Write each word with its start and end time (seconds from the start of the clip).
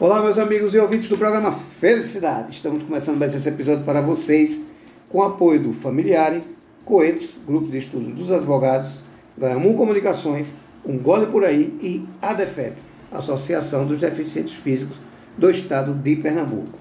Olá, 0.00 0.22
meus 0.22 0.38
amigos 0.38 0.72
e 0.72 0.78
ouvintes 0.78 1.10
do 1.10 1.18
programa 1.18 1.52
Felicidade. 1.52 2.52
Estamos 2.52 2.82
começando 2.82 3.18
mais 3.18 3.34
esse 3.34 3.46
episódio 3.46 3.84
para 3.84 4.00
vocês 4.00 4.64
com 5.10 5.22
apoio 5.22 5.62
do 5.62 5.74
Familiare, 5.74 6.42
Coetos, 6.86 7.36
Grupo 7.46 7.66
de 7.66 7.76
Estudos 7.76 8.14
dos 8.14 8.32
Advogados, 8.32 9.02
Ganhamun 9.36 9.74
Comunicações, 9.74 10.54
Um 10.86 10.96
Gole 10.96 11.26
Por 11.26 11.44
Aí 11.44 11.78
e 11.82 12.08
ADEFEP, 12.22 12.78
Associação 13.12 13.84
dos 13.84 13.98
Deficientes 13.98 14.54
Físicos 14.54 14.96
do 15.36 15.50
Estado 15.50 15.92
de 15.92 16.16
Pernambuco. 16.16 16.78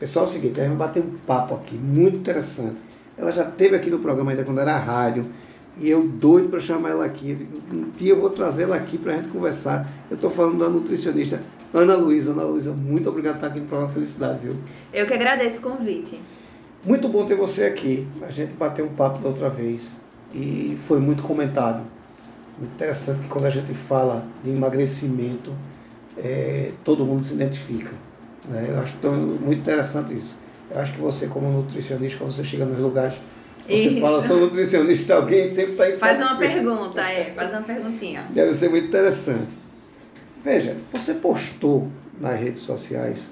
Pessoal, 0.00 0.24
é 0.24 0.28
o 0.28 0.32
seguinte, 0.32 0.60
a 0.60 0.64
gente 0.64 0.76
bater 0.76 1.00
um 1.00 1.16
papo 1.24 1.54
aqui 1.54 1.76
muito 1.76 2.16
interessante. 2.16 2.82
Ela 3.16 3.30
já 3.30 3.44
esteve 3.44 3.76
aqui 3.76 3.88
no 3.88 4.00
programa 4.00 4.32
ainda 4.32 4.42
quando 4.42 4.58
era 4.58 4.76
rádio, 4.76 5.24
e 5.80 5.88
eu 5.88 6.02
doido 6.02 6.48
para 6.48 6.58
chamar 6.58 6.90
ela 6.90 7.04
aqui. 7.04 7.38
Um 7.72 7.90
dia 7.96 8.10
eu 8.10 8.20
vou 8.20 8.30
trazer 8.30 8.64
ela 8.64 8.74
aqui 8.74 8.98
para 8.98 9.12
a 9.12 9.16
gente 9.16 9.28
conversar. 9.28 9.88
Eu 10.10 10.16
estou 10.16 10.28
falando 10.28 10.58
da 10.58 10.68
nutricionista 10.68 11.40
Ana 11.72 11.96
Luísa. 11.96 12.32
Ana 12.32 12.44
Luísa, 12.44 12.72
muito 12.72 13.08
obrigado 13.08 13.34
por 13.34 13.38
estar 13.38 13.46
aqui 13.48 13.60
no 13.60 13.66
programa 13.66 13.92
Felicidade, 13.92 14.38
viu? 14.42 14.56
Eu 14.92 15.06
que 15.06 15.14
agradeço 15.14 15.58
o 15.58 15.62
convite. 15.62 16.20
Muito 16.84 17.08
bom 17.08 17.26
ter 17.26 17.34
você 17.34 17.64
aqui. 17.64 18.06
A 18.22 18.30
gente 18.30 18.54
bateu 18.54 18.84
um 18.84 18.94
papo 18.94 19.18
da 19.18 19.28
outra 19.28 19.48
vez 19.48 19.96
e 20.34 20.78
foi 20.86 21.00
muito 21.00 21.22
comentado. 21.22 21.82
Muito 22.58 22.72
interessante 22.72 23.20
que 23.20 23.28
quando 23.28 23.46
a 23.46 23.50
gente 23.50 23.72
fala 23.74 24.24
de 24.42 24.50
emagrecimento, 24.50 25.52
é, 26.16 26.72
todo 26.84 27.04
mundo 27.04 27.22
se 27.22 27.34
identifica. 27.34 27.92
Né? 28.48 28.66
Eu 28.70 28.80
acho 28.80 28.96
tão, 29.00 29.12
muito 29.14 29.60
interessante 29.60 30.14
isso. 30.14 30.36
Eu 30.70 30.80
acho 30.80 30.92
que 30.92 31.00
você, 31.00 31.26
como 31.26 31.50
nutricionista, 31.50 32.18
quando 32.18 32.32
você 32.32 32.44
chega 32.44 32.64
nos 32.64 32.78
lugares 32.78 33.20
você 33.68 33.88
Isso. 33.90 34.00
fala, 34.00 34.22
sou 34.22 34.40
nutricionista, 34.40 35.14
alguém 35.14 35.46
sempre 35.48 35.72
está 35.72 35.90
insatisfeito. 35.90 36.18
Faz 36.18 36.30
uma 36.30 36.38
pergunta, 36.38 37.02
é, 37.02 37.32
faz 37.32 37.52
uma 37.52 37.60
perguntinha. 37.60 38.26
Deve 38.30 38.54
ser 38.54 38.70
muito 38.70 38.86
interessante. 38.86 39.46
Veja, 40.44 40.76
você 40.92 41.14
postou 41.14 41.88
nas 42.20 42.38
redes 42.38 42.62
sociais 42.62 43.28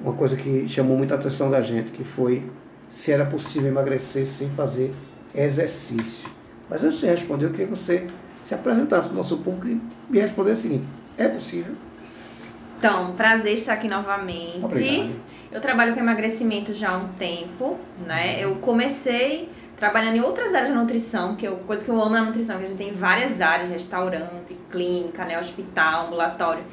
uma 0.00 0.12
coisa 0.12 0.36
que 0.36 0.68
chamou 0.68 0.96
muita 0.96 1.14
atenção 1.14 1.50
da 1.50 1.60
gente, 1.60 1.90
que 1.90 2.04
foi 2.04 2.44
se 2.88 3.12
era 3.12 3.24
possível 3.24 3.68
emagrecer 3.68 4.26
sem 4.26 4.48
fazer 4.50 4.92
exercício. 5.34 6.28
Mas 6.68 6.84
antes 6.84 7.00
de 7.00 7.06
responder, 7.06 7.46
eu 7.46 7.50
queria 7.50 7.66
que 7.66 7.74
você 7.74 8.06
se 8.42 8.54
apresentasse 8.54 9.08
para 9.08 9.14
o 9.14 9.16
nosso 9.16 9.38
público 9.38 9.68
e 9.68 10.12
me 10.12 10.20
respondesse 10.20 10.60
o 10.60 10.62
seguinte, 10.70 10.88
é 11.18 11.28
possível? 11.28 11.74
Então, 12.78 13.12
prazer 13.12 13.54
estar 13.54 13.72
aqui 13.72 13.88
novamente. 13.88 14.62
Obrigado. 14.62 15.10
Eu 15.50 15.60
trabalho 15.60 15.94
com 15.94 16.00
emagrecimento 16.00 16.74
já 16.74 16.90
há 16.90 16.98
um 16.98 17.08
tempo, 17.14 17.78
né? 18.06 18.36
Eu 18.38 18.56
comecei 18.56 19.48
trabalhando 19.76 20.16
em 20.16 20.20
outras 20.20 20.54
áreas 20.54 20.70
da 20.70 20.80
nutrição, 20.80 21.36
que 21.36 21.46
é 21.46 21.50
coisa 21.50 21.84
que 21.84 21.90
eu 21.90 22.00
amo 22.00 22.10
na 22.10 22.24
nutrição, 22.24 22.58
que 22.58 22.64
a 22.64 22.68
gente 22.68 22.78
tem 22.78 22.92
várias 22.92 23.40
áreas, 23.40 23.68
restaurante, 23.68 24.56
clínica, 24.70 25.24
né, 25.24 25.38
hospital, 25.38 26.06
ambulatório. 26.06 26.64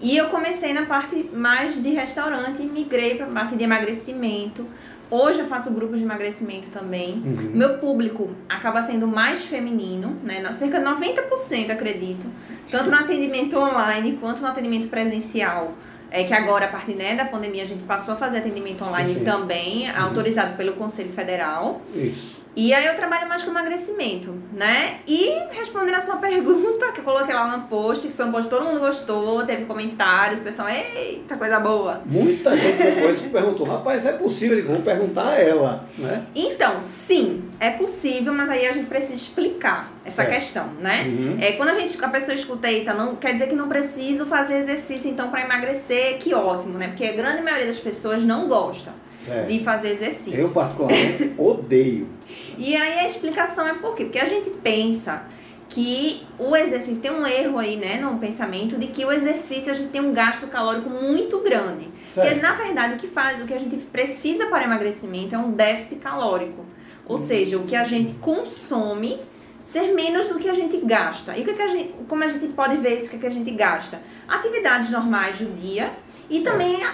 E 0.00 0.16
eu 0.16 0.26
comecei 0.26 0.72
na 0.72 0.84
parte 0.84 1.30
mais 1.32 1.80
de 1.80 1.90
restaurante 1.90 2.62
e 2.62 2.66
migrei 2.66 3.16
para 3.16 3.26
a 3.26 3.30
parte 3.30 3.54
de 3.54 3.62
emagrecimento. 3.62 4.66
Hoje 5.08 5.40
eu 5.40 5.46
faço 5.46 5.70
grupos 5.70 5.98
de 5.98 6.04
emagrecimento 6.04 6.70
também. 6.70 7.22
Uhum. 7.24 7.50
Meu 7.54 7.78
público 7.78 8.30
acaba 8.48 8.82
sendo 8.82 9.06
mais 9.06 9.44
feminino, 9.44 10.16
né? 10.24 10.42
Cerca 10.52 10.80
de 10.80 10.84
90%, 10.84 11.70
acredito. 11.70 12.26
Tanto 12.68 12.90
no 12.90 12.96
atendimento 12.96 13.56
online 13.58 14.18
quanto 14.20 14.40
no 14.40 14.48
atendimento 14.48 14.88
presencial. 14.88 15.74
É 16.10 16.24
que 16.24 16.34
agora, 16.34 16.66
a 16.66 16.68
partir 16.68 16.94
né, 16.94 17.14
da 17.14 17.24
pandemia, 17.24 17.62
a 17.62 17.66
gente 17.66 17.84
passou 17.84 18.14
a 18.14 18.16
fazer 18.16 18.38
atendimento 18.38 18.84
online 18.84 19.08
sim, 19.08 19.18
sim. 19.20 19.24
também, 19.24 19.88
uhum. 19.88 20.02
autorizado 20.02 20.56
pelo 20.56 20.72
Conselho 20.72 21.12
Federal. 21.12 21.80
Isso. 21.94 22.41
E 22.54 22.74
aí 22.74 22.86
eu 22.86 22.94
trabalho 22.94 23.26
mais 23.28 23.42
com 23.42 23.50
emagrecimento, 23.50 24.34
né? 24.52 24.98
E 25.06 25.30
respondendo 25.50 25.94
a 25.94 26.00
sua 26.02 26.16
pergunta, 26.22 26.92
que 26.92 27.00
eu 27.00 27.04
coloquei 27.04 27.34
lá 27.34 27.56
no 27.56 27.66
post, 27.66 28.08
que 28.08 28.12
foi 28.12 28.26
um 28.26 28.32
post 28.32 28.50
que 28.50 28.54
todo 28.54 28.66
mundo 28.66 28.80
gostou, 28.80 29.44
teve 29.46 29.64
comentários, 29.64 30.40
o 30.40 30.42
pessoal, 30.42 30.68
eita, 30.68 31.36
coisa 31.36 31.58
boa. 31.58 32.02
Muita 32.04 32.54
gente 32.56 32.76
depois 32.76 33.20
perguntou, 33.20 33.66
rapaz, 33.66 34.04
é 34.04 34.12
possível? 34.12 34.62
Vou 34.64 34.82
perguntar 34.82 35.28
a 35.28 35.38
ela, 35.38 35.88
né? 35.96 36.26
Então, 36.34 36.80
sim, 36.80 37.42
é 37.58 37.70
possível, 37.70 38.34
mas 38.34 38.50
aí 38.50 38.66
a 38.66 38.72
gente 38.72 38.86
precisa 38.86 39.14
explicar 39.14 39.90
essa 40.04 40.24
questão, 40.26 40.66
né? 40.78 41.04
Uhum. 41.06 41.38
É, 41.40 41.52
quando 41.52 41.70
a, 41.70 41.74
gente, 41.74 42.02
a 42.04 42.08
pessoa 42.08 42.34
escuta, 42.34 42.70
eita, 42.70 42.92
não, 42.92 43.16
quer 43.16 43.32
dizer 43.32 43.48
que 43.48 43.54
não 43.54 43.68
preciso 43.68 44.26
fazer 44.26 44.58
exercício 44.58 45.10
então 45.10 45.30
para 45.30 45.40
emagrecer, 45.40 46.18
que 46.18 46.34
ótimo, 46.34 46.76
né? 46.76 46.88
Porque 46.88 47.04
a 47.04 47.12
grande 47.12 47.42
maioria 47.42 47.66
das 47.66 47.78
pessoas 47.78 48.22
não 48.24 48.46
gosta 48.46 48.92
é. 49.28 49.46
de 49.46 49.62
fazer 49.62 49.90
exercício. 49.90 50.34
Eu 50.34 50.50
particularmente 50.50 51.32
odeio. 51.38 52.08
E 52.56 52.74
aí 52.76 53.00
a 53.00 53.06
explicação 53.06 53.66
é 53.66 53.74
por 53.74 53.94
quê? 53.94 54.04
Porque 54.04 54.18
a 54.18 54.26
gente 54.26 54.50
pensa 54.50 55.24
que 55.68 56.22
o 56.38 56.54
exercício 56.54 57.00
tem 57.00 57.10
um 57.10 57.26
erro 57.26 57.58
aí, 57.58 57.76
né, 57.76 57.98
no 57.98 58.18
pensamento 58.18 58.76
de 58.76 58.88
que 58.88 59.04
o 59.04 59.12
exercício 59.12 59.72
a 59.72 59.74
gente 59.74 59.88
tem 59.88 60.02
um 60.02 60.12
gasto 60.12 60.46
calórico 60.48 60.90
muito 60.90 61.40
grande. 61.40 61.88
Certo. 62.06 62.28
Porque 62.28 62.46
na 62.46 62.54
verdade 62.54 62.94
o 62.94 62.96
que 62.98 63.06
faz, 63.06 63.42
o 63.42 63.46
que 63.46 63.54
a 63.54 63.58
gente 63.58 63.76
precisa 63.76 64.46
para 64.46 64.64
emagrecimento 64.64 65.34
é 65.34 65.38
um 65.38 65.52
déficit 65.52 65.96
calórico. 65.96 66.64
Ou 67.06 67.16
uhum. 67.16 67.22
seja, 67.22 67.56
o 67.56 67.64
que 67.64 67.74
a 67.74 67.84
gente 67.84 68.12
consome 68.14 69.18
ser 69.62 69.94
menos 69.94 70.26
do 70.26 70.38
que 70.38 70.48
a 70.48 70.54
gente 70.54 70.76
gasta. 70.78 71.36
E 71.36 71.42
o 71.42 71.44
que, 71.44 71.54
que 71.54 71.62
a 71.62 71.68
gente, 71.68 71.94
como 72.08 72.22
a 72.24 72.28
gente 72.28 72.48
pode 72.48 72.76
ver 72.78 72.96
isso, 72.96 73.06
o 73.06 73.10
que, 73.10 73.18
que 73.18 73.26
a 73.26 73.30
gente 73.30 73.50
gasta? 73.52 74.00
Atividades 74.28 74.90
normais 74.90 75.38
do 75.38 75.46
dia 75.58 75.92
e 76.28 76.40
também 76.40 76.82
é, 76.82 76.86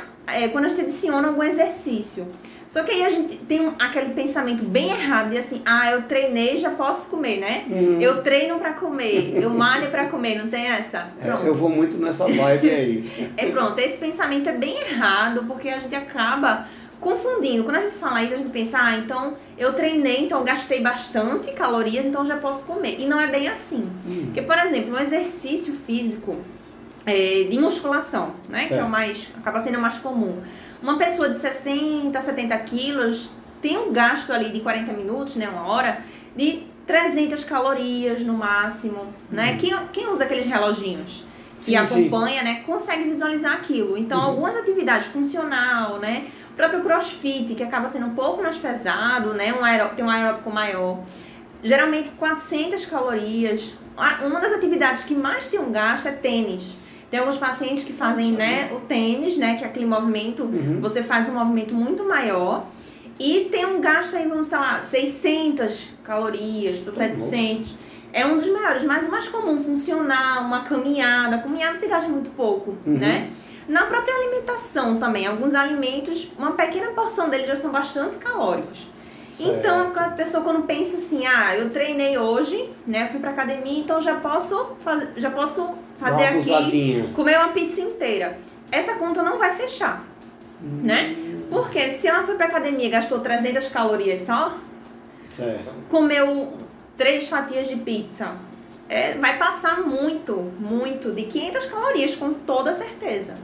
quando 0.52 0.66
a 0.66 0.68
gente 0.68 0.82
adiciona 0.82 1.28
algum 1.28 1.42
exercício. 1.42 2.26
Só 2.68 2.82
que 2.82 2.92
aí 2.92 3.02
a 3.02 3.08
gente 3.08 3.38
tem 3.38 3.62
um, 3.62 3.72
aquele 3.78 4.10
pensamento 4.10 4.62
bem 4.62 4.90
errado 4.90 5.30
de 5.30 5.38
assim, 5.38 5.62
ah, 5.64 5.90
eu 5.90 6.02
treinei, 6.02 6.58
já 6.58 6.70
posso 6.70 7.08
comer, 7.08 7.38
né? 7.38 7.64
Hum. 7.66 7.96
Eu 7.98 8.22
treino 8.22 8.58
para 8.58 8.74
comer, 8.74 9.32
eu 9.42 9.48
malho 9.48 9.90
para 9.90 10.06
comer, 10.08 10.36
não 10.38 10.48
tem 10.48 10.66
essa? 10.66 11.08
É, 11.18 11.26
pronto. 11.26 11.46
É, 11.46 11.48
eu 11.48 11.54
vou 11.54 11.70
muito 11.70 11.96
nessa 11.96 12.26
vibe 12.26 12.68
aí. 12.68 13.10
é 13.38 13.46
pronto, 13.46 13.78
esse 13.78 13.96
pensamento 13.96 14.50
é 14.50 14.52
bem 14.52 14.76
errado, 14.76 15.44
porque 15.48 15.70
a 15.70 15.78
gente 15.78 15.96
acaba 15.96 16.68
confundindo. 17.00 17.64
Quando 17.64 17.76
a 17.76 17.80
gente 17.80 17.94
fala 17.94 18.22
isso, 18.22 18.34
a 18.34 18.36
gente 18.36 18.50
pensa, 18.50 18.78
ah, 18.78 18.98
então 18.98 19.34
eu 19.56 19.72
treinei, 19.72 20.24
então 20.24 20.40
eu 20.40 20.44
gastei 20.44 20.80
bastante 20.80 21.52
calorias, 21.52 22.04
então 22.04 22.26
já 22.26 22.36
posso 22.36 22.66
comer. 22.66 22.96
E 22.98 23.06
não 23.06 23.18
é 23.18 23.28
bem 23.28 23.48
assim. 23.48 23.90
Hum. 24.06 24.26
Porque, 24.26 24.42
por 24.42 24.58
exemplo, 24.58 24.94
um 24.94 24.98
exercício 24.98 25.74
físico 25.86 26.36
é, 27.08 27.44
de 27.44 27.58
musculação, 27.58 28.34
né? 28.48 28.60
Certo. 28.60 28.74
Que 28.74 28.78
é 28.78 28.84
o 28.84 28.88
mais, 28.88 29.28
acaba 29.36 29.62
sendo 29.62 29.78
o 29.78 29.80
mais 29.80 29.98
comum 29.98 30.40
uma 30.82 30.96
pessoa 30.96 31.28
de 31.28 31.38
60, 31.38 32.20
70 32.20 32.56
quilos 32.58 33.30
tem 33.60 33.76
um 33.76 33.92
gasto 33.92 34.32
ali 34.32 34.50
de 34.50 34.60
40 34.60 34.92
minutos, 34.92 35.34
né, 35.36 35.48
uma 35.48 35.66
hora, 35.66 36.00
de 36.36 36.62
300 36.86 37.42
calorias 37.44 38.22
no 38.22 38.32
máximo, 38.34 39.12
né? 39.30 39.52
Uhum. 39.52 39.58
Quem, 39.58 39.76
quem 39.92 40.08
usa 40.08 40.24
aqueles 40.24 40.46
reloginhos? 40.46 41.26
que 41.60 41.74
acompanha, 41.74 42.38
sim. 42.38 42.44
né, 42.44 42.62
consegue 42.64 43.02
visualizar 43.02 43.54
aquilo. 43.54 43.98
Então, 43.98 44.16
uhum. 44.16 44.26
algumas 44.26 44.56
atividades 44.56 45.08
funcional, 45.08 45.98
né, 45.98 46.28
o 46.52 46.54
próprio 46.54 46.80
crossfit, 46.82 47.52
que 47.56 47.64
acaba 47.64 47.88
sendo 47.88 48.06
um 48.06 48.14
pouco 48.14 48.40
mais 48.40 48.56
pesado, 48.56 49.34
né, 49.34 49.52
um 49.52 49.64
aeró 49.64 49.88
tem 49.88 50.04
um 50.04 50.08
aeróbico 50.08 50.52
maior, 50.52 51.00
geralmente 51.60 52.10
400 52.10 52.86
calorias. 52.86 53.74
Uma 54.24 54.38
das 54.38 54.52
atividades 54.52 55.02
que 55.02 55.16
mais 55.16 55.48
tem 55.48 55.58
um 55.58 55.72
gasto 55.72 56.06
é 56.06 56.12
tênis. 56.12 56.76
Tem 57.10 57.20
alguns 57.20 57.38
pacientes 57.38 57.84
que 57.84 57.92
fazem 57.92 58.32
né, 58.32 58.70
o 58.72 58.80
tênis, 58.80 59.38
né, 59.38 59.56
que 59.56 59.64
é 59.64 59.66
aquele 59.66 59.86
movimento, 59.86 60.42
uhum. 60.42 60.78
você 60.80 61.02
faz 61.02 61.28
um 61.28 61.34
movimento 61.34 61.74
muito 61.74 62.04
maior. 62.04 62.66
E 63.18 63.48
tem 63.50 63.66
um 63.66 63.80
gasto 63.80 64.16
aí, 64.16 64.28
vamos 64.28 64.46
sei 64.46 64.58
lá, 64.58 64.80
600 64.80 65.88
calorias 66.04 66.76
para 66.76 66.92
700. 66.92 67.76
É 68.12 68.24
um 68.24 68.36
dos 68.36 68.46
maiores, 68.50 68.84
mas 68.84 69.06
o 69.06 69.10
mais 69.10 69.28
comum, 69.28 69.62
funcionar, 69.62 70.44
uma 70.46 70.64
caminhada. 70.64 71.36
A 71.36 71.38
caminhada 71.40 71.78
se 71.78 71.86
gasta 71.86 72.08
muito 72.08 72.30
pouco, 72.30 72.76
uhum. 72.86 72.98
né? 72.98 73.30
Na 73.68 73.84
própria 73.84 74.14
alimentação 74.14 74.98
também, 74.98 75.26
alguns 75.26 75.54
alimentos, 75.54 76.30
uma 76.38 76.52
pequena 76.52 76.92
porção 76.92 77.28
deles 77.28 77.46
já 77.46 77.56
são 77.56 77.70
bastante 77.70 78.16
calóricos. 78.16 78.86
Certo. 79.30 79.58
Então, 79.58 79.92
a 79.94 80.08
pessoa 80.10 80.42
quando 80.42 80.62
pensa 80.62 80.96
assim, 80.96 81.26
ah, 81.26 81.54
eu 81.54 81.68
treinei 81.68 82.16
hoje, 82.16 82.70
né, 82.86 83.08
fui 83.08 83.20
pra 83.20 83.30
academia, 83.30 83.78
então 83.78 84.00
já 84.00 84.16
posso, 84.16 84.72
já 85.16 85.30
posso 85.30 85.74
fazer 85.98 86.24
aqui, 86.24 87.10
comer 87.14 87.38
uma 87.38 87.48
pizza 87.48 87.80
inteira. 87.80 88.38
Essa 88.70 88.94
conta 88.94 89.22
não 89.22 89.38
vai 89.38 89.54
fechar, 89.54 90.04
hum. 90.62 90.80
né? 90.82 91.16
Porque 91.50 91.90
se 91.90 92.06
ela 92.06 92.24
foi 92.24 92.34
pra 92.34 92.46
academia 92.46 92.86
e 92.86 92.90
gastou 92.90 93.20
300 93.20 93.68
calorias 93.68 94.20
só, 94.20 94.56
certo. 95.34 95.72
comeu 95.88 96.52
três 96.96 97.28
fatias 97.28 97.68
de 97.68 97.76
pizza, 97.76 98.36
é, 98.88 99.14
vai 99.14 99.38
passar 99.38 99.80
muito, 99.80 100.34
muito, 100.58 101.12
de 101.12 101.24
500 101.24 101.66
calorias, 101.66 102.14
com 102.14 102.32
toda 102.32 102.72
certeza. 102.72 103.36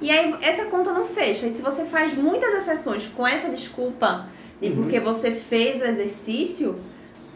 E 0.00 0.10
aí 0.10 0.34
essa 0.42 0.66
conta 0.66 0.92
não 0.92 1.06
fecha. 1.06 1.46
E 1.46 1.52
se 1.52 1.62
você 1.62 1.84
faz 1.84 2.14
muitas 2.14 2.52
exceções 2.54 3.06
com 3.06 3.26
essa 3.26 3.48
desculpa 3.48 4.26
de 4.60 4.68
uhum. 4.68 4.76
porque 4.76 5.00
você 5.00 5.30
fez 5.32 5.80
o 5.80 5.84
exercício, 5.84 6.78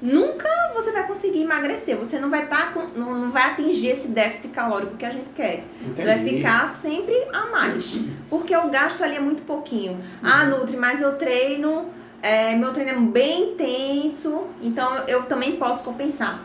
nunca 0.00 0.48
você 0.88 0.92
vai 0.92 1.06
conseguir 1.06 1.42
emagrecer. 1.42 1.96
Você 1.96 2.18
não 2.18 2.30
vai 2.30 2.44
estar 2.44 2.72
tá 2.72 2.86
não, 2.96 3.14
não 3.14 3.30
vai 3.30 3.50
atingir 3.50 3.88
esse 3.88 4.08
déficit 4.08 4.48
calórico 4.48 4.96
que 4.96 5.04
a 5.04 5.10
gente 5.10 5.28
quer. 5.34 5.64
Entendi. 5.80 5.96
Você 5.96 6.04
vai 6.04 6.18
ficar 6.18 6.68
sempre 6.68 7.14
a 7.32 7.46
mais. 7.46 7.98
Porque 8.30 8.56
o 8.56 8.68
gasto 8.68 9.02
ali 9.02 9.16
é 9.16 9.20
muito 9.20 9.42
pouquinho. 9.42 10.00
Ah, 10.22 10.26
uhum. 10.26 10.32
Ah, 10.32 10.44
Nutri, 10.46 10.76
mas 10.76 11.00
eu 11.00 11.16
treino, 11.16 11.86
é, 12.22 12.54
meu 12.56 12.72
treino 12.72 12.90
é 12.90 13.00
bem 13.00 13.52
intenso, 13.52 14.46
então 14.62 14.96
eu 15.06 15.24
também 15.24 15.56
posso 15.56 15.84
compensar. 15.84 16.40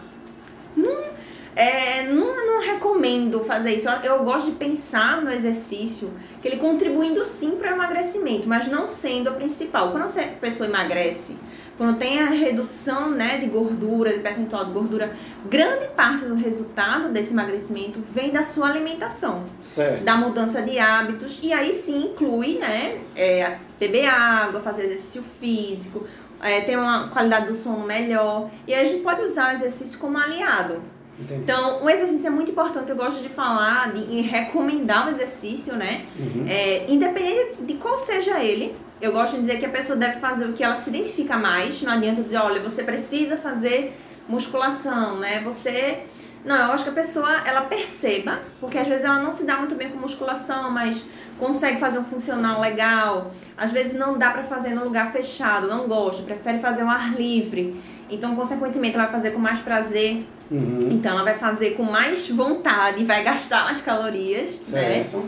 Não, 0.76 1.14
É, 1.56 2.08
não, 2.08 2.48
não 2.48 2.62
recomendo 2.62 3.44
fazer 3.44 3.76
isso. 3.76 3.88
Eu, 3.88 4.16
eu 4.16 4.24
gosto 4.24 4.50
de 4.50 4.58
pensar 4.58 5.22
no 5.22 5.32
exercício 5.32 6.12
que 6.42 6.48
ele 6.48 6.58
contribuindo 6.58 7.24
sim 7.24 7.52
para 7.52 7.72
o 7.72 7.76
emagrecimento, 7.76 8.50
mas 8.50 8.68
não 8.68 8.88
sendo 8.88 9.30
a 9.30 9.34
principal. 9.34 9.92
Quando 9.92 10.06
a 10.06 10.24
pessoa 10.42 10.68
emagrece, 10.68 11.38
quando 11.78 11.98
tem 11.98 12.22
a 12.22 12.30
redução 12.30 13.10
né, 13.12 13.38
de 13.38 13.48
gordura, 13.48 14.14
de 14.14 14.20
percentual 14.20 14.66
de 14.66 14.72
gordura, 14.72 15.12
grande 15.50 15.88
parte 15.88 16.26
do 16.26 16.36
resultado 16.36 17.10
desse 17.10 17.34
emagrecimento 17.34 18.00
vem 18.00 18.32
da 18.32 18.44
sua 18.44 18.70
alimentação, 18.70 19.44
certo. 19.60 20.04
da 20.04 20.16
mudança 20.16 20.62
de 20.62 20.78
hábitos, 20.78 21.40
e 21.42 21.52
aí 21.52 21.74
sim 21.74 22.12
inclui 22.12 22.60
né, 22.60 23.00
é, 23.16 23.58
beber 23.80 24.06
água, 24.06 24.62
fazer 24.62 24.86
exercício 24.86 25.24
físico, 25.40 26.06
é, 26.42 26.62
ter 26.62 26.78
uma 26.78 27.08
qualidade 27.08 27.48
do 27.48 27.56
sono 27.56 27.86
melhor, 27.86 28.50
e 28.68 28.74
aí 28.74 28.82
a 28.82 28.90
gente 28.90 29.02
pode 29.02 29.22
usar 29.22 29.52
o 29.52 29.56
exercício 29.56 29.98
como 29.98 30.18
aliado. 30.18 30.82
Entendi. 31.20 31.42
Então, 31.42 31.84
o 31.84 31.90
exercício 31.90 32.28
é 32.28 32.30
muito 32.32 32.50
importante. 32.52 32.90
Eu 32.90 32.96
gosto 32.96 33.22
de 33.22 33.30
falar, 33.30 33.94
de, 33.94 34.22
recomendar 34.22 35.08
o 35.08 35.12
exercício, 35.12 35.76
né? 35.76 36.06
Uhum. 36.18 36.46
É, 36.48 36.92
independente 36.92 37.62
de 37.62 37.76
qual 37.76 38.00
seja 38.00 38.44
ele, 38.44 38.76
eu 39.04 39.12
gosto 39.12 39.34
de 39.34 39.42
dizer 39.42 39.60
que 39.60 39.66
a 39.66 39.70
pessoa 39.70 39.98
deve 39.98 40.18
fazer 40.18 40.46
o 40.46 40.54
que 40.54 40.64
ela 40.64 40.78
se 40.78 40.90
identifica 40.90 41.36
mais. 41.38 41.82
Não 41.82 41.92
adianta 41.92 42.22
dizer, 42.22 42.38
olha, 42.38 42.62
você 42.62 42.84
precisa 42.84 43.36
fazer 43.36 44.00
musculação, 44.30 45.20
né? 45.20 45.42
Você. 45.44 46.04
Não, 46.46 46.56
eu 46.56 46.72
acho 46.72 46.86
que 46.86 46.90
a 46.90 46.94
pessoa 46.94 47.30
ela 47.46 47.62
perceba, 47.62 48.40
porque 48.62 48.78
às 48.78 48.88
vezes 48.88 49.04
ela 49.04 49.20
não 49.20 49.32
se 49.32 49.46
dá 49.46 49.58
muito 49.58 49.76
bem 49.76 49.90
com 49.90 49.98
musculação, 49.98 50.72
mas 50.72 51.04
consegue 51.38 51.82
fazer 51.82 52.00
um 52.00 52.06
funcional 52.06 52.62
legal. 52.62 53.34
Às 53.58 53.72
vezes 53.72 53.94
não 53.94 54.18
dá 54.18 54.32
para 54.32 54.44
fazer 54.44 54.70
no 54.70 54.86
lugar 54.86 55.12
fechado, 55.12 55.68
não 55.68 55.86
gosta, 55.86 56.24
prefere 56.24 56.60
fazer 56.60 56.84
um 56.84 56.90
ar 56.90 57.14
livre. 57.14 57.76
Então, 58.10 58.36
consequentemente, 58.38 58.96
ela 58.96 59.04
vai 59.04 59.14
fazer 59.14 59.32
com 59.32 59.40
mais 59.40 59.60
prazer. 59.60 60.26
Uhum. 60.50 60.90
Então, 60.92 61.12
ela 61.12 61.24
vai 61.24 61.38
fazer 61.38 61.72
com 61.72 61.84
mais 61.84 62.30
vontade, 62.30 63.04
vai 63.04 63.22
gastar 63.22 63.66
mais 63.66 63.82
calorias, 63.82 64.52
né? 64.70 65.04
Certo. 65.04 65.26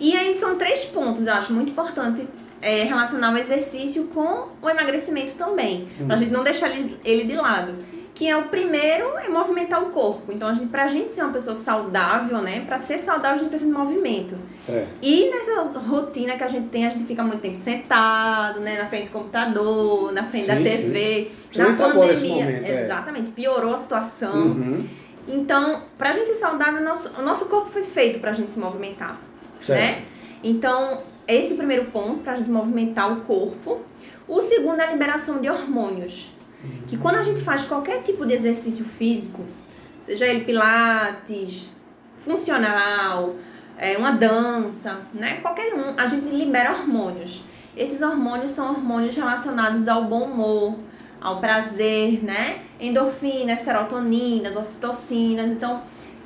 E 0.00 0.16
aí 0.16 0.34
são 0.38 0.56
três 0.56 0.84
pontos, 0.86 1.26
eu 1.26 1.34
acho 1.34 1.52
muito 1.52 1.72
importante 1.72 2.26
é, 2.60 2.82
relacionar 2.84 3.32
o 3.32 3.38
exercício 3.38 4.04
com 4.08 4.48
o 4.60 4.68
emagrecimento 4.68 5.34
também, 5.34 5.88
pra 6.06 6.16
gente 6.16 6.30
não 6.32 6.42
deixar 6.42 6.70
ele, 6.70 6.98
ele 7.04 7.24
de 7.24 7.34
lado. 7.34 7.74
Que 8.14 8.28
é 8.28 8.36
o 8.36 8.48
primeiro 8.48 9.16
é 9.18 9.28
movimentar 9.28 9.80
o 9.80 9.90
corpo. 9.90 10.32
Então, 10.32 10.48
a 10.48 10.52
gente, 10.52 10.66
pra 10.66 10.88
gente 10.88 11.12
ser 11.12 11.22
uma 11.22 11.32
pessoa 11.32 11.54
saudável, 11.54 12.38
né? 12.38 12.64
Pra 12.66 12.76
ser 12.76 12.98
saudável, 12.98 13.34
a 13.34 13.36
gente 13.36 13.48
precisa 13.48 13.70
de 13.70 13.78
movimento. 13.78 14.34
Certo. 14.66 14.88
E 15.00 15.30
nessa 15.30 15.62
rotina 15.78 16.36
que 16.36 16.42
a 16.42 16.48
gente 16.48 16.68
tem, 16.68 16.84
a 16.84 16.90
gente 16.90 17.04
fica 17.04 17.22
muito 17.22 17.40
tempo 17.40 17.54
sentado, 17.56 18.58
né? 18.58 18.76
Na 18.76 18.86
frente 18.86 19.04
do 19.06 19.12
computador, 19.12 20.10
na 20.12 20.24
frente 20.24 20.48
da 20.48 20.56
Sim, 20.56 20.64
TV. 20.64 21.30
sim. 21.52 21.58
Na 21.62 21.74
pandemia. 21.76 22.44
momento, 22.44 22.68
é. 22.68 22.84
Exatamente. 22.84 23.30
Piorou 23.30 23.74
a 23.74 23.78
situação. 23.78 24.34
Uhum. 24.34 24.88
Então, 25.28 25.82
pra 25.96 26.10
gente 26.10 26.26
ser 26.26 26.34
saudável, 26.34 26.80
o 26.80 26.84
nosso, 26.84 27.10
o 27.18 27.22
nosso 27.22 27.44
corpo 27.46 27.70
foi 27.70 27.84
feito 27.84 28.18
pra 28.18 28.32
gente 28.32 28.50
se 28.50 28.58
movimentar, 28.58 29.16
Certo. 29.60 29.78
né? 29.78 30.02
Então, 30.42 30.98
esse 31.28 31.50
é 31.50 31.54
o 31.54 31.58
primeiro 31.58 31.84
ponto 31.86 32.20
pra 32.20 32.36
gente 32.36 32.50
movimentar 32.50 33.12
o 33.12 33.20
corpo. 33.20 33.80
O 34.26 34.40
segundo 34.40 34.80
é 34.80 34.86
a 34.86 34.92
liberação 34.92 35.40
de 35.40 35.48
hormônios. 35.48 36.32
Que 36.86 36.96
quando 36.96 37.16
a 37.16 37.22
gente 37.22 37.40
faz 37.40 37.64
qualquer 37.66 38.02
tipo 38.02 38.26
de 38.26 38.32
exercício 38.32 38.84
físico, 38.84 39.44
seja 40.04 40.26
ele 40.26 40.44
pilates, 40.44 41.70
funcional, 42.18 43.36
é, 43.76 43.96
uma 43.96 44.10
dança, 44.10 45.02
né? 45.14 45.38
Qualquer 45.40 45.74
um, 45.74 45.94
a 45.96 46.06
gente 46.06 46.28
libera 46.34 46.72
hormônios. 46.72 47.44
Esses 47.76 48.02
hormônios 48.02 48.50
são 48.50 48.70
hormônios 48.70 49.14
relacionados 49.14 49.86
ao 49.86 50.04
bom 50.04 50.24
humor, 50.24 50.76
ao 51.20 51.40
prazer, 51.40 52.24
né? 52.24 52.60
Endorfinas, 52.80 53.60
serotoninas, 53.60 54.56
ocitocinas. 54.56 55.50
Então, 55.52 55.82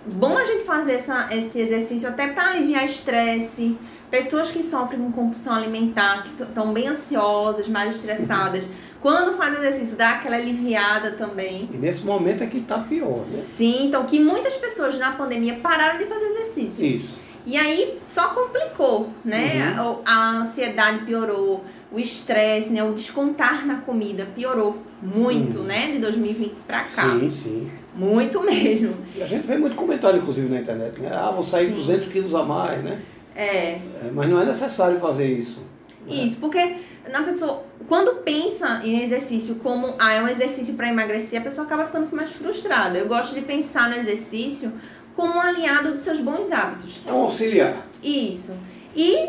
bom 0.07 0.37
a 0.37 0.45
gente 0.45 0.65
fazer 0.65 0.93
essa, 0.93 1.29
esse 1.31 1.61
exercício 1.61 2.09
até 2.09 2.29
para 2.29 2.51
aliviar 2.51 2.85
estresse. 2.85 3.77
Pessoas 4.11 4.51
que 4.51 4.63
sofrem 4.63 5.01
com 5.01 5.11
compulsão 5.11 5.55
alimentar, 5.55 6.23
que 6.23 6.29
estão 6.29 6.73
bem 6.73 6.89
ansiosas, 6.89 7.67
mais 7.67 7.95
estressadas, 7.97 8.65
quando 9.01 9.37
faz 9.39 9.57
exercício 9.57 9.97
dá 9.97 10.11
aquela 10.11 10.37
aliviada 10.37 11.13
também. 11.13 11.69
E 11.73 11.77
nesse 11.79 12.05
momento 12.05 12.45
é 12.45 12.47
que 12.47 12.61
tá 12.61 12.79
pior, 12.81 13.19
né? 13.19 13.25
Sim, 13.25 13.87
então 13.87 14.05
que 14.05 14.21
muitas 14.21 14.55
pessoas 14.57 14.99
na 14.99 15.13
pandemia 15.13 15.55
pararam 15.63 15.99
de 15.99 16.05
fazer 16.05 16.27
exercício. 16.27 16.85
Isso. 16.87 17.19
E 17.47 17.57
aí 17.57 17.99
só 18.07 18.29
complicou, 18.29 19.09
né? 19.25 19.75
Uhum. 19.79 20.03
A, 20.05 20.13
a 20.13 20.31
ansiedade 20.41 21.05
piorou, 21.07 21.65
o 21.91 21.99
estresse, 21.99 22.71
né? 22.71 22.85
O 22.85 22.93
descontar 22.93 23.67
na 23.67 23.77
comida 23.79 24.27
piorou 24.37 24.77
muito, 25.03 25.59
Uhum. 25.61 25.65
né? 25.65 25.91
De 25.91 25.99
2020 25.99 26.53
pra 26.67 26.83
cá. 26.83 26.89
Sim, 26.89 27.31
sim. 27.31 27.71
Muito 27.95 28.41
mesmo. 28.45 28.95
E 29.15 29.23
a 29.23 29.27
gente 29.27 29.47
vê 29.47 29.57
muito 29.59 29.77
comentário, 29.77 30.21
inclusive, 30.21 30.49
na 30.49 30.61
internet, 30.61 31.01
né? 31.01 31.11
Ah, 31.13 31.31
vou 31.31 31.45
sair 31.45 31.67
Sim. 31.69 31.75
200 31.75 32.09
quilos 32.09 32.35
a 32.35 32.43
mais, 32.43 32.83
né? 32.83 32.99
É, 33.35 33.45
É, 33.45 33.81
mas 34.13 34.29
não 34.29 34.41
é 34.41 34.45
necessário 34.45 34.99
fazer 35.01 35.27
isso. 35.27 35.61
né? 36.07 36.15
isso, 36.15 36.37
porque 36.39 36.77
na 37.11 37.23
pessoa, 37.23 37.63
quando 37.89 38.17
pensa 38.23 38.81
em 38.85 39.03
exercício 39.03 39.57
como, 39.57 39.95
ah, 39.99 40.13
é 40.13 40.23
um 40.23 40.29
exercício 40.29 40.75
para 40.75 40.89
emagrecer, 40.89 41.41
a 41.41 41.43
pessoa 41.45 41.67
acaba 41.67 41.85
ficando 41.85 42.15
mais 42.15 42.31
frustrada. 42.31 42.99
Eu 42.99 43.07
gosto 43.07 43.35
de 43.35 43.41
pensar 43.43 43.89
no 43.91 43.97
exercício 43.97 44.73
como 45.17 45.35
um 45.35 45.41
aliado 45.41 45.93
dos 45.93 46.01
seus 46.01 46.21
bons 46.21 46.51
hábitos. 46.51 47.01
É 47.07 47.13
um 47.13 47.23
auxiliar. 47.23 47.77
Isso. 48.03 48.57
E, 48.97 49.29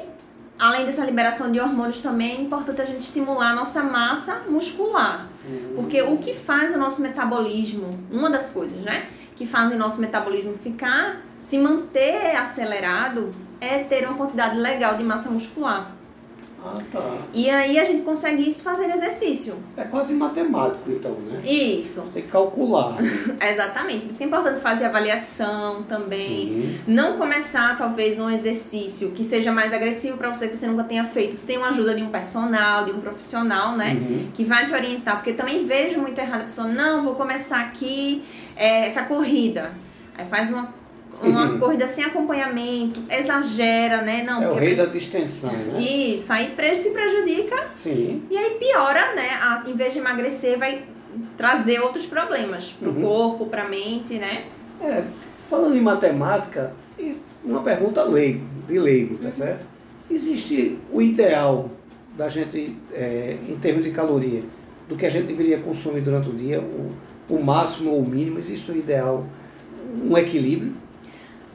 além 0.60 0.86
dessa 0.86 1.04
liberação 1.04 1.52
de 1.52 1.60
hormônios, 1.60 2.02
também 2.02 2.38
é 2.38 2.42
importante 2.42 2.82
a 2.82 2.86
gente 2.86 3.02
estimular 3.02 3.52
a 3.52 3.56
nossa 3.56 3.84
massa 3.84 4.42
muscular. 4.50 5.28
Porque 5.76 6.02
o 6.02 6.18
que 6.18 6.34
faz 6.34 6.74
o 6.74 6.78
nosso 6.78 7.02
metabolismo, 7.02 7.90
uma 8.12 8.30
das 8.30 8.50
coisas, 8.50 8.80
né? 8.82 9.08
Que 9.36 9.46
faz 9.46 9.72
o 9.72 9.76
nosso 9.76 10.00
metabolismo 10.00 10.58
ficar, 10.58 11.22
se 11.42 11.58
manter 11.58 12.36
acelerado, 12.36 13.32
é 13.60 13.80
ter 13.80 14.08
uma 14.08 14.16
quantidade 14.16 14.58
legal 14.58 14.96
de 14.96 15.04
massa 15.04 15.30
muscular. 15.30 15.92
Ah, 16.66 16.80
tá. 16.90 17.18
E 17.34 17.50
aí 17.50 17.78
a 17.78 17.84
gente 17.84 18.04
consegue 18.04 18.48
isso 18.48 18.64
fazendo 18.64 18.94
exercício. 18.94 19.56
É 19.76 19.84
quase 19.84 20.14
matemático, 20.14 20.90
então, 20.90 21.12
né? 21.12 21.42
Isso, 21.44 22.02
Tem 22.14 22.24
que 22.24 22.30
calcular. 22.30 22.98
exatamente. 23.42 24.02
Por 24.02 24.08
isso 24.08 24.18
que 24.18 24.24
é 24.24 24.28
importante 24.28 24.62
fazer 24.62 24.86
avaliação 24.86 25.84
também. 25.84 26.48
Sim. 26.48 26.80
Não 26.88 27.18
começar, 27.18 27.78
talvez, 27.78 28.18
um 28.18 28.30
exercício 28.30 29.12
que 29.12 29.24
seja 29.24 29.52
mais 29.52 29.74
agressivo 29.74 30.18
para 30.18 30.34
você, 30.34 30.48
que 30.48 30.56
você 30.56 30.68
nunca 30.68 30.86
tenha 30.86 31.06
feito, 31.06 31.36
sem 31.36 31.58
a 31.58 31.68
ajuda 31.68 31.94
de 31.94 32.02
um 32.02 32.10
personal, 32.10 32.86
de 32.86 32.92
um 32.92 33.02
profissional, 33.02 33.76
né? 33.76 33.98
Uhum. 34.00 34.30
Que 34.34 34.46
vai 34.46 34.66
te 34.66 34.74
orientar. 34.74 35.16
Porque 35.18 35.34
também 35.34 35.66
vejo 35.66 36.00
muito 36.00 36.18
errado 36.18 36.42
a 36.42 36.44
pessoa, 36.46 36.68
não, 36.68 37.04
vou 37.04 37.16
começar 37.16 37.60
aqui 37.60 38.24
é, 38.56 38.88
essa 38.88 39.04
corrida. 39.04 39.72
Aí 40.18 40.26
faz 40.26 40.50
uma, 40.50 40.74
uma 41.22 41.52
Uhum. 41.52 41.60
corrida 41.60 41.88
sem 41.88 42.04
acompanhamento, 42.04 43.02
exagera, 43.10 44.02
né? 44.02 44.24
Não, 44.26 44.44
É 44.44 44.50
o 44.50 44.56
rei 44.56 44.74
a 44.74 44.78
da 44.78 44.86
distensão, 44.86 45.52
né? 45.52 45.80
Isso, 45.82 46.32
aí 46.34 46.54
se 46.76 46.90
prejudica 46.90 47.68
Sim. 47.74 48.24
e 48.30 48.38
aí 48.38 48.52
piora, 48.60 49.14
né? 49.16 49.30
A- 49.32 49.64
em 49.68 49.74
vez 49.74 49.94
de 49.94 50.00
emagrecer, 50.00 50.58
vai 50.58 50.84
trazer 51.38 51.80
outros 51.80 52.06
problemas 52.06 52.72
pro 52.80 52.90
Uhum. 52.92 53.02
corpo, 53.02 53.46
pra 53.46 53.68
mente, 53.68 54.16
né? 54.16 54.46
É, 54.82 55.04
falando 55.50 55.76
em 55.78 55.82
matemática, 55.82 56.74
uma 57.44 57.62
pergunta 57.62 58.04
leigo, 58.04 58.46
de 58.68 58.80
leigo, 58.80 59.18
tá 59.18 59.30
certo? 59.32 59.66
Existe 60.10 60.78
o 60.92 61.02
ideal 61.02 61.70
da 62.18 62.28
gente, 62.30 62.76
é, 62.94 63.38
em 63.48 63.56
termos 63.58 63.84
de 63.84 63.92
caloria, 63.92 64.42
do 64.90 64.96
que 64.96 65.06
a 65.06 65.10
gente 65.10 65.28
deveria 65.28 65.58
consumir 65.60 66.02
durante 66.02 66.30
o 66.30 66.34
dia, 66.34 66.60
o, 66.60 66.92
o 67.30 67.44
máximo 67.44 67.92
ou 67.92 68.00
o 68.00 68.08
mínimo, 68.08 68.40
existe 68.40 68.72
o 68.72 68.78
ideal, 68.78 69.26
um 70.04 70.18
equilíbrio? 70.18 70.74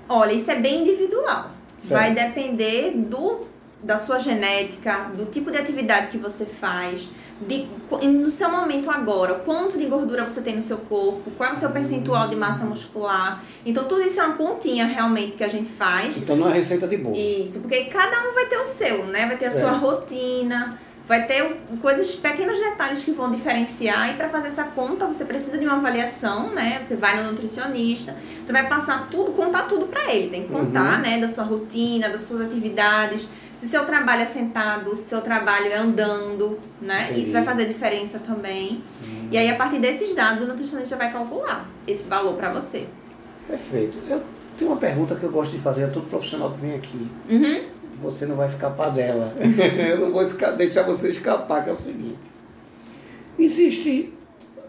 Olha, 0.08 0.32
isso 0.32 0.50
é 0.50 0.56
bem 0.56 0.82
individual. 0.82 1.50
Certo. 1.80 1.92
Vai 1.92 2.14
depender 2.14 2.92
do 2.96 3.46
da 3.82 3.96
sua 3.96 4.18
genética, 4.18 5.10
do 5.16 5.26
tipo 5.26 5.50
de 5.50 5.58
atividade 5.58 6.08
que 6.08 6.18
você 6.18 6.44
faz, 6.44 7.10
de, 7.40 7.68
no 8.08 8.30
seu 8.30 8.50
momento 8.50 8.90
agora, 8.90 9.36
quanto 9.36 9.78
de 9.78 9.84
gordura 9.86 10.24
você 10.24 10.40
tem 10.42 10.56
no 10.56 10.62
seu 10.62 10.78
corpo, 10.78 11.30
qual 11.36 11.50
é 11.50 11.52
o 11.52 11.56
seu 11.56 11.70
percentual 11.70 12.28
de 12.28 12.34
massa 12.34 12.64
muscular. 12.64 13.42
Então, 13.64 13.84
tudo 13.84 14.02
isso 14.02 14.20
é 14.20 14.24
uma 14.24 14.34
continha 14.34 14.84
realmente 14.84 15.36
que 15.36 15.44
a 15.44 15.48
gente 15.48 15.68
faz. 15.68 16.18
Então 16.18 16.34
não 16.34 16.50
é 16.50 16.54
receita 16.54 16.88
de 16.88 16.96
bolo. 16.96 17.16
Isso, 17.16 17.60
porque 17.60 17.84
cada 17.84 18.28
um 18.28 18.34
vai 18.34 18.46
ter 18.46 18.56
o 18.56 18.66
seu, 18.66 19.06
né? 19.06 19.26
Vai 19.26 19.36
ter 19.36 19.46
a 19.46 19.50
sua 19.52 19.70
Certo. 19.70 19.78
rotina, 19.78 20.76
vai 21.08 21.26
ter 21.26 21.56
coisas, 21.80 22.14
pequenos 22.14 22.58
detalhes 22.60 23.02
que 23.02 23.10
vão 23.12 23.30
diferenciar. 23.30 24.10
E 24.10 24.14
para 24.14 24.28
fazer 24.28 24.48
essa 24.48 24.64
conta, 24.64 25.06
você 25.06 25.24
precisa 25.24 25.56
de 25.56 25.64
uma 25.64 25.76
avaliação, 25.76 26.50
né? 26.50 26.78
Você 26.82 26.96
vai 26.96 27.22
no 27.22 27.30
nutricionista, 27.30 28.14
você 28.44 28.52
vai 28.52 28.68
passar 28.68 29.08
tudo, 29.10 29.32
contar 29.32 29.62
tudo 29.62 29.86
para 29.86 30.12
ele. 30.14 30.28
Tem 30.28 30.42
que 30.44 30.52
contar, 30.52 30.96
Uhum. 30.96 31.00
né? 31.02 31.18
Da 31.18 31.26
sua 31.26 31.44
rotina, 31.44 32.08
das 32.10 32.20
suas 32.20 32.42
atividades. 32.42 33.26
Se 33.56 33.66
seu 33.66 33.84
trabalho 33.84 34.22
é 34.22 34.26
sentado, 34.26 34.94
se 34.94 35.08
seu 35.08 35.20
trabalho 35.20 35.66
é 35.72 35.76
andando, 35.76 36.58
né? 36.80 37.04
Entendi. 37.06 37.22
Isso 37.22 37.32
vai 37.32 37.42
fazer 37.42 37.64
diferença 37.66 38.18
também. 38.20 38.80
E 39.32 39.36
aí, 39.36 39.50
a 39.50 39.56
partir 39.56 39.78
desses 39.80 40.14
dados, 40.14 40.42
o 40.42 40.46
nutricionista 40.46 40.94
vai 40.94 41.10
calcular 41.12 41.66
esse 41.86 42.06
valor 42.08 42.34
para 42.34 42.52
você. 42.52 42.86
Perfeito. 43.48 43.98
Eu 44.08 44.22
tenho 44.56 44.70
uma 44.70 44.76
pergunta 44.76 45.14
que 45.16 45.24
eu 45.24 45.30
gosto 45.30 45.52
de 45.56 45.58
fazer 45.62 45.84
a 45.84 45.88
todo 45.88 46.06
profissional 46.08 46.50
que 46.52 46.60
vem 46.60 46.74
aqui. 46.76 47.08
Uhum. 47.28 47.62
Você 48.02 48.26
não 48.26 48.36
vai 48.36 48.46
escapar 48.46 48.90
dela. 48.90 49.34
eu 49.90 49.98
não 50.00 50.12
vou 50.12 50.24
deixar 50.56 50.82
você 50.82 51.10
escapar, 51.10 51.64
que 51.64 51.70
é 51.70 51.72
o 51.72 51.76
seguinte. 51.76 52.38
Existe, 53.38 54.12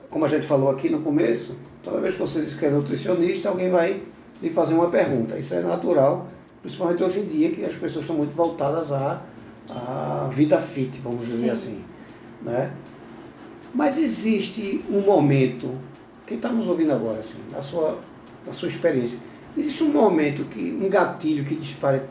como 0.10 0.26
a 0.26 0.28
gente 0.28 0.46
falou 0.46 0.70
aqui 0.70 0.90
no 0.90 1.02
começo, 1.02 1.56
Toda 1.84 2.02
vez 2.02 2.16
que 2.16 2.20
você 2.20 2.42
diz 2.42 2.54
que 2.54 2.66
é 2.66 2.70
nutricionista, 2.70 3.50
alguém 3.50 3.70
vai 3.70 4.02
lhe 4.42 4.50
fazer 4.50 4.74
uma 4.74 4.90
pergunta. 4.90 5.38
Isso 5.38 5.54
é 5.54 5.62
natural, 5.62 6.28
principalmente 6.62 7.04
hoje 7.04 7.20
em 7.22 7.26
dia, 7.26 7.52
que 7.52 7.64
as 7.64 7.74
pessoas 7.74 8.04
estão 8.04 8.18
muito 8.18 8.36
voltadas 8.36 8.92
à, 8.92 9.22
à 9.70 10.30
vida 10.32 10.60
fit, 10.60 11.00
vamos 11.02 11.26
dizer 11.26 11.46
Sim. 11.46 11.50
assim. 11.50 11.84
Né? 12.42 12.72
Mas 13.74 13.98
existe 13.98 14.84
um 14.90 15.02
momento, 15.02 15.72
quem 16.28 16.38
está 16.38 16.50
nos 16.50 16.68
ouvindo 16.68 16.92
agora, 16.92 17.20
assim, 17.20 17.40
na 17.52 17.62
sua, 17.62 17.98
na 18.46 18.52
sua 18.52 18.68
experiência, 18.68 19.20
existe 19.58 19.84
um 19.84 19.92
momento, 19.92 20.44
que 20.46 20.78
um 20.82 20.90
gatilho 20.90 21.46
que 21.46 21.56
dispare, 21.56 22.02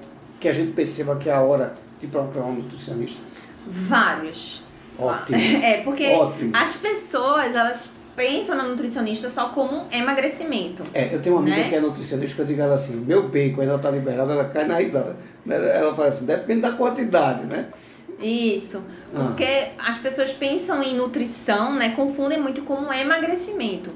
que 0.41 0.49
a 0.49 0.53
gente 0.53 0.73
perceba 0.73 1.17
que 1.17 1.29
é 1.29 1.33
a 1.33 1.41
hora 1.41 1.75
de 2.01 2.07
procurar 2.07 2.47
um 2.47 2.55
nutricionista? 2.55 3.23
Vários. 3.67 4.63
Ótimo. 4.99 5.39
É, 5.63 5.83
porque 5.83 6.07
Ótimo. 6.07 6.53
as 6.55 6.75
pessoas, 6.77 7.55
elas 7.55 7.91
pensam 8.17 8.57
na 8.57 8.65
nutricionista 8.65 9.29
só 9.29 9.51
como 9.51 9.87
emagrecimento. 9.93 10.83
É, 10.93 11.15
eu 11.15 11.23
tenho 11.23 11.37
uma 11.37 11.43
amiga 11.43 11.57
Né? 11.57 11.69
que 11.69 11.75
é 11.77 11.81
nutricionista 11.81 12.35
que 12.35 12.43
eu 12.43 12.47
digo 12.47 12.61
ela 12.61 12.75
assim, 12.75 12.97
meu 12.97 13.29
bacon 13.29 13.61
ainda 13.61 13.77
está 13.77 13.91
liberado, 13.91 14.33
ela 14.33 14.45
cai 14.47 14.67
na 14.67 14.77
risada. 14.79 15.17
Né? 15.47 15.55
Ela 15.77 15.95
fala 15.95 16.09
assim, 16.09 16.27
depende 16.27 16.63
da 16.63 16.73
quantidade, 16.73 17.45
né? 17.45 17.67
Isso. 18.21 18.83
Ah. 19.15 19.25
Porque 19.27 19.69
as 19.79 19.97
pessoas 19.99 20.33
pensam 20.33 20.83
em 20.83 20.97
nutrição, 20.97 21.75
né? 21.75 21.91
Confundem 21.91 22.41
muito 22.41 22.63
com 22.63 22.93
emagrecimento. 22.93 23.91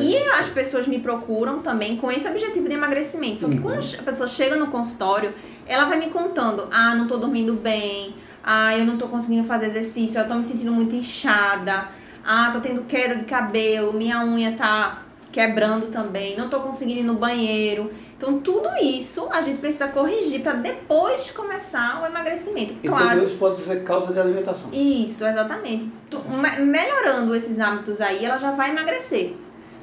E 0.00 0.16
as 0.38 0.46
pessoas 0.46 0.86
me 0.86 0.98
procuram 1.00 1.60
também 1.60 1.96
com 1.96 2.10
esse 2.10 2.28
objetivo 2.28 2.68
de 2.68 2.74
emagrecimento. 2.74 3.40
Só 3.40 3.48
que 3.48 3.56
Uhum. 3.56 3.62
quando 3.62 3.78
a 3.98 4.02
pessoa 4.02 4.28
chega 4.28 4.56
no 4.56 4.68
consultório, 4.68 5.32
ela 5.66 5.84
vai 5.84 5.98
me 5.98 6.06
contando: 6.10 6.68
ah, 6.70 6.94
não 6.94 7.06
tô 7.06 7.16
dormindo 7.16 7.54
bem, 7.54 8.14
ah, 8.44 8.76
eu 8.76 8.84
não 8.84 8.96
tô 8.96 9.08
conseguindo 9.08 9.46
fazer 9.46 9.66
exercício, 9.66 10.18
eu 10.20 10.28
tô 10.28 10.34
me 10.34 10.42
sentindo 10.42 10.72
muito 10.72 10.94
inchada, 10.94 11.88
ah, 12.24 12.50
tô 12.52 12.60
tendo 12.60 12.82
queda 12.82 13.16
de 13.16 13.24
cabelo, 13.24 13.92
minha 13.92 14.24
unha 14.24 14.52
tá 14.52 15.02
quebrando 15.30 15.88
também, 15.88 16.36
não 16.36 16.48
tô 16.48 16.60
conseguindo 16.60 17.00
ir 17.00 17.04
no 17.04 17.14
banheiro. 17.14 17.90
Então, 18.16 18.40
tudo 18.40 18.68
isso 18.82 19.28
a 19.30 19.42
gente 19.42 19.58
precisa 19.58 19.86
corrigir 19.88 20.40
para 20.40 20.54
depois 20.54 21.30
começar 21.30 22.00
o 22.02 22.06
emagrecimento. 22.06 22.74
E 22.82 22.88
Claro. 22.88 23.10
tudo 23.10 23.24
isso 23.24 23.36
pode 23.36 23.60
ser 23.62 23.84
causa 23.84 24.12
de 24.12 24.18
alimentação. 24.18 24.70
Isso, 24.72 25.24
exatamente. 25.24 25.88
Tu- 26.10 26.20
me- 26.30 26.64
melhorando 26.64 27.32
esses 27.36 27.60
hábitos 27.60 28.00
aí, 28.00 28.24
ela 28.24 28.38
já 28.38 28.50
vai 28.50 28.70
emagrecer, 28.70 29.34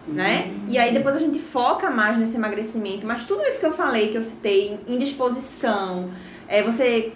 né? 0.08 0.54
E 0.68 0.78
aí 0.78 0.94
depois 0.94 1.16
a 1.16 1.20
gente 1.20 1.40
foca 1.40 1.90
mais 1.90 2.18
nesse 2.18 2.36
emagrecimento. 2.36 3.06
Mas 3.06 3.26
tudo 3.26 3.42
isso 3.44 3.60
que 3.60 3.66
eu 3.66 3.74
falei, 3.74 4.10
que 4.10 4.18
eu 4.18 4.22
citei, 4.22 4.80
indisposição, 4.88 6.10
é, 6.48 6.62
você 6.62 7.14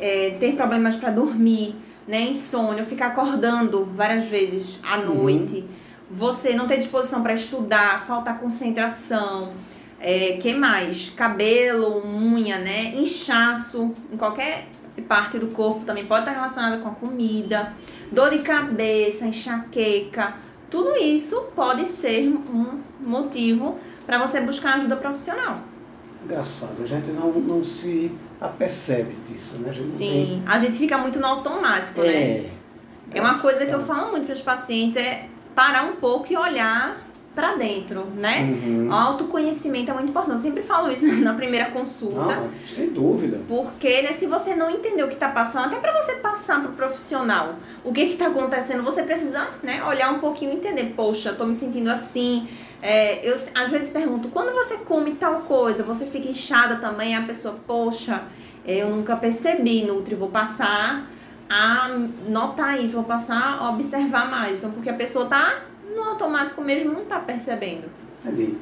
é, 0.00 0.36
ter 0.40 0.54
problemas 0.54 0.96
para 0.96 1.10
dormir, 1.10 1.76
né? 2.06 2.22
Insônia, 2.22 2.84
ficar 2.84 3.08
acordando 3.08 3.84
várias 3.94 4.24
vezes 4.24 4.78
à 4.82 4.96
noite, 4.96 5.64
você 6.10 6.54
não 6.54 6.66
ter 6.66 6.78
disposição 6.78 7.22
para 7.22 7.34
estudar, 7.34 8.04
faltar 8.06 8.38
concentração. 8.38 9.52
É, 9.98 10.38
que 10.40 10.52
mais? 10.52 11.10
Cabelo, 11.10 12.04
unha, 12.04 12.58
né? 12.58 12.92
Inchaço 12.96 13.94
em 14.12 14.16
qualquer 14.16 14.66
parte 15.08 15.38
do 15.38 15.48
corpo 15.48 15.84
também 15.84 16.04
pode 16.04 16.22
estar 16.22 16.32
relacionada 16.32 16.78
com 16.78 16.88
a 16.88 16.92
comida, 16.92 17.72
dor 18.10 18.30
de 18.30 18.40
cabeça, 18.40 19.26
enxaqueca. 19.26 20.34
Tudo 20.72 20.96
isso 20.96 21.48
pode 21.54 21.84
ser 21.84 22.26
um 22.28 22.80
motivo 22.98 23.78
para 24.06 24.18
você 24.18 24.40
buscar 24.40 24.76
ajuda 24.76 24.96
profissional. 24.96 25.58
Engraçado, 26.24 26.82
a 26.82 26.86
gente 26.86 27.10
não, 27.10 27.30
não 27.32 27.62
se 27.62 28.10
apercebe 28.40 29.14
disso, 29.28 29.58
né? 29.58 29.68
A 29.68 29.72
gente 29.72 29.86
Sim, 29.88 30.42
a 30.46 30.58
gente 30.58 30.78
fica 30.78 30.96
muito 30.96 31.20
no 31.20 31.26
automático, 31.26 32.00
tem... 32.00 32.10
né? 32.10 32.50
É. 33.12 33.18
É 33.18 33.20
uma 33.20 33.38
coisa 33.38 33.66
que 33.66 33.72
eu 33.72 33.82
falo 33.82 34.12
muito 34.12 34.24
para 34.24 34.32
os 34.32 34.40
pacientes 34.40 34.96
é 34.96 35.28
parar 35.54 35.84
um 35.84 35.96
pouco 35.96 36.32
e 36.32 36.36
olhar 36.38 36.96
para 37.34 37.54
dentro, 37.54 38.04
né? 38.14 38.42
Uhum. 38.42 38.92
Autoconhecimento 38.92 39.90
é 39.90 39.94
muito 39.94 40.10
importante. 40.10 40.32
Eu 40.32 40.38
sempre 40.38 40.62
falo 40.62 40.90
isso 40.90 41.06
na 41.22 41.34
primeira 41.34 41.70
consulta. 41.70 42.36
Não, 42.36 42.50
sem 42.66 42.90
dúvida. 42.90 43.40
Porque, 43.48 44.02
né, 44.02 44.12
se 44.12 44.26
você 44.26 44.54
não 44.54 44.70
entender 44.70 45.02
o 45.02 45.08
que 45.08 45.14
está 45.14 45.28
passando, 45.28 45.66
até 45.66 45.76
para 45.76 45.92
você 46.02 46.14
passar 46.16 46.60
para 46.60 46.70
o 46.70 46.74
profissional 46.74 47.54
o 47.82 47.92
que 47.92 48.02
está 48.02 48.26
acontecendo, 48.26 48.82
você 48.82 49.02
precisa 49.02 49.48
né, 49.62 49.82
olhar 49.84 50.12
um 50.12 50.18
pouquinho 50.18 50.52
e 50.52 50.56
entender. 50.56 50.92
Poxa, 50.94 51.30
eu 51.30 51.36
tô 51.36 51.46
me 51.46 51.54
sentindo 51.54 51.90
assim. 51.90 52.46
É, 52.82 53.26
eu 53.26 53.36
às 53.54 53.70
vezes 53.70 53.90
pergunto, 53.90 54.28
quando 54.28 54.52
você 54.52 54.78
come 54.78 55.12
tal 55.12 55.42
coisa, 55.42 55.82
você 55.82 56.06
fica 56.06 56.28
inchada 56.28 56.76
também? 56.76 57.16
A 57.16 57.22
pessoa, 57.22 57.56
poxa, 57.66 58.22
eu 58.66 58.90
nunca 58.90 59.16
percebi, 59.16 59.84
Nutri, 59.84 60.16
vou 60.16 60.28
passar 60.28 61.08
a 61.48 61.88
notar 62.28 62.82
isso, 62.82 62.94
vou 62.94 63.04
passar 63.04 63.58
a 63.60 63.70
observar 63.70 64.30
mais. 64.30 64.58
Então, 64.58 64.70
porque 64.70 64.90
a 64.90 64.94
pessoa 64.94 65.26
tá 65.26 65.62
no 65.94 66.02
automático 66.02 66.60
mesmo, 66.62 66.92
não 66.92 67.04
tá 67.04 67.18
percebendo. 67.18 67.84
Entendi. 68.24 68.56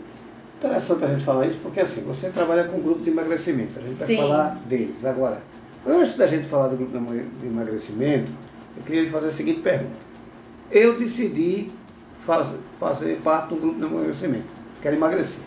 Interessante 0.59 1.05
a 1.05 1.09
gente 1.09 1.25
falar 1.25 1.47
isso, 1.47 1.59
porque 1.63 1.81
assim, 1.81 2.03
você 2.03 2.29
trabalha 2.29 2.65
com 2.65 2.77
um 2.77 2.83
grupo 2.83 3.01
de 3.03 3.09
emagrecimento, 3.09 3.79
a 3.79 3.83
gente 3.83 3.95
vai 3.95 4.07
Sim. 4.07 4.17
falar 4.19 4.61
deles. 4.67 5.05
Agora, 5.05 5.41
antes 5.87 6.17
da 6.17 6.27
gente 6.27 6.47
falar 6.49 6.69
do 6.69 6.77
grupo 6.77 6.93
de 7.41 7.47
emagrecimento, 7.47 8.31
eu 8.77 8.83
queria 8.83 9.03
lhe 9.03 9.11
fazer 9.11 9.29
a 9.29 9.31
seguinte 9.31 9.61
pergunta. 9.61 9.97
Eu 10.71 10.99
decidi 10.99 11.71
faz, 12.27 12.49
fazer 12.79 13.21
parte 13.23 13.49
do 13.49 13.57
grupo 13.57 13.79
de 13.79 13.87
emagrecimento, 13.87 14.45
quero 14.83 14.97
emagrecer. 14.97 15.45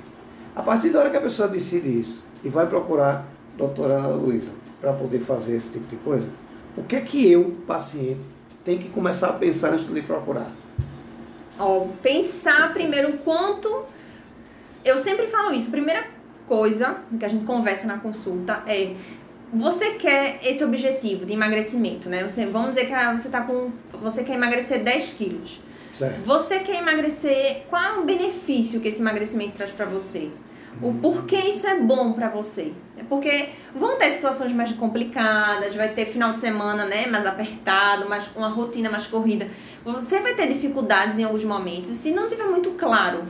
A 0.55 0.63
partir 0.63 0.89
da 0.89 0.99
hora 0.99 1.09
que 1.09 1.17
a 1.17 1.21
pessoa 1.21 1.47
decide 1.47 1.99
isso 1.99 2.23
e 2.43 2.49
vai 2.49 2.67
procurar 2.67 3.13
a 3.13 3.23
doutora 3.57 3.95
Ana 3.95 4.07
Luísa 4.09 4.51
para 4.81 4.93
poder 4.93 5.19
fazer 5.19 5.55
esse 5.55 5.69
tipo 5.69 5.87
de 5.87 5.95
coisa, 5.97 6.27
o 6.75 6.83
que 6.83 6.95
é 6.95 7.01
que 7.01 7.31
eu, 7.31 7.55
paciente, 7.67 8.21
tenho 8.65 8.79
que 8.79 8.89
começar 8.89 9.29
a 9.29 9.33
pensar 9.33 9.73
antes 9.73 9.87
de 9.87 9.93
lhe 9.93 10.01
procurar? 10.01 10.49
Ó, 11.59 11.87
pensar 12.01 12.73
primeiro 12.73 13.09
o 13.09 13.17
quanto. 13.19 13.85
Eu 14.83 14.97
sempre 14.97 15.27
falo 15.27 15.53
isso. 15.53 15.69
Primeira 15.69 16.05
coisa 16.47 16.97
que 17.17 17.25
a 17.25 17.27
gente 17.27 17.45
conversa 17.45 17.87
na 17.87 17.97
consulta 17.97 18.63
é. 18.67 18.95
Você 19.55 19.91
quer 19.91 20.39
esse 20.43 20.63
objetivo 20.63 21.27
de 21.27 21.33
emagrecimento, 21.33 22.09
né? 22.09 22.23
Você, 22.23 22.47
vamos 22.47 22.69
dizer 22.69 22.87
que 22.87 22.93
ah, 22.93 23.15
você 23.15 23.29
tá 23.29 23.41
com. 23.41 23.71
Você 24.01 24.23
quer 24.23 24.33
emagrecer 24.33 24.83
10 24.83 25.13
quilos. 25.13 25.59
Certo? 25.93 26.21
Você 26.23 26.59
quer 26.59 26.77
emagrecer. 26.77 27.63
Qual 27.69 27.81
é 27.81 27.99
o 27.99 28.03
benefício 28.03 28.79
que 28.81 28.87
esse 28.87 28.99
emagrecimento 28.99 29.53
traz 29.53 29.69
pra 29.69 29.85
você? 29.85 30.31
O 30.81 30.93
porquê 30.93 31.37
isso 31.37 31.67
é 31.67 31.79
bom 31.79 32.13
pra 32.13 32.29
você? 32.29 32.73
É 32.97 33.03
porque 33.03 33.49
vão 33.75 33.97
ter 33.97 34.09
situações 34.11 34.51
mais 34.53 34.71
complicadas, 34.73 35.75
vai 35.75 35.89
ter 35.89 36.05
final 36.05 36.33
de 36.33 36.39
semana, 36.39 36.85
né, 36.85 37.07
mais 37.07 37.25
apertado, 37.25 38.07
mais 38.09 38.29
uma 38.35 38.49
rotina 38.49 38.89
mais 38.89 39.07
corrida. 39.07 39.47
Você 39.85 40.19
vai 40.19 40.33
ter 40.35 40.47
dificuldades 40.47 41.17
em 41.19 41.23
alguns 41.23 41.43
momentos. 41.43 41.89
E 41.91 41.95
se 41.95 42.11
não 42.11 42.27
tiver 42.27 42.45
muito 42.45 42.71
claro 42.71 43.23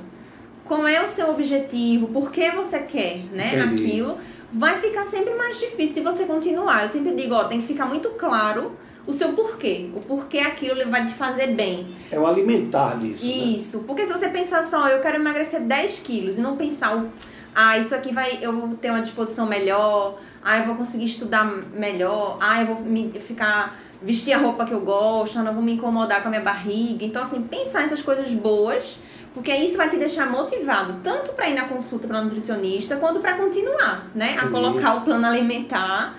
qual 0.66 0.88
é 0.88 1.02
o 1.02 1.08
seu 1.08 1.30
objetivo, 1.32 2.08
por 2.08 2.32
que 2.32 2.50
você 2.52 2.80
quer, 2.80 3.18
né, 3.32 3.60
Entendi. 3.60 3.84
aquilo, 3.86 4.18
vai 4.52 4.78
ficar 4.78 5.06
sempre 5.08 5.34
mais 5.36 5.60
difícil 5.60 5.96
de 5.96 6.02
você 6.02 6.26
continuar. 6.26 6.84
Eu 6.84 6.90
sempre 6.90 7.14
digo, 7.16 7.34
ó, 7.34 7.46
tem 7.46 7.60
que 7.60 7.68
ficar 7.68 7.86
muito 7.86 8.10
claro 8.12 8.72
o 9.06 9.12
seu 9.12 9.34
porquê. 9.34 9.90
O 9.96 10.00
porquê 10.00 10.40
aquilo 10.40 10.90
vai 10.90 11.06
te 11.06 11.14
fazer 11.14 11.48
bem. 11.48 11.94
É 12.12 12.18
o 12.20 12.26
alimentar 12.26 12.98
disso. 13.00 13.26
né? 13.26 13.32
Isso, 13.32 13.84
porque 13.86 14.06
se 14.06 14.14
você 14.14 14.30
pensar 14.30 14.64
só, 14.64 14.88
eu 14.88 15.02
quero 15.02 15.18
emagrecer 15.18 15.62
10 15.62 16.00
quilos 16.00 16.38
e 16.38 16.42
não 16.42 16.56
pensar, 16.56 16.96
o, 16.96 17.10
ah, 17.56 17.78
isso 17.78 17.94
aqui 17.94 18.14
vai, 18.14 18.40
eu 18.42 18.54
vou 18.54 18.76
ter 18.76 18.90
uma 18.90 19.02
disposição 19.02 19.46
melhor, 19.46 20.20
ah, 20.44 20.60
eu 20.60 20.66
vou 20.66 20.76
conseguir 20.76 21.06
estudar 21.06 21.46
melhor, 21.74 22.38
ah, 22.42 22.62
eu 22.62 22.68
vou 22.68 22.82
me, 22.82 23.12
ficar, 23.20 23.80
vestir 24.02 24.34
a 24.34 24.38
roupa 24.38 24.66
que 24.66 24.74
eu 24.74 24.82
gosto, 24.82 25.38
eu 25.38 25.44
não 25.44 25.54
vou 25.54 25.64
me 25.64 25.74
incomodar 25.74 26.22
com 26.22 26.28
a 26.28 26.32
minha 26.32 26.44
barriga. 26.44 27.06
Então, 27.06 27.22
assim, 27.22 27.42
pensar 27.44 27.82
nessas 27.82 28.02
coisas 28.02 28.32
boas, 28.32 29.00
porque 29.34 29.54
isso 29.56 29.78
vai 29.78 29.90
te 29.90 29.98
deixar 29.98 30.30
motivado, 30.30 30.96
tanto 31.04 31.34
para 31.34 31.50
ir 31.50 31.56
na 31.56 31.68
consulta 31.68 32.08
para 32.08 32.22
nutricionista, 32.22 32.98
quanto 32.98 33.20
para 33.20 33.36
continuar, 33.36 34.08
né, 34.14 34.38
a 34.40 34.48
colocar 34.48 34.96
o 34.96 35.02
plano 35.02 35.26
alimentar 35.26 36.16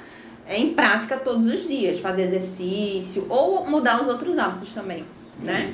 em 0.48 0.74
prática 0.74 1.16
todos 1.16 1.46
os 1.46 1.66
dias, 1.66 2.00
fazer 2.00 2.22
exercício 2.22 3.26
ou 3.28 3.66
mudar 3.66 4.00
os 4.02 4.08
outros 4.08 4.36
hábitos 4.36 4.72
também, 4.72 5.04
né? 5.40 5.72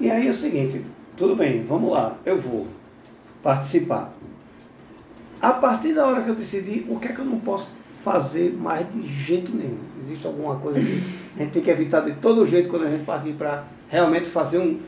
E 0.00 0.10
aí 0.10 0.26
é 0.26 0.30
o 0.30 0.34
seguinte, 0.34 0.84
tudo 1.16 1.36
bem, 1.36 1.64
vamos 1.64 1.92
lá, 1.92 2.16
eu 2.24 2.40
vou 2.40 2.66
participar. 3.42 4.12
A 5.40 5.52
partir 5.52 5.94
da 5.94 6.06
hora 6.06 6.22
que 6.22 6.28
eu 6.28 6.34
decidi, 6.34 6.84
o 6.88 6.98
que 6.98 7.08
é 7.08 7.12
que 7.12 7.18
eu 7.18 7.24
não 7.24 7.38
posso 7.38 7.70
fazer 8.04 8.52
mais 8.52 8.90
de 8.92 9.06
jeito 9.06 9.54
nenhum? 9.54 9.78
Existe 9.98 10.26
alguma 10.26 10.56
coisa 10.56 10.80
que 10.80 11.02
a 11.36 11.42
gente 11.42 11.52
tem 11.52 11.62
que 11.62 11.70
evitar 11.70 12.00
de 12.00 12.12
todo 12.12 12.46
jeito 12.46 12.68
quando 12.68 12.86
a 12.86 12.90
gente 12.90 13.04
partir 13.04 13.32
para 13.32 13.64
realmente 13.88 14.26
fazer 14.26 14.58
um, 14.58 14.78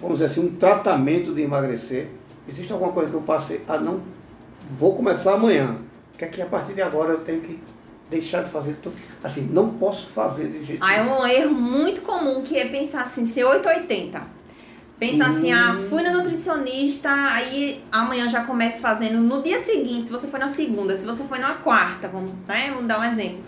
vamos 0.00 0.18
dizer 0.18 0.26
assim, 0.26 0.46
um 0.46 0.54
tratamento 0.56 1.34
de 1.34 1.42
emagrecer? 1.42 2.08
Existe 2.48 2.72
alguma 2.72 2.92
coisa 2.92 3.10
que 3.10 3.16
eu 3.16 3.22
passei, 3.22 3.62
ah 3.66 3.78
não, 3.78 4.00
vou 4.70 4.94
começar 4.94 5.34
amanhã. 5.34 5.76
Que 6.16 6.24
é 6.24 6.28
que 6.28 6.40
a 6.40 6.46
partir 6.46 6.74
de 6.74 6.82
agora 6.82 7.12
eu 7.12 7.18
tenho 7.20 7.40
que 7.40 7.58
deixar 8.08 8.42
de 8.42 8.50
fazer 8.50 8.76
tudo? 8.80 8.96
Assim, 9.22 9.48
não 9.52 9.70
posso 9.70 10.06
fazer 10.06 10.48
de 10.48 10.64
jeito 10.64 10.82
Ah, 10.82 10.94
é 10.94 11.02
um 11.02 11.26
erro 11.26 11.52
muito 11.52 12.00
comum 12.02 12.42
que 12.42 12.56
é 12.56 12.66
pensar 12.66 13.02
assim, 13.02 13.26
ser 13.26 13.44
880. 13.44 14.35
Pensar 14.98 15.28
assim, 15.28 15.52
ah, 15.52 15.76
fui 15.90 16.02
no 16.02 16.10
nutricionista, 16.10 17.10
aí 17.10 17.82
amanhã 17.92 18.26
já 18.28 18.42
começo 18.44 18.80
fazendo 18.80 19.18
no 19.18 19.42
dia 19.42 19.58
seguinte, 19.58 20.06
se 20.06 20.12
você 20.12 20.26
foi 20.26 20.40
na 20.40 20.48
segunda, 20.48 20.96
se 20.96 21.04
você 21.04 21.22
foi 21.24 21.38
na 21.38 21.54
quarta, 21.54 22.08
vamos, 22.08 22.30
né, 22.48 22.70
vamos 22.70 22.86
dar 22.86 23.00
um 23.00 23.04
exemplo. 23.04 23.40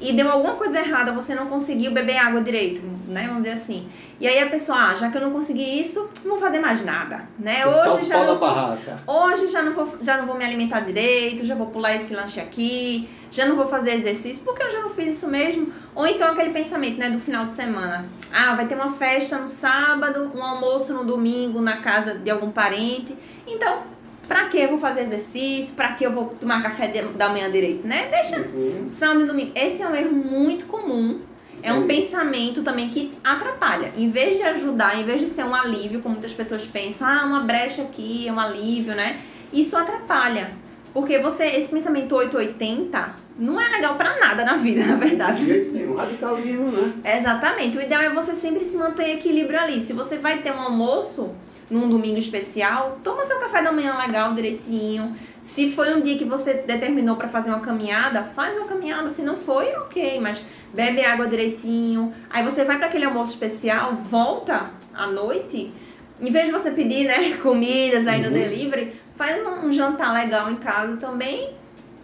E 0.00 0.12
deu 0.12 0.30
alguma 0.30 0.54
coisa 0.54 0.78
errada, 0.80 1.12
você 1.12 1.34
não 1.34 1.46
conseguiu 1.46 1.92
beber 1.92 2.16
água 2.16 2.40
direito, 2.40 2.82
né? 3.08 3.24
Vamos 3.26 3.44
dizer 3.44 3.52
assim. 3.52 3.88
E 4.20 4.26
aí 4.26 4.38
a 4.40 4.48
pessoa, 4.48 4.90
ah, 4.90 4.94
já 4.94 5.10
que 5.10 5.16
eu 5.16 5.20
não 5.20 5.30
consegui 5.30 5.80
isso, 5.80 6.08
não 6.24 6.32
vou 6.32 6.38
fazer 6.38 6.58
mais 6.58 6.84
nada, 6.84 7.22
né? 7.38 7.62
Você 7.62 7.70
tá 7.70 7.94
hoje 7.94 8.08
já 8.08 8.24
não 8.24 8.38
vou, 8.38 8.78
hoje 9.06 9.48
já 9.48 9.62
não 9.62 9.72
vou, 9.72 9.98
já 10.00 10.16
não 10.16 10.26
vou 10.26 10.36
me 10.36 10.44
alimentar 10.44 10.80
direito, 10.80 11.44
já 11.44 11.54
vou 11.54 11.68
pular 11.68 11.94
esse 11.94 12.14
lanche 12.14 12.40
aqui, 12.40 13.08
já 13.30 13.46
não 13.46 13.56
vou 13.56 13.66
fazer 13.66 13.94
exercício, 13.94 14.42
porque 14.44 14.62
eu 14.62 14.70
já 14.70 14.80
não 14.80 14.90
fiz 14.90 15.16
isso 15.16 15.28
mesmo. 15.28 15.72
Ou 15.94 16.06
então 16.06 16.30
aquele 16.30 16.50
pensamento, 16.50 16.98
né, 16.98 17.10
do 17.10 17.20
final 17.20 17.46
de 17.46 17.54
semana. 17.54 18.04
Ah, 18.32 18.54
vai 18.54 18.66
ter 18.66 18.74
uma 18.74 18.90
festa 18.90 19.38
no 19.38 19.48
sábado, 19.48 20.32
um 20.34 20.42
almoço 20.42 20.92
no 20.92 21.04
domingo 21.04 21.60
na 21.60 21.78
casa 21.78 22.14
de 22.14 22.30
algum 22.30 22.50
parente. 22.50 23.16
Então, 23.46 23.93
Pra 24.26 24.44
que 24.48 24.58
eu 24.58 24.68
vou 24.68 24.78
fazer 24.78 25.02
exercício? 25.02 25.74
Pra 25.74 25.88
que 25.92 26.04
eu 26.04 26.12
vou 26.12 26.26
tomar 26.40 26.62
café 26.62 26.86
de, 26.86 27.02
da 27.02 27.28
manhã 27.28 27.50
direito, 27.50 27.86
né? 27.86 28.08
Deixa 28.10 28.38
Uhum. 28.40 28.84
sábado 28.88 29.22
e 29.22 29.26
domingo. 29.26 29.52
Esse 29.54 29.82
é 29.82 29.88
um 29.88 29.94
erro 29.94 30.12
muito 30.12 30.66
comum. 30.66 31.20
É 31.62 31.72
um 31.72 31.82
Sim. 31.82 31.86
pensamento 31.88 32.62
também 32.62 32.88
que 32.90 33.12
atrapalha. 33.22 33.92
Em 33.96 34.08
vez 34.08 34.36
de 34.36 34.42
ajudar, 34.42 34.98
em 35.00 35.04
vez 35.04 35.20
de 35.20 35.26
ser 35.26 35.44
um 35.44 35.54
alívio, 35.54 36.00
como 36.00 36.14
muitas 36.14 36.32
pessoas 36.32 36.64
pensam, 36.66 37.08
ah, 37.08 37.24
uma 37.24 37.40
brecha 37.40 37.82
aqui, 37.82 38.28
é 38.28 38.32
um 38.32 38.38
alívio, 38.38 38.94
né? 38.94 39.20
Isso 39.52 39.76
atrapalha. 39.76 40.52
Porque 40.92 41.18
você, 41.18 41.44
esse 41.46 41.70
pensamento 41.70 42.14
880 42.14 43.14
não 43.38 43.60
é 43.60 43.68
legal 43.68 43.94
pra 43.96 44.16
nada 44.20 44.44
na 44.44 44.56
vida, 44.56 44.84
na 44.86 44.94
De 44.94 45.00
verdade. 45.08 45.44
jeito 45.44 45.72
nenhum. 45.72 45.94
Radicalismo, 45.96 46.70
né? 46.70 46.92
Exatamente. 47.16 47.76
O 47.78 47.82
ideal 47.82 48.02
é 48.02 48.10
você 48.10 48.34
sempre 48.34 48.64
se 48.64 48.76
manter 48.76 49.08
em 49.08 49.14
equilíbrio 49.14 49.58
ali. 49.58 49.80
Se 49.80 49.92
você 49.92 50.18
vai 50.18 50.38
ter 50.38 50.52
um 50.52 50.60
almoço 50.60 51.34
num 51.70 51.88
domingo 51.88 52.18
especial, 52.18 52.98
toma 53.02 53.24
seu 53.24 53.38
café 53.40 53.62
da 53.62 53.72
manhã 53.72 53.96
legal, 53.98 54.34
direitinho. 54.34 55.14
Se 55.40 55.72
foi 55.72 55.94
um 55.94 56.00
dia 56.00 56.16
que 56.18 56.24
você 56.24 56.54
determinou 56.54 57.16
para 57.16 57.28
fazer 57.28 57.50
uma 57.50 57.60
caminhada, 57.60 58.24
faz 58.34 58.56
uma 58.58 58.66
caminhada. 58.66 59.08
Se 59.10 59.22
não 59.22 59.36
foi, 59.36 59.74
ok, 59.76 60.20
mas 60.20 60.44
bebe 60.72 61.04
água 61.04 61.26
direitinho. 61.26 62.12
Aí 62.30 62.42
você 62.44 62.64
vai 62.64 62.76
para 62.76 62.86
aquele 62.86 63.04
almoço 63.04 63.32
especial, 63.32 63.94
volta 63.94 64.70
à 64.94 65.06
noite. 65.06 65.72
Em 66.20 66.30
vez 66.30 66.46
de 66.46 66.52
você 66.52 66.70
pedir, 66.70 67.06
né, 67.06 67.36
comidas 67.42 68.06
aí 68.06 68.20
no 68.20 68.28
Uhum. 68.28 68.34
delivery, 68.34 68.92
faz 69.16 69.44
um, 69.46 69.72
jantar 69.72 70.12
legal 70.12 70.50
em 70.50 70.56
casa 70.56 70.96
também 70.96 71.50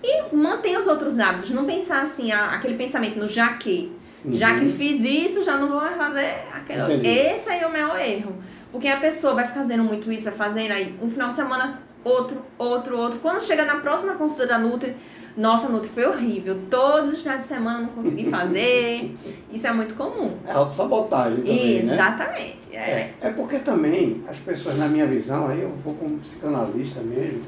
e 0.02 0.34
mantém 0.34 0.76
os 0.76 0.86
outros 0.86 1.18
hábitos. 1.18 1.50
Não 1.50 1.64
pensar 1.64 2.02
assim, 2.02 2.32
aquele 2.32 2.74
pensamento 2.74 3.18
no 3.18 3.28
já 3.28 3.48
que. 3.54 3.92
Já 4.32 4.54
que 4.58 4.66
Uhum. 4.66 4.72
fiz 4.72 5.02
isso, 5.02 5.42
já 5.44 5.56
não 5.56 5.68
vou 5.68 5.80
mais 5.80 5.96
fazer 5.96 6.42
aquele. 6.52 6.82
Entendi. 6.82 7.08
Esse 7.08 7.48
aí 7.50 7.60
é 7.60 7.66
o 7.66 7.72
maior 7.72 7.98
erro. 7.98 8.34
Porque 8.72 8.88
a 8.88 8.98
pessoa 8.98 9.34
vai 9.34 9.46
fazendo 9.46 9.82
muito 9.82 10.10
isso, 10.12 10.24
vai 10.24 10.34
fazendo 10.34 10.72
aí 10.72 10.96
um 11.02 11.10
final 11.10 11.30
de 11.30 11.36
semana, 11.36 11.80
outro, 12.04 12.42
outro, 12.58 12.96
outro. 12.96 13.18
Quando 13.20 13.42
chega 13.42 13.64
na 13.64 13.76
próxima 13.76 14.14
consulta 14.14 14.46
da 14.46 14.58
Nutri, 14.58 14.94
nossa, 15.36 15.68
Nutri 15.68 15.88
foi 15.88 16.06
horrível. 16.06 16.56
Todos 16.70 17.12
os 17.12 17.22
finais 17.22 17.40
de 17.40 17.46
semana 17.46 17.80
não 17.80 17.88
consegui 17.88 18.28
fazer. 18.30 19.16
Isso 19.52 19.66
é 19.66 19.72
muito 19.72 19.94
comum. 19.94 20.36
É 20.46 20.52
autossabotagem 20.52 21.38
também, 21.38 21.82
né? 21.82 21.94
Exatamente. 21.94 22.60
É. 22.72 23.14
É 23.20 23.30
porque 23.30 23.58
também 23.58 24.22
as 24.28 24.38
pessoas, 24.38 24.78
na 24.78 24.88
minha 24.88 25.06
visão, 25.06 25.48
aí 25.48 25.62
eu 25.62 25.72
vou 25.84 25.94
como 25.94 26.18
psicanalista 26.18 27.00
mesmo, 27.00 27.42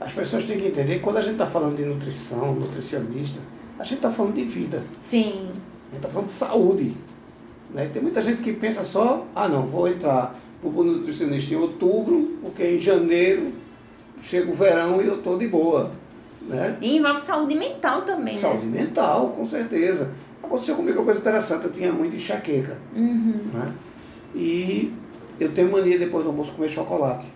as 0.00 0.12
pessoas 0.12 0.46
têm 0.46 0.60
que 0.60 0.68
entender 0.68 0.96
que 0.96 1.00
quando 1.00 1.16
a 1.16 1.22
gente 1.22 1.32
está 1.32 1.46
falando 1.46 1.76
de 1.76 1.84
nutrição, 1.84 2.54
nutricionista, 2.54 3.40
a 3.78 3.82
gente 3.82 3.96
está 3.96 4.10
falando 4.10 4.34
de 4.34 4.44
vida, 4.44 4.82
Sim. 5.00 5.50
a 5.90 5.94
gente 5.94 5.96
está 5.96 6.08
falando 6.08 6.26
de 6.26 6.32
saúde. 6.32 6.94
Né? 7.72 7.88
Tem 7.92 8.02
muita 8.02 8.22
gente 8.22 8.42
que 8.42 8.52
pensa 8.52 8.84
só, 8.84 9.26
ah 9.34 9.48
não, 9.48 9.66
vou 9.66 9.88
entrar 9.88 10.38
para 10.60 10.70
o 10.70 10.84
nutricionista 10.84 11.54
em 11.54 11.56
outubro, 11.56 12.38
porque 12.42 12.64
em 12.64 12.80
janeiro 12.80 13.52
chega 14.22 14.50
o 14.50 14.54
verão 14.54 15.00
e 15.00 15.06
eu 15.06 15.16
estou 15.16 15.38
de 15.38 15.48
boa. 15.48 15.90
Né? 16.42 16.76
E 16.80 16.96
envolve 16.96 17.20
saúde 17.20 17.54
mental 17.54 18.02
também, 18.02 18.34
Saúde 18.34 18.66
mental, 18.66 19.28
com 19.30 19.44
certeza. 19.44 20.10
Aconteceu 20.42 20.76
comigo 20.76 20.98
uma 20.98 21.04
coisa 21.04 21.20
interessante, 21.20 21.64
eu 21.64 21.72
tinha 21.72 21.92
muita 21.92 22.16
enxaqueca. 22.16 22.76
né? 22.92 23.00
Uhum. 23.00 23.40
né? 23.52 23.72
E 24.34 24.92
eu 25.38 25.52
tenho 25.52 25.70
mania 25.70 25.98
depois 25.98 26.24
do 26.24 26.30
almoço 26.30 26.52
comer 26.52 26.68
chocolate. 26.68 27.26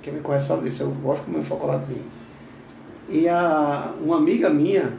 Quem 0.00 0.12
me 0.12 0.20
conhece 0.20 0.48
sabe 0.48 0.68
disso, 0.68 0.84
eu 0.84 0.90
gosto 0.90 1.20
de 1.20 1.26
comer 1.26 1.38
um 1.38 1.44
chocolatezinho. 1.44 2.04
E 3.08 3.28
a, 3.28 3.92
uma 4.00 4.16
amiga 4.16 4.48
minha, 4.48 4.92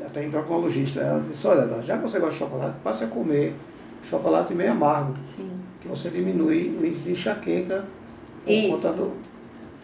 até 0.00 0.24
endocrinologista, 0.24 1.00
ela 1.00 1.20
disse, 1.20 1.46
olha, 1.46 1.82
já 1.82 1.96
que 1.98 2.02
você 2.02 2.18
gosta 2.18 2.32
de 2.34 2.38
chocolate, 2.38 2.76
passe 2.82 3.04
a 3.04 3.06
comer 3.06 3.54
chocolate 4.02 4.54
meio 4.54 4.72
amargo, 4.72 5.14
Sim. 5.36 5.50
Que 5.82 5.88
você 5.88 6.08
diminui 6.10 6.76
o 6.80 6.86
índice 6.86 7.02
de 7.04 7.12
enxaqueca 7.12 7.84
Isso. 8.46 8.70
conta 8.70 8.92
do. 8.94 9.12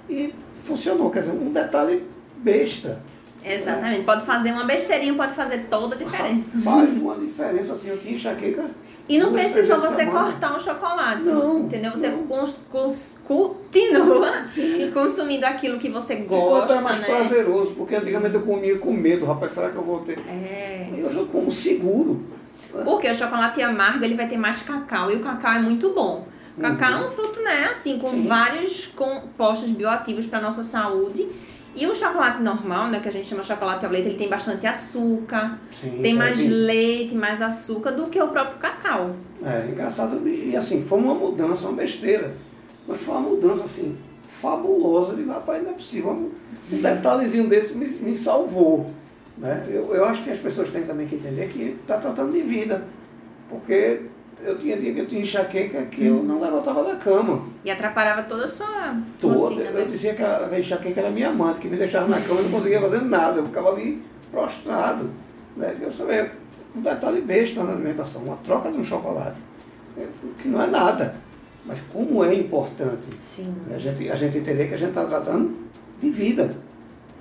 E 0.08 0.32
funcionou, 0.64 1.10
quer 1.10 1.20
dizer, 1.20 1.32
um 1.32 1.52
detalhe 1.52 2.04
besta. 2.36 3.02
Exatamente. 3.44 4.04
Pode 4.04 4.24
fazer 4.24 4.52
uma 4.52 4.64
besteirinha, 4.64 5.14
pode 5.14 5.34
fazer 5.34 5.66
toda 5.70 5.94
a 5.94 5.98
diferença. 5.98 6.58
Faz 6.62 6.90
uma 6.96 7.14
diferença 7.16 7.72
assim, 7.74 7.88
eu 7.90 7.98
tinha 7.98 8.14
enxaqueca. 8.14 8.64
E 9.08 9.16
não 9.16 9.32
precisa 9.32 9.74
você 9.76 9.94
semana. 9.96 10.24
cortar 10.24 10.54
o 10.56 10.60
chocolate. 10.60 11.22
Não, 11.22 11.60
Entendeu? 11.60 11.90
Você 11.92 12.08
não. 12.10 12.26
cons- 12.26 12.58
cons- 12.70 13.18
continua 13.24 14.44
Sim. 14.44 14.90
consumindo 14.92 15.46
aquilo 15.46 15.78
que 15.78 15.88
você 15.88 16.16
Ficou 16.16 16.40
gosta, 16.50 16.74
até 16.74 16.82
mais 16.82 17.00
né? 17.00 17.06
prazeroso, 17.06 17.70
porque 17.72 17.94
antigamente 17.94 18.34
eu 18.34 18.42
comia 18.42 18.76
com 18.76 18.92
medo, 18.92 19.24
rapaz, 19.24 19.52
será 19.52 19.70
que 19.70 19.76
eu 19.76 19.82
vou 19.82 20.00
ter? 20.00 20.18
É. 20.28 20.90
E 20.94 21.02
hoje 21.02 21.16
eu 21.16 21.26
como 21.26 21.50
seguro. 21.50 22.20
Porque 22.84 23.08
o 23.10 23.14
chocolate 23.14 23.60
amargo 23.62 24.04
ele 24.04 24.14
vai 24.14 24.28
ter 24.28 24.36
mais 24.36 24.62
cacau 24.62 25.10
e 25.10 25.16
o 25.16 25.20
cacau 25.20 25.52
é 25.52 25.58
muito 25.60 25.90
bom. 25.92 26.26
O 26.56 26.60
cacau 26.60 26.90
é 27.04 27.06
um 27.06 27.10
fruto, 27.10 27.40
né, 27.42 27.68
assim, 27.72 27.98
com 27.98 28.08
Uhum. 28.08 28.22
Sim. 28.22 28.26
vários 28.28 28.86
compostos 28.86 29.70
bioativos 29.70 30.26
para 30.26 30.40
nossa 30.40 30.62
saúde. 30.64 31.26
E 31.76 31.86
o 31.86 31.94
chocolate 31.94 32.42
normal, 32.42 32.88
né, 32.88 32.98
que 32.98 33.08
a 33.08 33.12
gente 33.12 33.26
chama 33.28 33.42
chocolate 33.44 33.86
ao 33.86 33.92
leite, 33.92 34.08
ele 34.08 34.16
tem 34.18 34.28
bastante 34.28 34.66
açúcar, 34.66 35.56
Sim, 35.70 36.00
tem 36.02 36.14
mais 36.14 36.38
tem- 36.38 36.48
leite, 36.48 37.14
mais 37.14 37.40
açúcar 37.40 37.92
do 37.92 38.06
que 38.06 38.20
o 38.20 38.26
próprio 38.28 38.58
cacau. 38.58 39.14
É, 39.44 39.68
engraçado. 39.70 40.26
E 40.28 40.56
assim, 40.56 40.82
foi 40.84 40.98
uma 40.98 41.14
mudança, 41.14 41.68
uma 41.68 41.76
besteira. 41.76 42.34
Mas 42.88 42.98
foi 42.98 43.14
uma 43.14 43.28
mudança, 43.30 43.64
assim, 43.64 43.96
fabulosa. 44.26 45.12
Eu 45.12 45.16
digo, 45.18 45.30
rapaz, 45.30 45.62
não 45.62 45.70
é 45.70 45.74
possível. 45.74 46.10
Um 46.10 46.30
um 46.70 46.82
detalhezinho 46.82 47.48
desse 47.48 47.74
me, 47.74 47.86
me 47.86 48.14
salvou. 48.14 48.90
Né? 49.38 49.64
Eu, 49.68 49.94
eu 49.94 50.04
acho 50.04 50.24
que 50.24 50.30
as 50.30 50.38
pessoas 50.38 50.70
têm 50.70 50.82
também 50.82 51.06
que 51.06 51.14
entender 51.14 51.48
que 51.48 51.76
está 51.80 51.98
tratando 51.98 52.32
de 52.32 52.42
vida. 52.42 52.84
Porque 53.48 54.02
eu 54.44 54.58
tinha 54.58 54.76
dia 54.76 54.92
que 54.92 55.00
eu 55.00 55.06
tinha 55.06 55.20
enxaqueca 55.22 55.82
que 55.86 56.06
eu 56.06 56.22
não 56.22 56.40
levantava 56.40 56.84
da 56.84 56.96
cama. 56.96 57.42
E 57.64 57.70
atrapalhava 57.70 58.22
toda 58.24 58.44
a 58.44 58.48
sua 58.48 58.96
Toda. 59.20 59.34
rotina, 59.34 59.62
Eu 59.64 59.72
né? 59.72 59.84
dizia 59.84 60.14
que 60.14 60.22
a 60.22 60.48
a 60.52 60.58
enxaqueca 60.58 61.00
era 61.00 61.10
minha 61.10 61.28
amante, 61.28 61.60
que 61.60 61.68
me 61.68 61.76
deixava 61.76 62.08
na 62.08 62.20
cama 62.20 62.40
e 62.40 62.44
não 62.44 62.50
conseguia 62.50 62.80
fazer 62.80 63.00
nada. 63.02 63.38
Eu 63.40 63.46
ficava 63.46 63.70
ali 63.70 64.02
prostrado. 64.30 65.10
Né? 65.56 65.76
Eu 65.80 65.90
sabia, 65.90 66.30
um 66.76 66.80
detalhe 66.80 67.20
besta 67.20 67.62
na 67.64 67.72
alimentação, 67.72 68.22
uma 68.22 68.36
troca 68.36 68.70
de 68.70 68.78
um 68.78 68.84
chocolate, 68.84 69.38
é, 69.96 70.06
que 70.40 70.48
não 70.48 70.62
é 70.62 70.66
nada. 70.66 71.14
Mas 71.64 71.78
como 71.92 72.24
é 72.24 72.34
importante 72.34 73.08
Sim. 73.20 73.54
né, 73.66 73.76
a 73.76 73.78
gente, 73.78 74.10
a 74.10 74.14
gente 74.14 74.38
entender 74.38 74.68
que 74.68 74.74
a 74.74 74.78
gente 74.78 74.90
está 74.90 75.04
tratando 75.04 75.54
de 76.00 76.10
vida. 76.10 76.54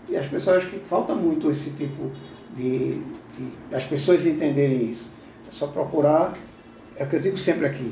E 0.10 0.16
as 0.16 0.28
pessoas 0.28 0.58
acho 0.58 0.70
que 0.70 0.80
falta 0.80 1.14
muito 1.14 1.52
esse 1.52 1.72
tipo 1.72 2.12
de, 2.56 3.02
de. 3.38 3.76
as 3.76 3.86
pessoas 3.86 4.26
entenderem 4.26 4.90
isso. 4.90 5.10
É 5.48 5.52
só 5.52 5.68
procurar. 5.68 6.34
É 6.96 7.04
o 7.04 7.08
que 7.08 7.16
eu 7.18 7.22
digo 7.22 7.38
sempre 7.38 7.66
aqui. 7.66 7.92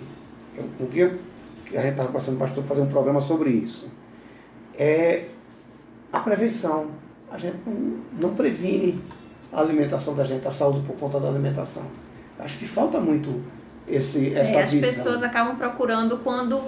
Eu, 0.57 0.69
um 0.79 0.85
dia 0.85 1.17
que 1.65 1.77
a 1.77 1.81
gente 1.81 1.91
estava 1.91 2.11
passando 2.11 2.37
pastor 2.39 2.63
fazer 2.63 2.81
um 2.81 2.87
programa 2.87 3.19
sobre 3.21 3.49
isso. 3.49 3.89
É 4.77 5.25
a 6.11 6.19
prevenção. 6.19 6.87
A 7.31 7.37
gente 7.37 7.57
não, 7.65 7.99
não 8.29 8.35
previne 8.35 9.01
a 9.51 9.59
alimentação 9.59 10.15
da 10.15 10.23
gente, 10.23 10.47
a 10.47 10.51
saúde 10.51 10.85
por 10.85 10.95
conta 10.95 11.19
da 11.19 11.27
alimentação. 11.27 11.83
Acho 12.39 12.57
que 12.57 12.67
falta 12.67 12.99
muito 12.99 13.41
esse, 13.87 14.33
essa 14.33 14.59
É, 14.59 14.63
as 14.63 14.71
visão. 14.71 14.89
pessoas 14.89 15.23
acabam 15.23 15.55
procurando 15.55 16.17
quando 16.17 16.61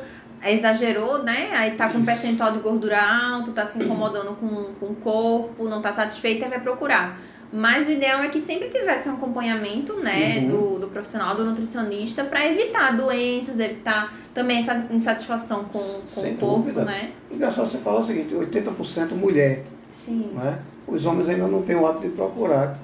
exagerou, 0.45 1.23
né? 1.23 1.50
Aí 1.54 1.71
tá 1.71 1.89
com 1.89 1.97
um 2.00 2.06
percentual 2.06 2.52
de 2.52 2.60
gordura 2.60 3.00
alto, 3.02 3.52
tá 3.52 3.65
se 3.65 3.82
incomodando 3.84 4.36
com, 4.36 4.73
com 4.80 4.86
o 4.88 4.95
corpo, 4.95 5.67
não 5.67 5.82
tá 5.82 5.91
satisfeita 5.91 6.45
e 6.45 6.50
vai 6.50 6.60
procurar. 6.60 7.19
Mas 7.52 7.88
o 7.88 7.91
ideal 7.91 8.19
é 8.21 8.28
que 8.28 8.41
sempre 8.41 8.67
tivesse 8.67 9.08
um 9.08 9.13
acompanhamento, 9.13 9.93
né, 10.02 10.39
Uhum. 10.39 10.47
do, 10.50 10.80
do 10.82 10.88
profissional, 10.89 11.34
do 11.34 11.45
nutricionista, 11.45 12.23
para 12.26 12.45
evitar 12.45 12.95
doenças, 12.97 13.58
evitar 13.58 14.13
também 14.34 14.58
essa 14.60 14.86
insatisfação 14.91 15.63
com, 15.65 15.80
com 16.13 16.21
Sem 16.21 16.34
o 16.34 16.38
corpo, 16.38 16.58
dúvida. 16.63 16.84
né? 16.84 17.12
Engraçado 17.32 17.67
você 17.67 17.78
falar 17.78 18.02
o 18.02 18.04
seguinte, 18.04 18.34
80% 18.36 19.13
mulher, 19.13 19.63
Sim. 19.89 20.32
não 20.36 20.45
é? 20.45 20.60
Os 20.86 21.06
homens 21.06 21.30
ainda 21.30 21.47
não 21.47 21.62
têm 21.63 21.76
o 21.78 21.88
hábito 21.88 22.10
de 22.10 22.13
procurar, 22.15 22.78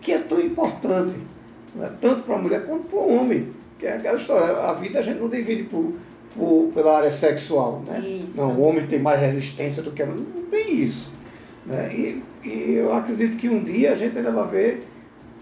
que 0.00 0.12
é 0.12 0.18
tão 0.18 0.40
importante, 0.40 1.14
não 1.74 1.84
é? 1.84 1.90
tanto 2.00 2.22
para 2.22 2.34
a 2.34 2.38
mulher 2.38 2.64
quanto 2.66 2.84
para 2.84 2.98
o 2.98 3.14
homem. 3.14 3.52
Que 3.78 3.86
é 3.86 3.94
aquela 3.96 4.16
história, 4.16 4.56
a 4.56 4.72
vida 4.72 4.98
a 4.98 5.02
gente 5.02 5.20
não 5.20 5.28
divide 5.28 5.64
por, 5.64 5.92
por, 6.38 6.70
pela 6.72 6.96
área 6.96 7.10
sexual, 7.10 7.82
né? 7.86 8.00
Isso. 8.00 8.36
Não, 8.36 8.52
o 8.52 8.62
homem 8.62 8.86
tem 8.86 8.98
mais 8.98 9.20
resistência 9.20 9.82
do 9.82 9.90
que 9.90 10.02
a 10.02 10.06
mulher. 10.06 10.24
Não 10.34 10.42
tem 10.44 10.74
isso. 10.74 11.12
Né? 11.66 11.92
E, 11.92 12.22
e 12.44 12.74
eu 12.76 12.94
acredito 12.94 13.36
que 13.36 13.48
um 13.48 13.62
dia 13.62 13.92
a 13.92 13.96
gente 13.96 14.16
ainda 14.16 14.30
vai 14.30 14.48
ver 14.48 14.88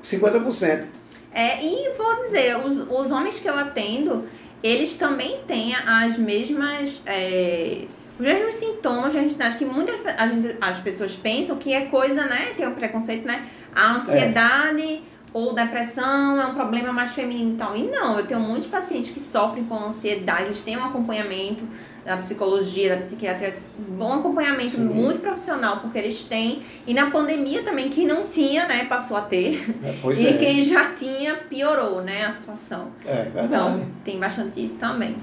50%. 0.02 0.84
É, 1.32 1.62
e 1.62 1.92
vou 1.96 2.24
dizer, 2.24 2.56
os, 2.56 2.78
os 2.90 3.10
homens 3.10 3.38
que 3.38 3.48
eu 3.48 3.54
atendo, 3.54 4.24
eles 4.62 4.96
também 4.96 5.40
têm 5.46 5.74
as 5.74 6.16
mesmas. 6.16 7.02
é, 7.06 7.84
os 8.18 8.24
mesmos 8.24 8.54
sintomas, 8.54 9.14
a 9.14 9.20
gente 9.20 9.40
acha 9.40 9.58
que 9.58 9.64
muitas 9.66 9.96
gente, 10.30 10.56
as 10.58 10.78
pessoas 10.78 11.12
pensam 11.12 11.58
que 11.58 11.74
é 11.74 11.84
coisa, 11.86 12.24
né? 12.24 12.52
Tem 12.56 12.66
um 12.66 12.72
preconceito, 12.72 13.26
né? 13.26 13.46
A 13.74 13.96
ansiedade 13.96 15.02
ou 15.36 15.52
depressão 15.52 16.40
é 16.40 16.46
um 16.46 16.54
problema 16.54 16.90
mais 16.94 17.12
feminino 17.12 17.50
e 17.50 17.54
tal. 17.56 17.76
E 17.76 17.82
não, 17.90 18.18
eu 18.18 18.26
tenho 18.26 18.40
muitos 18.40 18.68
pacientes 18.68 19.10
que 19.10 19.20
sofrem 19.20 19.64
com 19.64 19.76
ansiedade, 19.76 20.44
eles 20.44 20.62
têm 20.62 20.78
um 20.78 20.84
acompanhamento 20.84 21.62
da 22.06 22.16
psicologia, 22.16 22.96
da 22.96 23.02
psiquiatria, 23.02 23.54
bom 23.76 24.14
acompanhamento 24.14 24.76
Sim. 24.76 24.86
muito 24.86 25.20
profissional, 25.20 25.80
porque 25.80 25.98
eles 25.98 26.24
têm. 26.24 26.62
E 26.86 26.94
na 26.94 27.10
pandemia 27.10 27.62
também, 27.62 27.90
quem 27.90 28.06
não 28.06 28.26
tinha, 28.28 28.66
né, 28.66 28.86
passou 28.86 29.14
a 29.14 29.20
ter. 29.20 29.76
É, 29.84 29.94
e 30.16 30.26
é. 30.26 30.38
quem 30.38 30.62
já 30.62 30.94
tinha, 30.94 31.36
piorou, 31.50 32.00
né, 32.00 32.24
a 32.24 32.30
situação. 32.30 32.88
É, 33.04 33.24
verdade. 33.24 33.46
Então, 33.46 33.86
tem 34.02 34.18
bastante 34.18 34.64
isso 34.64 34.78
também. 34.78 35.16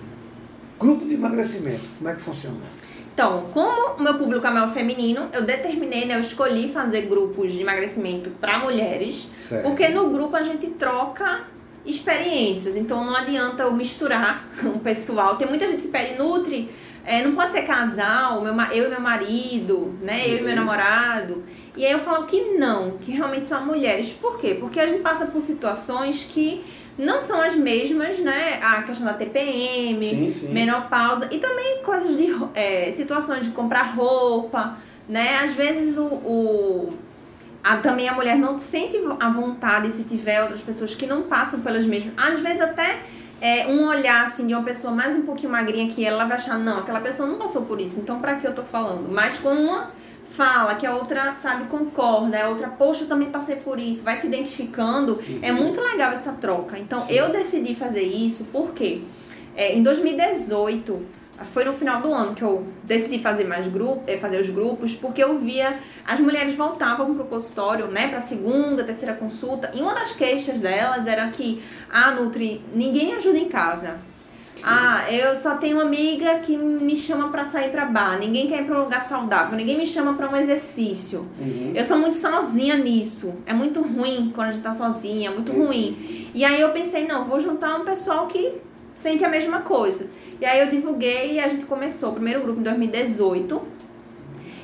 Grupo 0.80 1.06
de 1.06 1.15
emagrecimento, 1.15 1.86
como 1.97 2.10
é 2.10 2.13
que 2.13 2.21
funciona? 2.21 2.62
Então, 3.13 3.45
como 3.54 3.91
o 3.91 4.02
meu 4.02 4.15
público 4.15 4.45
é 4.45 4.49
maior 4.49 4.73
feminino, 4.73 5.30
eu 5.32 5.43
determinei, 5.43 6.06
né, 6.06 6.15
eu 6.15 6.19
escolhi 6.19 6.67
fazer 6.67 7.04
grupos 7.04 7.54
de 7.54 7.62
emagrecimento 7.62 8.32
para 8.32 8.58
mulheres, 8.58 9.30
certo. 9.39 9.63
porque 9.63 9.88
no 9.89 10.10
grupo 10.10 10.36
a 10.36 10.41
gente 10.41 10.65
troca 10.71 11.41
experiências, 11.86 12.76
então 12.76 13.06
não 13.06 13.15
adianta 13.15 13.63
eu 13.63 13.71
misturar 13.71 14.47
o 14.65 14.80
pessoal. 14.82 15.36
Tem 15.36 15.47
muita 15.47 15.67
gente 15.67 15.84
que 15.84 15.89
pede 15.89 16.17
Nutri, 16.17 16.71
é, 17.06 17.23
não 17.23 17.36
pode 17.36 17.52
ser 17.52 17.63
casal, 17.63 18.41
meu, 18.41 18.56
eu 18.71 18.88
e 18.88 18.89
meu 18.89 19.02
marido, 19.02 19.93
né, 20.02 20.28
eu 20.28 20.38
e 20.38 20.41
meu 20.41 20.49
uhum. 20.49 20.56
namorado. 20.56 21.43
E 21.78 21.86
aí 21.86 21.91
eu 21.91 21.99
falo 21.99 22.26
que 22.26 22.56
não, 22.56 22.97
que 22.97 23.12
realmente 23.12 23.45
são 23.45 23.63
mulheres. 23.63 24.12
Por 24.12 24.39
quê? 24.39 24.58
Porque 24.60 24.80
a 24.80 24.88
gente 24.88 25.02
passa 25.02 25.28
por 25.28 25.41
situações 25.41 26.23
que 26.23 26.63
não 26.97 27.19
são 27.19 27.41
as 27.41 27.56
mesmas, 27.56 28.19
né? 28.19 28.60
A 28.62 28.84
questão 28.84 29.06
da 29.06 29.13
TPM, 29.13 30.03
sim, 30.03 30.32
sim. 30.32 30.53
menopausa 30.53 31.27
e 31.32 31.39
também 31.39 31.82
coisas 31.84 32.17
de 32.17 32.27
é, 32.53 32.91
situações 32.91 33.45
de 33.45 33.51
comprar 33.51 33.95
roupa, 33.95 34.77
né? 35.08 35.39
Às 35.43 35.53
vezes 35.53 35.97
o, 35.97 36.06
o 36.06 36.93
a, 37.63 37.77
também 37.77 38.08
a 38.08 38.13
mulher 38.13 38.38
não 38.38 38.60
sente 38.60 38.97
a 39.19 39.29
vontade 39.29 39.91
se 39.91 40.03
tiver 40.03 40.41
outras 40.41 40.62
pessoas 40.62 40.93
que 40.93 41.06
não 41.06 41.23
passam 41.23 41.62
pelas 41.62 41.86
mesmas. 41.86 42.13
Às 42.17 42.39
vezes 42.39 42.62
até 42.62 42.99
é, 43.41 43.67
um 43.67 43.88
olhar 43.88 44.27
assim 44.27 44.45
de 44.45 44.53
uma 44.53 44.63
pessoa 44.63 44.93
mais 44.93 45.15
um 45.15 45.23
pouquinho 45.23 45.51
magrinha 45.51 45.91
que 45.91 46.06
ela, 46.06 46.17
ela 46.17 46.25
vai 46.25 46.38
achar, 46.38 46.58
não, 46.60 46.79
aquela 46.79 47.01
pessoa 47.01 47.27
não 47.27 47.38
passou 47.38 47.65
por 47.65 47.82
isso, 47.82 47.99
então 47.99 48.19
para 48.19 48.36
que 48.36 48.45
eu 48.45 48.53
tô 48.53 48.63
falando? 48.63 49.12
Mas 49.12 49.39
com 49.39 49.49
uma 49.49 49.91
fala, 50.29 50.75
que 50.75 50.86
a 50.86 50.95
outra, 50.95 51.36
sabe, 51.36 51.65
concorda, 51.65 52.43
a 52.43 52.49
outra, 52.49 52.67
poxa, 52.69 53.03
eu 53.03 53.07
também 53.07 53.29
passei 53.29 53.57
por 53.57 53.79
isso, 53.79 54.03
vai 54.03 54.17
se 54.17 54.27
identificando, 54.27 55.21
é 55.21 55.31
uhum. 55.31 55.39
é 55.41 55.51
muito 55.51 55.79
legal 55.79 56.12
essa 56.12 56.33
troca. 56.33 56.77
Então, 56.77 57.01
Sim. 57.01 57.13
eu 57.13 57.29
decidi 57.29 57.75
fazer 57.75 58.03
isso 58.03 58.49
porque 58.51 59.01
é, 59.55 59.75
em 59.75 59.83
2018, 59.83 61.05
foi 61.51 61.63
no 61.63 61.73
final 61.73 62.01
do 62.01 62.13
ano 62.13 62.33
que 62.33 62.41
eu 62.41 62.65
decidi 62.83 63.19
fazer 63.19 63.43
mais 63.43 63.67
grupo, 63.67 64.03
é, 64.07 64.17
fazer 64.17 64.39
os 64.39 64.49
grupos, 64.49 64.95
porque 64.95 65.23
eu 65.23 65.38
via 65.38 65.79
as 66.05 66.19
mulheres 66.19 66.55
voltavam 66.55 67.13
pro 67.13 67.25
consultório, 67.25 67.88
né, 67.88 68.07
para 68.07 68.19
segunda, 68.19 68.83
terceira 68.83 69.13
consulta, 69.13 69.71
e 69.73 69.81
uma 69.81 69.93
das 69.93 70.13
queixas 70.13 70.59
delas 70.59 71.07
era 71.07 71.27
que, 71.29 71.62
ah, 71.91 72.12
Nutri, 72.12 72.62
ninguém 72.73 73.13
ajuda 73.13 73.38
em 73.38 73.49
casa. 73.49 73.99
Ah, 74.61 75.11
eu 75.11 75.35
só 75.35 75.57
tenho 75.57 75.77
uma 75.77 75.85
amiga 75.85 76.39
que 76.39 76.55
me 76.55 76.95
chama 76.95 77.29
para 77.29 77.43
sair 77.43 77.71
para 77.71 77.85
bar. 77.85 78.19
Ninguém 78.19 78.47
quer 78.47 78.61
ir 78.61 78.65
para 78.65 78.79
um 78.79 78.83
lugar 78.83 79.01
saudável. 79.01 79.57
Ninguém 79.57 79.77
me 79.77 79.85
chama 79.85 80.13
para 80.13 80.29
um 80.29 80.35
exercício. 80.35 81.27
Uhum. 81.39 81.71
Eu 81.73 81.83
sou 81.83 81.97
muito 81.97 82.15
sozinha 82.15 82.77
nisso. 82.77 83.33
É 83.45 83.53
muito 83.53 83.81
ruim 83.81 84.31
quando 84.33 84.49
a 84.49 84.51
gente 84.51 84.63
tá 84.63 84.73
sozinha, 84.73 85.29
é 85.29 85.33
muito 85.33 85.51
uhum. 85.51 85.67
ruim. 85.67 86.29
E 86.33 86.45
aí 86.45 86.61
eu 86.61 86.69
pensei, 86.69 87.07
não, 87.07 87.23
vou 87.25 87.39
juntar 87.39 87.75
um 87.75 87.85
pessoal 87.85 88.27
que 88.27 88.53
sente 88.95 89.23
a 89.23 89.29
mesma 89.29 89.61
coisa. 89.61 90.09
E 90.39 90.45
aí 90.45 90.59
eu 90.59 90.69
divulguei 90.69 91.33
e 91.33 91.39
a 91.39 91.47
gente 91.47 91.65
começou 91.65 92.11
o 92.11 92.13
primeiro 92.13 92.41
grupo 92.41 92.59
em 92.59 92.63
2018 92.63 93.82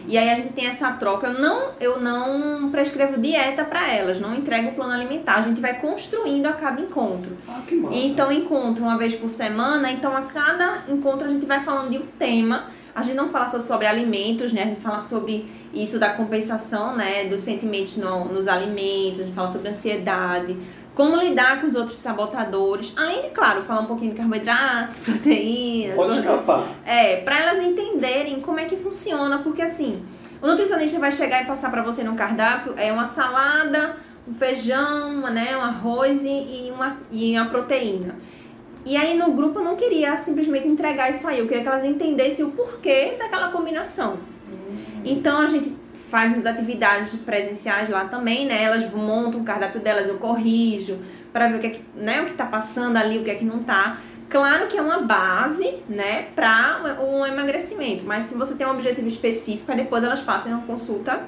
e 0.10 0.17
aí 0.17 0.28
a 0.28 0.36
gente 0.36 0.54
tem 0.54 0.65
essa 0.65 0.91
troca. 0.93 1.28
Eu 1.28 1.39
não, 1.39 1.74
eu 1.80 2.02
não 2.02 2.72
prescrevo 2.72 3.22
dieta 3.22 3.63
para 3.63 3.88
elas, 3.93 4.19
não 4.19 4.36
entrego 4.36 4.69
o 4.69 4.74
plano 4.74 4.91
alimentar. 4.91 5.36
A 5.36 5.41
gente 5.43 5.62
vai 5.62 5.80
construindo 5.80 6.48
a 6.48 6.54
cada 6.54 6.82
encontro. 6.82 7.38
Ah, 7.48 7.62
que 7.67 7.76
massa. 7.76 7.95
Então, 7.95 8.32
encontro 8.32 8.84
uma 8.84 8.98
vez 8.98 9.13
por 9.13 9.30
semana. 9.30 9.91
Então, 9.91 10.17
a 10.17 10.24
cada 10.24 10.86
encontro 10.88 11.28
a 11.28 11.30
gente 11.30 11.45
vai 11.45 11.63
falando 11.63 11.91
de 11.91 12.00
um 12.00 12.08
tema. 12.17 12.72
A 12.95 13.04
gente 13.04 13.15
não 13.15 13.30
fala 13.30 13.48
só 13.50 13.60
sobre 13.60 13.86
alimentos, 13.86 14.52
né? 14.52 14.63
A 14.63 14.65
gente 14.65 14.80
fala 14.80 15.00
sobre 15.00 15.48
isso 15.72 16.00
da 16.00 16.10
compensação, 16.10 16.95
né? 16.95 17.26
Dos 17.26 17.41
sentimentos 17.41 17.95
no, 17.95 18.26
nos 18.26 18.48
alimentos. 18.48 19.19
A 19.19 19.24
gente 19.26 19.36
fala 19.36 19.52
sobre 19.52 19.69
ansiedade, 19.69 20.58
como 21.00 21.16
lidar 21.16 21.62
com 21.62 21.68
os 21.68 21.76
outros 21.76 21.98
sabotadores, 21.98 22.94
além 22.98 23.22
de, 23.22 23.30
claro, 23.30 23.64
falar 23.64 23.80
um 23.80 23.86
pouquinho 23.86 24.12
de 24.12 24.18
carboidratos, 24.18 25.00
proteínas. 25.00 25.96
Pode 25.96 26.18
escapar. 26.18 26.68
É, 26.86 27.22
para 27.22 27.40
elas 27.40 27.64
entenderem 27.64 28.42
como 28.42 28.60
é 28.60 28.66
que 28.66 28.76
funciona, 28.76 29.38
porque 29.40 29.62
assim, 29.62 30.04
o 30.42 30.48
nutricionista 30.48 31.00
vai 31.00 31.10
chegar 31.10 31.42
e 31.42 31.46
passar 31.46 31.72
para 31.72 31.82
você 31.82 32.04
no 32.04 32.16
cardápio 32.16 32.74
é 32.76 32.92
uma 32.92 33.08
salada, 33.08 33.96
um 34.28 34.34
feijão, 34.34 35.22
né, 35.32 35.56
um 35.56 35.62
arroz 35.62 36.26
e 36.26 36.70
uma, 36.76 36.98
e 37.10 37.32
uma 37.40 37.46
proteína. 37.46 38.16
E 38.86 38.98
aí 38.98 39.18
no 39.18 39.32
grupo 39.32 39.60
eu 39.60 39.64
não 39.64 39.78
queria 39.78 40.18
simplesmente 40.18 40.68
entregar 40.68 41.10
isso 41.10 41.26
aí, 41.30 41.40
eu 41.40 41.48
queria 41.48 41.64
que 41.64 41.70
elas 41.70 41.86
entendessem 41.86 42.44
o 42.44 42.52
porquê 42.52 43.16
daquela 43.18 43.48
combinação. 43.48 44.18
Hum. 44.52 45.02
Então 45.06 45.40
a 45.44 45.48
gente 45.48 45.79
faz 46.10 46.38
as 46.38 46.45
atividades 46.45 47.13
presenciais 47.19 47.89
lá 47.89 48.06
também, 48.06 48.45
né? 48.45 48.63
Elas 48.63 48.91
montam 48.91 49.41
o 49.41 49.43
cardápio 49.43 49.80
delas, 49.80 50.08
eu 50.08 50.17
corrijo 50.17 51.00
para 51.32 51.48
ver 51.48 51.58
o 51.58 51.60
que 51.60 51.67
é 51.67 51.69
que, 51.69 51.82
né, 51.95 52.22
o 52.22 52.26
que 52.26 52.34
tá 52.34 52.45
passando 52.45 52.98
ali, 52.98 53.19
o 53.19 53.24
que 53.24 53.30
é 53.30 53.36
que 53.36 53.45
não 53.45 53.60
tá. 53.60 53.98
Claro 54.28 54.67
que 54.67 54.78
é 54.78 54.82
uma 54.82 55.00
base, 55.00 55.78
né, 55.88 56.28
para 56.36 56.98
um 57.02 57.26
emagrecimento, 57.26 58.06
mas 58.06 58.26
se 58.26 58.36
você 58.36 58.54
tem 58.56 58.65
um 58.65 58.72
objetivo 58.72 59.08
específico, 59.08 59.74
depois 59.76 60.04
elas 60.04 60.22
passam 60.22 60.52
uma 60.52 60.62
consulta 60.62 61.22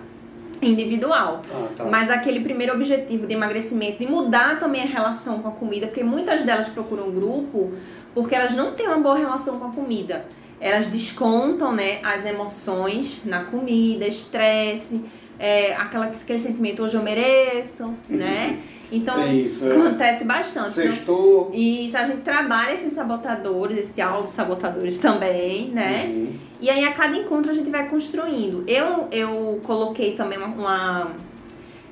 individual. 0.62 1.42
Ah, 1.52 1.68
tá. 1.76 1.86
Mas 1.86 2.10
aquele 2.10 2.42
primeiro 2.42 2.74
objetivo 2.74 3.26
de 3.26 3.34
emagrecimento, 3.34 4.00
de 4.00 4.08
mudar 4.08 4.60
também 4.60 4.84
a 4.84 4.86
relação 4.86 5.40
com 5.40 5.48
a 5.48 5.52
comida, 5.52 5.88
porque 5.88 6.04
muitas 6.04 6.44
delas 6.44 6.70
procuram 6.70 7.08
um 7.08 7.12
grupo 7.12 7.74
porque 8.14 8.36
elas 8.36 8.56
não 8.56 8.74
têm 8.74 8.88
uma 8.88 8.98
boa 8.98 9.18
relação 9.18 9.58
com 9.58 9.66
a 9.66 9.72
comida 9.72 10.26
elas 10.62 10.88
descontam 10.88 11.74
né, 11.74 12.00
as 12.04 12.24
emoções 12.24 13.22
na 13.26 13.44
comida, 13.44 14.08
estresse, 14.08 15.04
é, 15.40 15.74
aquela, 15.74 16.06
aquele 16.06 16.40
sentimento 16.40 16.84
hoje 16.84 16.96
eu 16.96 17.02
mereço, 17.02 17.96
né? 18.08 18.60
Então 18.92 19.20
é 19.20 19.34
isso, 19.34 19.68
é. 19.68 19.72
acontece 19.72 20.24
bastante. 20.24 20.72
Sextou. 20.72 21.48
Então, 21.48 21.60
isso, 21.60 21.98
a 21.98 22.06
gente 22.06 22.22
trabalha 22.22 22.74
esses 22.74 22.94
sabotadores, 22.94 23.80
esses 23.80 23.98
auto-sabotadores 23.98 25.00
também, 25.00 25.70
né? 25.70 26.06
Uhum. 26.14 26.34
E 26.60 26.70
aí 26.70 26.84
a 26.84 26.92
cada 26.94 27.18
encontro 27.18 27.50
a 27.50 27.54
gente 27.56 27.72
vai 27.72 27.90
construindo. 27.90 28.64
Eu, 28.68 29.08
eu 29.12 29.60
coloquei 29.64 30.14
também 30.14 30.38
uma, 30.38 30.48
uma, 30.48 31.12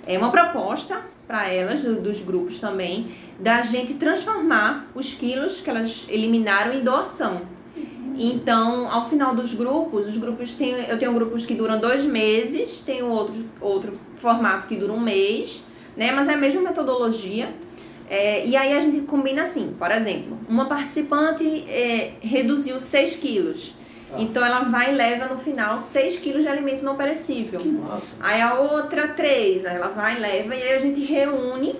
é, 0.06 0.18
uma 0.18 0.30
proposta 0.30 1.02
para 1.26 1.48
elas, 1.48 1.82
do, 1.82 1.96
dos 1.96 2.22
grupos 2.22 2.60
também, 2.60 3.12
da 3.40 3.64
gente 3.64 3.96
transformar 3.96 4.88
os 4.94 5.14
quilos 5.14 5.62
que 5.62 5.70
elas 5.70 6.06
eliminaram 6.10 6.74
em 6.74 6.84
doação. 6.84 7.42
Então, 8.20 8.92
ao 8.92 9.10
final 9.10 9.34
dos 9.34 9.54
grupos, 9.54 10.06
os 10.06 10.18
grupos 10.18 10.56
têm, 10.56 10.72
eu 10.90 11.00
tenho 11.00 11.14
grupos 11.14 11.46
que 11.46 11.54
duram 11.54 11.80
dois 11.80 12.04
meses, 12.04 12.82
tenho 12.82 13.08
outro, 13.08 13.46
outro 13.62 13.94
formato 14.18 14.68
que 14.68 14.76
dura 14.76 14.92
um 14.92 15.00
mês, 15.00 15.64
né? 15.96 16.12
Mas 16.12 16.28
é 16.28 16.34
a 16.34 16.38
mesma 16.38 16.62
metodologia. 16.62 17.54
É, 18.10 18.46
e 18.46 18.58
aí 18.58 18.76
a 18.76 18.82
gente 18.82 19.02
combina 19.02 19.44
assim, 19.44 19.74
por 19.78 19.90
exemplo, 19.90 20.38
uma 20.50 20.66
participante 20.66 21.46
é, 21.70 22.14
reduziu 22.20 22.78
6 22.78 23.16
quilos. 23.16 23.74
Ah. 24.12 24.18
Então 24.20 24.44
ela 24.44 24.64
vai 24.64 24.92
e 24.92 24.96
leva 24.96 25.26
no 25.26 25.40
final 25.40 25.80
6 25.80 26.20
quilos 26.20 26.42
de 26.42 26.50
alimento 26.50 26.84
não 26.84 26.98
perecível. 26.98 27.62
Que 27.62 27.70
massa. 27.70 28.18
Aí 28.20 28.42
a 28.42 28.56
outra 28.56 29.08
3, 29.08 29.66
aí 29.66 29.76
ela 29.76 29.90
vai 29.90 30.18
e 30.18 30.20
leva 30.20 30.56
e 30.56 30.62
aí 30.62 30.74
a 30.74 30.80
gente 30.80 31.00
reúne 31.02 31.76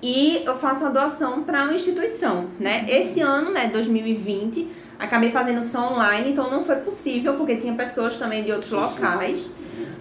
e 0.00 0.42
eu 0.44 0.56
faço 0.58 0.84
a 0.84 0.90
doação 0.90 1.42
para 1.42 1.64
uma 1.64 1.74
instituição, 1.74 2.46
né? 2.60 2.84
Esse 2.86 3.20
ano, 3.20 3.50
né, 3.50 3.68
2020, 3.72 4.68
Acabei 4.98 5.30
fazendo 5.30 5.62
só 5.62 5.92
online, 5.92 6.30
então 6.30 6.50
não 6.50 6.64
foi 6.64 6.76
possível, 6.76 7.34
porque 7.34 7.56
tinha 7.56 7.74
pessoas 7.74 8.18
também 8.18 8.42
de 8.42 8.52
outros 8.52 8.72
locais. 8.72 9.50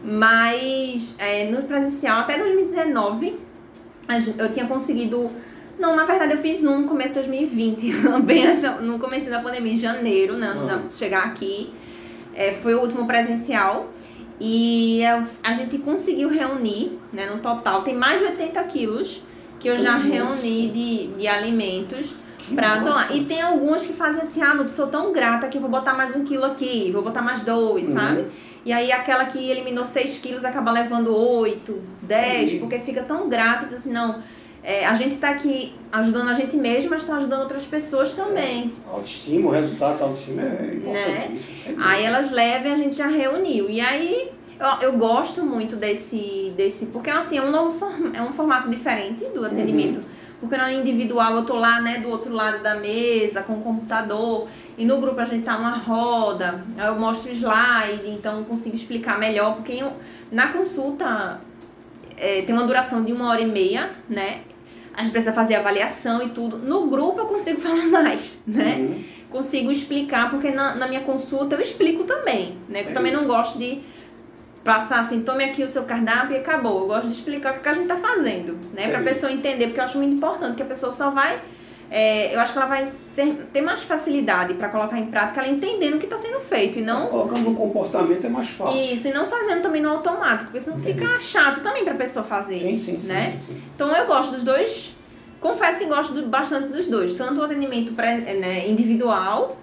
Mas 0.03 1.15
é, 1.17 1.49
no 1.49 1.63
presencial, 1.63 2.21
até 2.21 2.38
2019, 2.38 3.39
eu 4.38 4.53
tinha 4.53 4.65
conseguido. 4.65 5.29
Não, 5.77 5.95
na 5.95 6.05
verdade 6.05 6.31
eu 6.31 6.38
fiz 6.38 6.63
um 6.63 6.81
no 6.81 6.88
começo 6.88 7.10
de 7.10 7.15
2020, 7.15 7.91
bem 8.23 8.45
no 8.81 8.97
começo 8.97 9.29
da 9.29 9.39
pandemia, 9.39 9.73
em 9.73 9.77
janeiro, 9.77 10.38
né, 10.38 10.47
antes 10.47 10.63
uhum. 10.63 10.88
de 10.88 10.95
chegar 10.95 11.25
aqui. 11.25 11.73
É, 12.34 12.53
foi 12.53 12.73
o 12.75 12.81
último 12.81 13.05
presencial. 13.05 13.91
E 14.39 15.01
a 15.41 15.53
gente 15.53 15.77
conseguiu 15.77 16.29
reunir, 16.29 16.99
né, 17.12 17.25
no 17.25 17.39
total, 17.39 17.84
tem 17.84 17.95
mais 17.95 18.19
de 18.19 18.25
80 18.25 18.63
quilos 18.65 19.21
que 19.60 19.69
eu 19.69 19.77
já 19.77 19.95
reuni 19.95 20.69
de, 20.69 21.08
de 21.17 21.27
alimentos 21.27 22.15
pra 22.53 22.77
doar. 22.77 23.15
E 23.15 23.25
tem 23.25 23.41
algumas 23.41 23.86
que 23.86 23.93
fazem 23.93 24.21
assim, 24.21 24.41
ah, 24.41 24.53
não 24.53 24.67
sou 24.69 24.88
tão 24.88 25.12
grata 25.13 25.47
que 25.47 25.58
vou 25.58 25.69
botar 25.69 25.93
mais 25.93 26.15
um 26.15 26.23
quilo 26.23 26.45
aqui, 26.45 26.91
vou 26.91 27.01
botar 27.01 27.21
mais 27.21 27.43
dois, 27.43 27.88
uhum. 27.88 27.93
sabe? 27.93 28.25
E 28.65 28.73
aí 28.73 28.91
aquela 28.91 29.25
que 29.25 29.49
eliminou 29.49 29.86
6 29.86 30.19
quilos 30.19 30.43
acaba 30.43 30.71
levando 30.71 31.15
8, 31.15 31.81
10, 32.01 32.53
uhum. 32.53 32.60
porque 32.60 32.79
fica 32.79 33.03
tão 33.03 33.29
grata 33.29 33.67
que 33.67 33.75
assim, 33.75 33.91
não. 33.91 34.21
É, 34.63 34.84
a 34.84 34.95
gente 34.95 35.13
está 35.13 35.29
aqui 35.29 35.75
ajudando 35.91 36.29
a 36.29 36.34
gente 36.34 36.58
mesmo, 36.58 36.89
mas 36.89 37.03
está 37.03 37.17
ajudando 37.17 37.41
outras 37.41 37.65
pessoas 37.65 38.13
também. 38.13 38.73
É, 38.88 38.91
autoestima, 38.91 39.49
o 39.49 39.51
resultado 39.51 39.99
da 39.99 40.05
autoestima 40.05 40.41
é 40.41 40.73
importantíssimo. 40.75 41.77
Né? 41.77 41.84
Aí 41.86 42.03
elas 42.03 42.31
levam 42.31 42.73
a 42.73 42.75
gente 42.75 42.95
já 42.95 43.08
reuniu. 43.08 43.69
E 43.69 43.79
aí 43.79 44.31
Eu, 44.58 44.89
eu 44.89 44.97
gosto 44.97 45.43
muito 45.43 45.75
desse, 45.75 46.53
desse 46.55 46.88
porque 46.88 47.10
assim, 47.10 47.38
é 47.38 47.41
um 47.41 47.51
novo 47.51 47.77
form, 47.77 48.12
é 48.13 48.21
um 48.21 48.31
formato 48.31 48.69
diferente 48.69 49.25
do 49.25 49.45
atendimento. 49.45 49.97
Uhum. 49.97 50.14
Porque 50.39 50.58
não 50.58 50.65
é 50.65 50.74
individual, 50.74 51.36
eu 51.38 51.45
tô 51.45 51.56
lá, 51.56 51.82
né, 51.82 52.00
do 52.00 52.10
outro 52.10 52.34
lado 52.34 52.62
da 52.62 52.76
mesa, 52.76 53.41
com 53.41 53.54
o 53.54 53.62
computador, 53.62 54.48
e 54.78 54.86
no 54.86 55.00
grupo 55.00 55.19
a 55.19 55.26
gente 55.26 55.43
tá 55.43 55.58
numa 55.58 55.76
roda, 55.78 56.63
eu 56.78 57.00
mostro 57.00 57.32
o 57.32 57.34
slide, 57.34 58.10
então 58.10 58.39
eu 58.39 58.45
consigo 58.45 58.76
explicar 58.76 59.17
melhor, 59.17 59.56
porque 59.56 59.74
eu, 59.74 59.93
na 60.32 60.50
consulta 60.50 61.39
é, 62.17 62.41
tem 62.41 62.54
uma 62.54 62.65
duração 62.65 63.04
de 63.04 63.12
uma 63.13 63.30
hora 63.30 63.41
e 63.41 63.48
meia, 63.48 63.91
né? 64.10 64.41
A 64.93 65.04
gente 65.04 65.12
precisa 65.12 65.34
fazer 65.34 65.56
avaliação 65.56 66.24
e 66.24 66.30
tudo. 66.30 66.58
No 66.58 66.88
grupo 66.88 67.19
eu 67.19 67.26
consigo 67.26 67.60
falar 67.62 67.86
mais, 67.86 68.41
né? 68.48 68.78
Uhum. 68.78 69.04
Consigo 69.30 69.71
explicar, 69.71 70.30
porque 70.30 70.52
na, 70.52 70.76
na 70.76 70.88
minha 70.88 71.02
consulta 71.02 71.56
eu 71.56 71.62
explico 71.62 72.04
também, 72.04 72.58
né? 72.69 72.86
Eu 72.88 72.93
também 72.93 73.12
não 73.12 73.26
gosto 73.26 73.58
de 73.58 73.82
passar 74.65 75.01
assim, 75.01 75.21
tome 75.21 75.43
aqui 75.43 75.63
o 75.63 75.69
seu 75.69 75.84
cardápio 75.84 76.36
e 76.36 76.39
acabou. 76.39 76.82
Eu 76.82 76.88
gosto 76.88 77.08
de 77.08 77.13
explicar 77.13 77.54
o 77.54 77.60
que 77.60 77.69
a 77.69 77.73
gente 77.73 77.88
tá 77.88 77.95
fazendo, 77.95 78.58
né? 78.73 78.89
Pra 78.89 78.99
é 78.99 79.04
pessoa 79.04 79.32
entender, 79.32 79.67
porque 79.67 79.80
eu 79.80 79.84
acho 79.84 79.97
muito 79.99 80.15
importante 80.15 80.56
que 80.56 80.63
a 80.63 80.65
pessoa 80.65 80.91
só 80.91 81.12
vai. 81.12 81.39
É, 81.91 82.34
eu 82.34 82.39
acho 82.39 82.51
que 82.51 82.58
ela 82.58 82.67
vai 82.67 82.91
ser, 83.08 83.47
ter 83.54 83.62
mais 83.62 83.84
facilidade 83.84 84.56
para 84.56 84.67
colocar 84.69 84.97
em 84.97 85.06
prática, 85.06 85.39
ela 85.39 85.49
entendendo 85.51 85.93
o 85.93 85.99
que 85.99 86.06
está 86.06 86.17
sendo 86.17 86.39
feito 86.39 86.80
e 86.80 86.82
não. 86.82 87.10
Colocando 87.10 87.43
no 87.43 87.56
comportamento 87.56 88.25
é 88.25 88.30
mais 88.30 88.49
fácil. 88.49 88.82
Isso, 88.91 89.08
e 89.08 89.13
não 89.13 89.28
fazendo 89.28 89.62
também 89.62 89.84
no 89.84 89.91
automático, 89.91 90.45
porque 90.45 90.60
senão 90.60 90.80
Entendi. 90.80 90.99
fica 90.99 91.19
chato 91.19 91.62
também 91.62 91.84
para 91.84 91.93
a 91.93 91.97
pessoa 91.97 92.25
fazer. 92.25 92.58
Sim, 92.58 92.78
sim, 92.80 92.99
né? 93.04 93.38
Sim, 93.39 93.54
sim, 93.54 93.62
Então 93.75 93.95
eu 93.95 94.08
gosto 94.08 94.32
dos 94.32 94.43
dois. 94.43 94.95
Confesso 95.39 95.78
que 95.78 95.86
gosto 95.86 96.19
bastante 96.23 96.69
dos 96.69 96.88
dois, 96.88 97.13
tanto 97.13 97.39
o 97.39 97.43
atendimento 97.43 97.93
pré, 97.93 98.17
né, 98.17 98.67
individual 98.67 99.56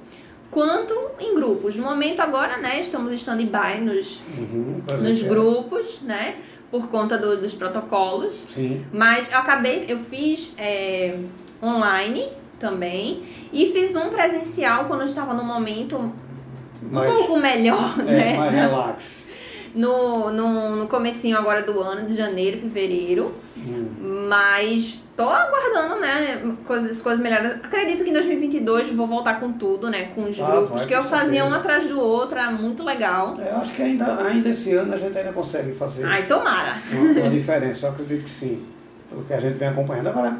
quanto 0.52 0.94
em 1.18 1.34
grupos. 1.34 1.74
No 1.74 1.84
momento 1.84 2.20
agora, 2.20 2.58
né, 2.58 2.78
estamos 2.78 3.10
em 3.10 3.14
stand-by 3.14 3.80
nos, 3.80 4.20
uhum, 4.38 4.82
nos 5.00 5.22
grupos, 5.22 6.02
né, 6.02 6.36
por 6.70 6.88
conta 6.88 7.16
do, 7.16 7.38
dos 7.38 7.54
protocolos. 7.54 8.44
Sim. 8.54 8.84
Mas 8.92 9.32
eu 9.32 9.38
acabei, 9.38 9.86
eu 9.88 9.98
fiz 9.98 10.52
é, 10.58 11.18
online 11.60 12.28
também 12.60 13.24
e 13.50 13.72
fiz 13.72 13.96
um 13.96 14.10
presencial 14.10 14.84
quando 14.84 15.00
eu 15.00 15.06
estava 15.06 15.32
no 15.32 15.42
momento 15.42 15.96
um 15.96 16.90
pouco 16.90 17.38
melhor, 17.38 17.94
é, 18.06 18.12
né? 18.12 18.36
Mais 18.36 18.52
relax. 18.52 19.26
No, 19.74 20.30
no, 20.30 20.76
no 20.76 20.86
comecinho 20.86 21.38
agora 21.38 21.62
do 21.62 21.80
ano, 21.80 22.06
de 22.06 22.14
janeiro, 22.14 22.58
fevereiro. 22.58 23.32
Hum. 23.64 24.26
Mas 24.28 25.02
tô 25.16 25.28
aguardando, 25.28 26.00
né, 26.00 26.56
coisas, 26.66 27.00
coisas 27.00 27.20
melhores. 27.20 27.52
Acredito 27.62 28.04
que 28.04 28.10
em 28.10 28.12
2022 28.12 28.90
vou 28.90 29.06
voltar 29.06 29.40
com 29.40 29.52
tudo, 29.52 29.90
né, 29.90 30.06
com 30.14 30.24
os 30.24 30.40
ah, 30.40 30.46
grupos 30.46 30.84
que 30.84 30.94
eu 30.94 31.04
fazia 31.04 31.44
um 31.44 31.52
atrás 31.52 31.88
do 31.88 32.00
outro, 32.00 32.38
é 32.38 32.50
muito 32.50 32.82
legal. 32.82 33.36
É, 33.40 33.50
eu 33.50 33.56
acho 33.56 33.74
que 33.74 33.82
ainda, 33.82 34.24
ainda 34.24 34.48
esse 34.48 34.72
ano 34.74 34.94
a 34.94 34.96
gente 34.96 35.16
ainda 35.16 35.32
consegue 35.32 35.72
fazer. 35.72 36.04
Ai, 36.04 36.26
tomara. 36.26 36.80
Uma, 36.92 37.20
uma 37.20 37.30
diferença, 37.30 37.86
eu 37.86 37.90
acredito 37.92 38.24
que 38.24 38.30
sim, 38.30 38.64
pelo 39.08 39.24
que 39.24 39.32
a 39.32 39.40
gente 39.40 39.58
vem 39.58 39.68
acompanhando. 39.68 40.08
Agora, 40.08 40.38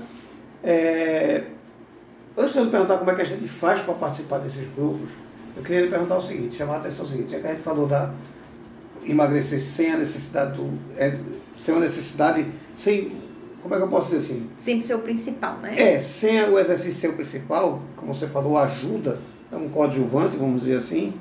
é, 0.64 1.44
antes 2.36 2.52
de 2.52 2.58
eu 2.58 2.66
perguntar 2.66 2.98
como 2.98 3.10
é 3.10 3.14
que 3.14 3.22
a 3.22 3.26
gente 3.26 3.46
faz 3.46 3.82
para 3.82 3.94
participar 3.94 4.38
desses 4.38 4.66
grupos, 4.74 5.10
eu 5.56 5.62
queria 5.62 5.82
lhe 5.82 5.88
perguntar 5.88 6.16
o 6.16 6.22
seguinte, 6.22 6.56
chamar 6.56 6.74
a 6.74 6.78
atenção 6.78 7.04
o 7.04 7.08
seguinte, 7.08 7.32
já 7.32 7.40
que 7.40 7.46
a 7.46 7.50
gente 7.50 7.62
falou 7.62 7.86
da 7.86 8.10
emagrecer 9.06 9.60
sem 9.60 9.92
a 9.92 9.96
necessidade 9.96 10.56
do. 10.56 10.78
É, 10.96 11.16
sem 11.58 11.74
uma 11.74 11.82
necessidade, 11.82 12.46
sem 12.74 13.12
como 13.62 13.76
é 13.76 13.78
que 13.78 13.84
eu 13.84 13.88
posso 13.88 14.10
dizer 14.10 14.34
assim? 14.34 14.50
Sempre 14.58 14.86
ser 14.86 14.94
o 14.94 14.98
principal, 14.98 15.58
né? 15.58 15.76
É, 15.78 16.00
sem 16.00 16.42
o 16.42 16.58
exercício 16.58 16.94
ser 16.94 17.08
o 17.08 17.12
principal, 17.12 17.80
como 17.96 18.12
você 18.12 18.26
falou, 18.26 18.58
ajuda, 18.58 19.18
é 19.52 19.56
um 19.56 19.68
coadjuvante, 19.68 20.36
vamos 20.36 20.62
dizer 20.62 20.78
assim. 20.78 21.14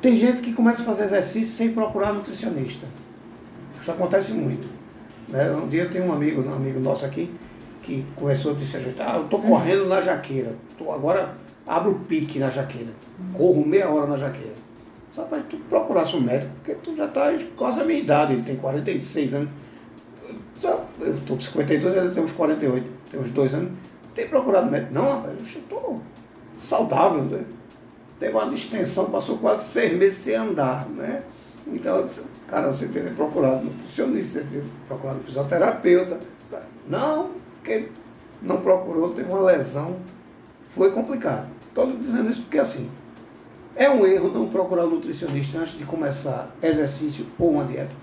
Tem 0.00 0.16
gente 0.16 0.40
que 0.40 0.54
começa 0.54 0.80
a 0.80 0.84
fazer 0.86 1.04
exercício 1.04 1.54
sem 1.54 1.72
procurar 1.72 2.14
nutricionista. 2.14 2.86
Isso 3.78 3.90
acontece 3.90 4.32
muito. 4.32 4.66
Né? 5.28 5.50
Um 5.50 5.68
dia 5.68 5.82
eu 5.82 5.90
tenho 5.90 6.06
um 6.06 6.12
amigo, 6.12 6.40
um 6.40 6.54
amigo 6.54 6.80
nosso 6.80 7.04
aqui, 7.04 7.30
que 7.82 8.06
começou 8.16 8.52
a 8.52 8.54
dizer, 8.54 8.94
ah, 9.00 9.16
eu 9.16 9.24
estou 9.24 9.42
correndo 9.42 9.86
na 9.86 10.00
jaqueira. 10.00 10.54
Tô 10.78 10.90
agora 10.90 11.34
abro 11.66 11.92
o 11.92 11.98
pique 12.00 12.38
na 12.38 12.48
jaqueira. 12.48 12.92
Corro 13.34 13.66
meia 13.66 13.90
hora 13.90 14.06
na 14.06 14.16
jaqueira. 14.16 14.54
Só 15.12 15.24
para 15.24 15.40
tu 15.40 15.58
procurasse 15.68 16.16
um 16.16 16.20
médico, 16.20 16.52
porque 16.56 16.74
tu 16.82 16.96
já 16.96 17.04
está 17.04 17.30
quase 17.56 17.80
a 17.80 17.84
minha 17.84 17.98
idade, 17.98 18.32
ele 18.32 18.42
tem 18.42 18.56
46 18.56 19.34
anos 19.34 19.50
eu 21.00 21.14
estou 21.14 21.36
com 21.36 21.42
52, 21.42 21.96
ele 21.96 22.10
tem 22.10 22.22
uns 22.22 22.32
48, 22.32 22.90
tem 23.10 23.20
uns 23.20 23.30
dois 23.30 23.54
anos. 23.54 23.72
Tem 24.14 24.26
procurado 24.26 24.70
médico? 24.70 24.94
Não, 24.94 25.02
rapaz, 25.02 25.34
eu 25.38 25.44
estou 25.44 26.00
saudável. 26.58 27.22
Né? 27.22 27.44
Teve 28.18 28.32
uma 28.32 28.50
distensão, 28.50 29.06
passou 29.06 29.38
quase 29.38 29.64
seis 29.64 29.96
meses 29.96 30.18
sem 30.18 30.34
andar. 30.34 30.88
Né? 30.88 31.22
Então, 31.66 32.04
disse, 32.04 32.24
cara, 32.48 32.72
você 32.72 32.88
tem 32.88 33.04
que 33.04 33.10
procurar 33.10 33.62
nutricionista, 33.62 34.40
você 34.40 34.46
tem 34.46 34.60
um 34.60 35.24
fisioterapeuta. 35.24 36.18
Não, 36.88 37.32
porque 37.56 37.88
não 38.42 38.58
procurou, 38.58 39.12
teve 39.12 39.30
uma 39.30 39.42
lesão, 39.42 39.96
foi 40.70 40.90
complicado. 40.90 41.46
Estou 41.68 41.96
dizendo 41.96 42.30
isso 42.30 42.42
porque 42.42 42.58
assim, 42.58 42.90
é 43.76 43.88
um 43.88 44.06
erro 44.06 44.30
não 44.30 44.48
procurar 44.48 44.86
um 44.86 44.90
nutricionista 44.90 45.58
antes 45.58 45.78
de 45.78 45.84
começar 45.84 46.50
exercício 46.62 47.26
ou 47.38 47.52
uma 47.52 47.64
dieta. 47.64 47.94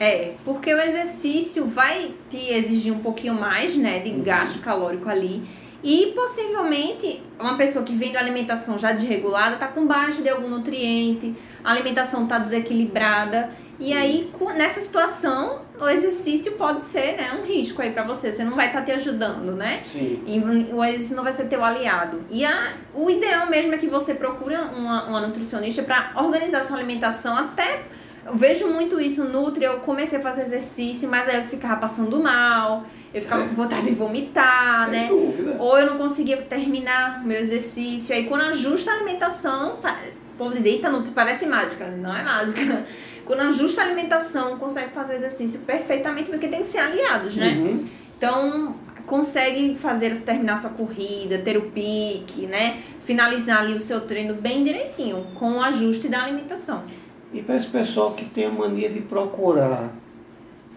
É, 0.00 0.34
porque 0.44 0.72
o 0.72 0.80
exercício 0.80 1.66
vai 1.66 2.12
te 2.30 2.52
exigir 2.52 2.92
um 2.92 3.00
pouquinho 3.00 3.34
mais, 3.34 3.76
né, 3.76 3.98
de 3.98 4.10
gasto 4.10 4.60
calórico 4.60 5.08
ali. 5.08 5.42
E 5.82 6.12
possivelmente 6.14 7.22
uma 7.38 7.56
pessoa 7.56 7.84
que 7.84 7.94
vem 7.94 8.12
da 8.12 8.18
alimentação 8.18 8.78
já 8.78 8.92
desregulada 8.92 9.56
tá 9.56 9.68
com 9.68 9.86
baixa 9.86 10.22
de 10.22 10.28
algum 10.28 10.48
nutriente, 10.48 11.34
a 11.62 11.70
alimentação 11.70 12.26
tá 12.26 12.38
desequilibrada. 12.38 13.50
E 13.80 13.92
aí, 13.92 14.28
nessa 14.56 14.80
situação, 14.80 15.60
o 15.80 15.88
exercício 15.88 16.52
pode 16.52 16.82
ser 16.82 17.16
né, 17.16 17.30
um 17.40 17.46
risco 17.46 17.80
aí 17.80 17.92
para 17.92 18.02
você. 18.02 18.32
Você 18.32 18.42
não 18.42 18.56
vai 18.56 18.66
estar 18.66 18.80
tá 18.80 18.86
te 18.86 18.90
ajudando, 18.90 19.52
né? 19.52 19.80
Sim. 19.84 20.20
E 20.26 20.40
o 20.74 20.84
exercício 20.84 21.14
não 21.14 21.22
vai 21.22 21.32
ser 21.32 21.44
teu 21.44 21.64
aliado. 21.64 22.24
E 22.28 22.44
a, 22.44 22.72
o 22.92 23.08
ideal 23.08 23.48
mesmo 23.48 23.72
é 23.72 23.78
que 23.78 23.86
você 23.86 24.14
procure 24.14 24.56
uma, 24.56 25.04
uma 25.04 25.20
nutricionista 25.20 25.84
para 25.84 26.10
organizar 26.16 26.64
sua 26.64 26.76
alimentação 26.76 27.36
até 27.36 27.84
eu 28.26 28.36
vejo 28.36 28.68
muito 28.68 29.00
isso 29.00 29.24
Nutri, 29.24 29.64
eu 29.64 29.78
comecei 29.80 30.18
a 30.18 30.22
fazer 30.22 30.42
exercício, 30.42 31.08
mas 31.08 31.28
aí 31.28 31.36
eu 31.36 31.44
ficava 31.44 31.76
passando 31.76 32.22
mal, 32.22 32.84
eu 33.12 33.22
ficava 33.22 33.46
com 33.46 33.54
vontade 33.54 33.86
de 33.86 33.94
vomitar, 33.94 34.84
Sem 34.84 34.92
né? 34.92 35.06
Dúvida. 35.08 35.56
Ou 35.58 35.78
eu 35.78 35.86
não 35.86 35.98
conseguia 35.98 36.36
terminar 36.36 37.24
meu 37.24 37.38
exercício. 37.38 38.14
Aí 38.14 38.24
quando 38.26 38.42
ajusta 38.42 38.90
a 38.90 38.94
alimentação, 38.94 39.74
o 39.74 40.38
povo 40.38 40.54
diz, 40.54 40.64
eita, 40.64 40.90
Nutri 40.90 41.12
parece 41.12 41.46
mágica. 41.46 41.86
Não 41.86 42.14
é 42.14 42.22
mágica. 42.22 42.84
Quando 43.28 43.40
ajusta 43.40 43.82
a 43.82 43.84
alimentação, 43.84 44.56
consegue 44.56 44.90
fazer 44.94 45.12
o 45.12 45.16
exercício 45.16 45.60
perfeitamente, 45.60 46.30
porque 46.30 46.48
tem 46.48 46.62
que 46.62 46.68
ser 46.68 46.78
aliados, 46.78 47.36
né? 47.36 47.58
Uhum. 47.58 47.84
Então, 48.16 48.74
consegue 49.04 49.74
fazer 49.74 50.16
terminar 50.22 50.56
sua 50.56 50.70
corrida, 50.70 51.36
ter 51.36 51.58
o 51.58 51.70
pique, 51.70 52.46
né? 52.46 52.80
Finalizar 53.00 53.58
ali 53.60 53.74
o 53.74 53.80
seu 53.80 54.00
treino 54.00 54.32
bem 54.32 54.64
direitinho, 54.64 55.26
com 55.34 55.58
o 55.58 55.62
ajuste 55.62 56.08
da 56.08 56.22
alimentação. 56.24 56.84
E 57.32 57.42
para 57.42 57.56
esse 57.56 57.66
pessoal 57.66 58.12
que 58.12 58.24
tem 58.24 58.46
a 58.46 58.50
mania 58.50 58.88
de 58.88 59.00
procurar 59.00 59.92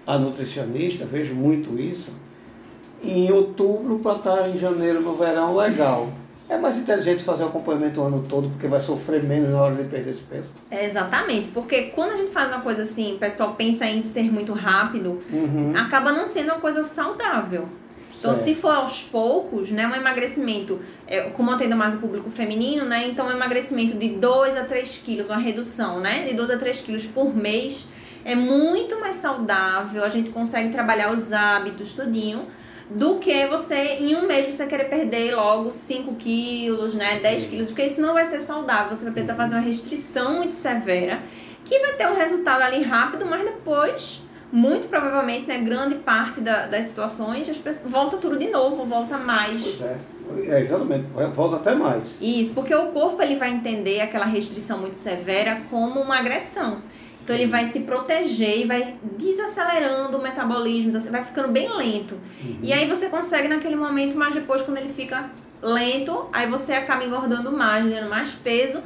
a 0.06 0.18
nutricionista, 0.18 1.06
vejo 1.06 1.34
muito 1.34 1.80
isso, 1.80 2.14
em 3.04 3.32
outubro 3.32 4.00
para 4.00 4.18
estar 4.18 4.50
em 4.50 4.58
janeiro 4.58 5.02
no 5.02 5.16
verão, 5.16 5.56
legal. 5.56 6.10
É 6.50 6.58
mais 6.58 6.78
inteligente 6.78 7.24
fazer 7.24 7.44
o 7.44 7.48
acompanhamento 7.48 8.02
o 8.02 8.04
ano 8.04 8.26
todo, 8.28 8.50
porque 8.50 8.68
vai 8.68 8.82
sofrer 8.82 9.24
menos 9.24 9.52
na 9.52 9.62
hora 9.62 9.76
de 9.76 9.86
perder 9.86 10.12
esse 10.12 10.22
peso. 10.22 10.50
É 10.70 10.86
exatamente, 10.86 11.48
porque 11.48 11.84
quando 11.84 12.12
a 12.12 12.18
gente 12.18 12.32
faz 12.32 12.52
uma 12.52 12.60
coisa 12.60 12.82
assim, 12.82 13.16
o 13.16 13.18
pessoal 13.18 13.56
pensa 13.56 13.86
em 13.86 14.02
ser 14.02 14.30
muito 14.30 14.52
rápido, 14.52 15.20
uhum. 15.32 15.72
acaba 15.74 16.12
não 16.12 16.28
sendo 16.28 16.48
uma 16.52 16.60
coisa 16.60 16.84
saudável. 16.84 17.70
Então, 18.22 18.36
certo. 18.36 18.46
se 18.46 18.54
for 18.54 18.76
aos 18.76 19.02
poucos, 19.02 19.72
né, 19.72 19.88
um 19.88 19.96
emagrecimento, 19.96 20.80
é, 21.08 21.22
como 21.32 21.50
atendo 21.50 21.76
mais 21.76 21.96
o 21.96 21.98
público 21.98 22.30
feminino, 22.30 22.86
né, 22.86 23.08
então 23.08 23.26
um 23.26 23.32
emagrecimento 23.32 23.98
de 23.98 24.10
2 24.10 24.56
a 24.56 24.64
3 24.64 25.02
quilos, 25.04 25.28
uma 25.28 25.40
redução, 25.40 26.00
né, 26.00 26.24
de 26.26 26.36
2 26.36 26.52
a 26.52 26.58
3 26.58 26.82
quilos 26.82 27.06
por 27.08 27.36
mês, 27.36 27.88
é 28.24 28.36
muito 28.36 29.00
mais 29.00 29.16
saudável, 29.16 30.04
a 30.04 30.10
gente 30.10 30.30
consegue 30.30 30.70
trabalhar 30.70 31.12
os 31.12 31.34
hábitos 31.34 31.94
tudinho, 31.94 32.46
do 32.92 33.18
que 33.18 33.48
você, 33.48 33.98
em 34.00 34.16
um 34.16 34.28
mês, 34.28 34.54
você 34.54 34.68
querer 34.68 34.84
perder 34.84 35.34
logo 35.34 35.72
5 35.72 36.14
quilos, 36.14 36.94
né, 36.94 37.20
10 37.22 37.48
quilos, 37.48 37.68
porque 37.70 37.86
isso 37.86 38.02
não 38.04 38.14
vai 38.14 38.28
ser 38.28 38.42
saudável, 38.42 38.96
você 38.96 39.04
vai 39.04 39.14
precisar 39.14 39.34
fazer 39.34 39.56
uma 39.56 39.62
restrição 39.62 40.36
muito 40.36 40.54
severa, 40.54 41.24
que 41.66 41.80
vai 41.80 41.94
ter 41.94 42.08
um 42.08 42.16
resultado 42.16 42.62
ali 42.62 42.84
rápido, 42.84 43.26
mas 43.26 43.44
depois 43.44 44.22
muito 44.52 44.88
provavelmente, 44.88 45.48
né, 45.48 45.60
grande 45.60 45.96
parte 45.96 46.42
da, 46.42 46.68
das 46.68 46.86
situações, 46.86 47.50
as 47.50 47.58
pessoas, 47.58 47.90
volta 47.90 48.18
tudo 48.18 48.38
de 48.38 48.50
novo, 48.50 48.86
volta 48.86 49.18
mais. 49.18 49.64
Pois 49.64 49.82
é. 49.82 49.98
É, 50.48 50.62
exatamente, 50.62 51.08
volta 51.36 51.58
até 51.58 51.76
mais. 51.76 52.18
Isso, 52.22 52.54
porque 52.54 52.74
o 52.74 52.88
corpo 52.88 53.22
ele 53.22 53.36
vai 53.36 53.52
entender 53.52 54.00
aquela 54.00 54.26
restrição 54.26 54.78
muito 54.78 54.96
severa 54.96 55.62
como 55.70 56.00
uma 56.00 56.18
agressão. 56.18 56.82
Então 57.24 57.36
ele 57.36 57.48
vai 57.48 57.66
se 57.66 57.82
proteger 57.82 58.60
e 58.60 58.66
vai 58.66 58.96
desacelerando 59.18 60.18
o 60.18 60.22
metabolismo, 60.22 60.92
vai 61.12 61.24
ficando 61.24 61.50
bem 61.50 61.70
lento. 61.76 62.16
Uhum. 62.44 62.60
E 62.64 62.74
aí 62.74 62.88
você 62.88 63.10
consegue 63.10 63.48
naquele 63.48 63.76
momento, 63.76 64.18
mas 64.18 64.34
depois 64.34 64.62
quando 64.62 64.78
ele 64.78 64.90
fica 64.90 65.30
lento, 65.62 66.28
aí 66.34 66.50
você 66.50 66.74
acaba 66.74 67.04
engordando 67.04 67.52
mais, 67.52 67.86
ganhando 67.86 68.10
mais 68.10 68.32
peso, 68.32 68.82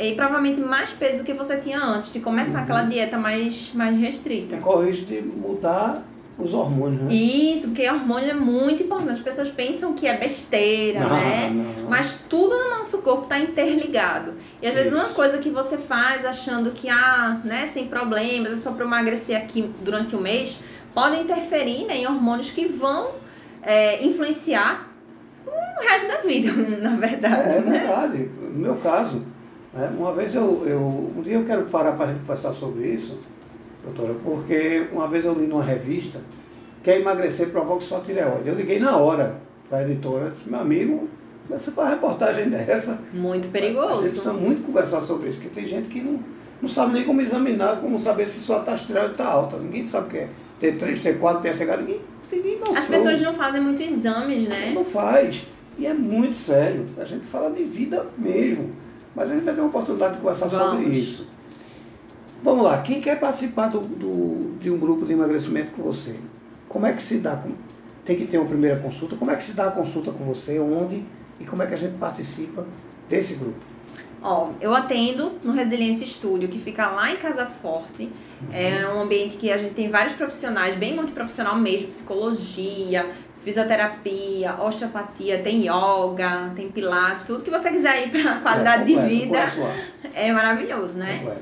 e 0.00 0.14
provavelmente 0.14 0.60
mais 0.60 0.90
peso 0.90 1.18
do 1.18 1.24
que 1.24 1.32
você 1.32 1.58
tinha 1.58 1.78
antes 1.82 2.12
de 2.12 2.20
começar 2.20 2.58
Uhum. 2.58 2.64
aquela 2.64 2.82
dieta 2.82 3.18
mais, 3.18 3.72
mais 3.74 3.96
restrita. 3.96 4.56
E 4.56 4.60
corre 4.60 4.86
o 4.86 4.90
risco 4.90 5.06
de 5.06 5.20
mudar 5.22 6.02
os 6.38 6.54
hormônios, 6.54 7.02
né? 7.02 7.12
Isso, 7.12 7.68
porque 7.68 7.86
hormônio 7.88 8.30
é 8.30 8.34
muito 8.34 8.82
importante. 8.82 9.12
As 9.12 9.20
pessoas 9.20 9.50
pensam 9.50 9.92
que 9.92 10.06
é 10.06 10.16
besteira, 10.16 11.00
Não, 11.00 11.10
né? 11.10 11.50
não. 11.52 11.90
Mas 11.90 12.20
tudo 12.30 12.56
no 12.56 12.78
nosso 12.78 12.98
corpo 13.02 13.24
está 13.24 13.38
interligado. 13.38 14.32
E 14.62 14.66
às 14.66 14.72
vezes 14.72 14.92
Isso. 14.92 15.00
uma 15.00 15.10
coisa 15.10 15.36
que 15.36 15.50
você 15.50 15.76
faz 15.76 16.24
achando 16.24 16.70
que, 16.70 16.88
ah, 16.88 17.38
né, 17.44 17.66
sem 17.66 17.86
problemas, 17.86 18.52
é 18.52 18.56
só 18.56 18.72
para 18.72 18.86
emagrecer 18.86 19.36
aqui 19.36 19.70
durante 19.82 20.16
um 20.16 20.20
mês, 20.20 20.58
pode 20.94 21.20
interferir 21.20 21.84
né, 21.84 21.98
em 21.98 22.06
hormônios 22.06 22.50
que 22.50 22.66
vão 22.66 23.10
é, 23.62 24.02
influenciar 24.02 24.88
o 25.46 25.82
resto 25.82 26.08
da 26.08 26.20
vida, 26.22 26.50
na 26.80 26.96
verdade. 26.96 27.50
É, 27.50 27.56
é 27.56 27.60
né? 27.60 27.78
verdade. 27.80 28.30
No 28.54 28.58
meu 28.58 28.76
caso, 28.76 29.26
né, 29.72 29.92
uma 29.96 30.12
vez 30.14 30.34
eu, 30.34 30.64
eu. 30.66 30.80
Um 31.16 31.22
dia 31.22 31.34
eu 31.34 31.44
quero 31.44 31.62
parar 31.66 31.92
para 31.92 32.06
a 32.06 32.08
gente 32.08 32.20
conversar 32.20 32.52
sobre 32.52 32.88
isso, 32.88 33.18
doutora, 33.84 34.14
porque 34.24 34.86
uma 34.92 35.08
vez 35.08 35.24
eu 35.24 35.34
li 35.34 35.46
numa 35.46 35.62
revista 35.62 36.20
que 36.82 36.90
emagrecer 36.90 37.50
provoca 37.50 37.80
sua 37.80 38.00
tireoide. 38.00 38.48
Eu 38.48 38.54
liguei 38.54 38.78
na 38.78 38.96
hora 38.96 39.36
para 39.68 39.78
a 39.78 39.82
editora, 39.82 40.30
disse, 40.30 40.48
meu 40.48 40.60
amigo, 40.60 41.08
você 41.48 41.70
faz 41.70 41.88
uma 41.88 41.94
reportagem 41.94 42.48
dessa. 42.50 43.00
Muito 43.12 43.48
A 43.48 43.60
gente 43.60 44.00
precisa 44.00 44.30
perigoso. 44.30 44.32
muito 44.32 44.62
conversar 44.62 45.00
sobre 45.00 45.28
isso, 45.28 45.40
porque 45.40 45.60
tem 45.60 45.68
gente 45.68 45.88
que 45.88 46.00
não, 46.00 46.20
não 46.60 46.68
sabe 46.68 46.94
nem 46.94 47.04
como 47.04 47.20
examinar, 47.20 47.80
como 47.80 47.98
saber 47.98 48.26
se 48.26 48.40
sua 48.40 48.60
taxa 48.60 48.82
de 48.82 48.86
tireoide 48.88 49.12
está 49.12 49.26
alta. 49.26 49.56
Ninguém 49.58 49.84
sabe 49.84 50.06
o 50.06 50.10
que 50.10 50.16
é 50.18 50.28
T3, 50.60 51.18
T4, 51.18 51.42
TSH, 51.42 51.76
ninguém 51.78 52.00
tem 52.30 52.42
nem 52.42 52.58
noção. 52.58 52.76
As 52.76 52.88
pessoas 52.88 53.20
não 53.20 53.34
fazem 53.34 53.60
muito 53.60 53.82
exames, 53.82 54.48
né? 54.48 54.72
Não 54.74 54.84
faz. 54.84 55.46
E 55.78 55.86
é 55.86 55.94
muito 55.94 56.34
sério. 56.34 56.86
A 56.98 57.04
gente 57.04 57.24
fala 57.26 57.50
de 57.50 57.64
vida 57.64 58.06
mesmo. 58.16 58.72
Mas 59.14 59.30
a 59.30 59.34
gente 59.34 59.44
vai 59.44 59.54
ter 59.54 59.60
uma 59.60 59.68
oportunidade 59.68 60.14
de 60.14 60.20
conversar 60.20 60.48
sobre 60.50 60.64
Vamos. 60.84 60.96
isso. 60.96 61.28
Vamos 62.42 62.64
lá. 62.64 62.80
Quem 62.82 63.00
quer 63.00 63.18
participar 63.20 63.68
do, 63.68 63.80
do- 63.80 64.56
de 64.58 64.70
um 64.70 64.78
grupo 64.78 65.04
de 65.04 65.12
emagrecimento 65.12 65.72
com 65.72 65.82
você? 65.82 66.16
Como 66.68 66.86
é 66.86 66.92
que 66.92 67.02
se 67.02 67.18
dá? 67.18 67.42
Tem 68.04 68.16
que 68.16 68.26
ter 68.26 68.38
uma 68.38 68.46
primeira 68.48 68.78
consulta. 68.78 69.16
Como 69.16 69.30
é 69.30 69.36
que 69.36 69.42
se 69.42 69.52
dá 69.54 69.66
a 69.66 69.70
consulta 69.70 70.10
com 70.10 70.24
você? 70.24 70.58
Onde? 70.58 71.04
E 71.38 71.44
como 71.44 71.62
é 71.62 71.66
que 71.66 71.74
a 71.74 71.76
gente 71.76 71.96
participa 71.98 72.66
desse 73.08 73.34
grupo? 73.34 73.58
Ó, 74.22 74.50
eu 74.60 74.74
atendo 74.74 75.32
no 75.42 75.52
Resiliência 75.52 76.04
Estúdio, 76.04 76.48
que 76.48 76.58
fica 76.58 76.88
lá 76.90 77.10
em 77.12 77.16
Casa 77.16 77.46
Forte. 77.46 78.10
É 78.52 78.86
um 78.86 79.00
ambiente 79.00 79.36
que 79.36 79.50
a 79.50 79.56
gente 79.58 79.74
tem 79.74 79.88
vários 79.90 80.14
profissionais, 80.14 80.76
bem 80.76 80.94
multiprofissional 80.94 81.56
mesmo, 81.56 81.88
psicologia, 81.88 83.10
fisioterapia, 83.40 84.56
osteopatia, 84.62 85.38
tem 85.38 85.66
yoga, 85.66 86.50
tem 86.54 86.70
pilates, 86.70 87.26
tudo 87.26 87.42
que 87.44 87.50
você 87.50 87.70
quiser 87.70 88.06
ir 88.06 88.10
para 88.10 88.36
qualidade 88.36 88.82
É, 88.82 88.84
de 89.00 89.08
vida 89.08 89.38
é 90.14 90.32
maravilhoso, 90.32 90.98
né? 90.98 91.18
Completo. 91.18 91.40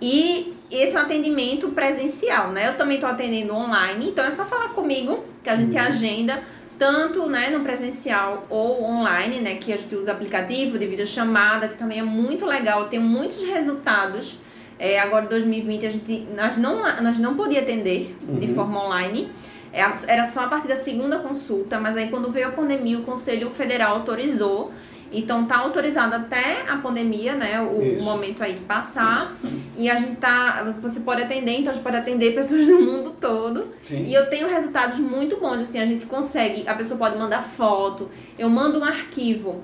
E 0.00 0.54
esse 0.70 0.96
é 0.96 0.98
um 1.00 1.02
atendimento 1.02 1.68
presencial, 1.70 2.48
né? 2.50 2.68
Eu 2.68 2.76
também 2.76 2.96
estou 2.96 3.10
atendendo 3.10 3.54
online, 3.54 4.08
então 4.10 4.24
é 4.24 4.30
só 4.30 4.44
falar 4.44 4.68
comigo 4.70 5.24
que 5.42 5.50
a 5.50 5.56
gente 5.56 5.74
Uhum. 5.76 5.82
agenda 5.82 6.42
tanto 6.78 7.26
né, 7.26 7.50
no 7.50 7.60
presencial 7.60 8.46
ou 8.48 8.84
online, 8.84 9.40
né? 9.40 9.56
Que 9.56 9.72
a 9.72 9.76
gente 9.76 9.94
usa 9.96 10.12
aplicativo 10.12 10.78
de 10.78 10.86
videochamada, 10.86 11.66
que 11.66 11.76
também 11.76 11.98
é 11.98 12.02
muito 12.04 12.46
legal, 12.46 12.84
tem 12.88 13.00
muitos 13.00 13.42
resultados. 13.44 14.38
É, 14.78 15.00
agora 15.00 15.24
em 15.24 15.28
2020 15.28 15.86
a 15.86 15.90
gente, 15.90 16.28
nós 16.36 16.56
não, 16.56 16.76
nós 17.02 17.18
não 17.18 17.34
podia 17.34 17.60
atender 17.62 18.16
de 18.22 18.46
Uhum. 18.46 18.54
forma 18.54 18.84
online. 18.84 19.28
É, 19.72 19.82
Era 20.06 20.26
só 20.26 20.44
a 20.44 20.48
partir 20.48 20.68
da 20.68 20.76
segunda 20.76 21.18
consulta, 21.18 21.78
mas 21.78 21.96
aí 21.96 22.08
quando 22.08 22.30
veio 22.30 22.48
a 22.48 22.52
pandemia, 22.52 22.98
o 22.98 23.02
Conselho 23.02 23.50
Federal 23.50 23.96
autorizou. 23.96 24.72
Então 25.10 25.46
tá 25.46 25.56
autorizado 25.58 26.14
até 26.14 26.64
a 26.68 26.76
pandemia, 26.76 27.34
né? 27.34 27.60
O, 27.62 27.78
o 27.78 27.82
Isso. 27.82 28.04
momento 28.04 28.42
aí 28.42 28.52
de 28.52 28.60
passar. 28.60 29.34
E 29.76 29.88
a 29.88 29.96
gente 29.96 30.16
tá. 30.16 30.62
Você 30.82 31.00
pode 31.00 31.22
atender, 31.22 31.52
então 31.52 31.70
a 31.70 31.74
gente 31.74 31.82
pode 31.82 31.96
atender 31.96 32.34
pessoas 32.34 32.66
do 32.66 32.78
mundo 32.78 33.16
todo. 33.18 33.68
Sim. 33.82 34.04
E 34.04 34.12
eu 34.12 34.28
tenho 34.28 34.46
resultados 34.46 34.98
muito 34.98 35.38
bons, 35.38 35.60
assim, 35.60 35.80
a 35.80 35.86
gente 35.86 36.04
consegue, 36.04 36.68
a 36.68 36.74
pessoa 36.74 36.98
pode 36.98 37.16
mandar 37.16 37.42
foto, 37.42 38.10
eu 38.38 38.50
mando 38.50 38.80
um 38.80 38.84
arquivo 38.84 39.62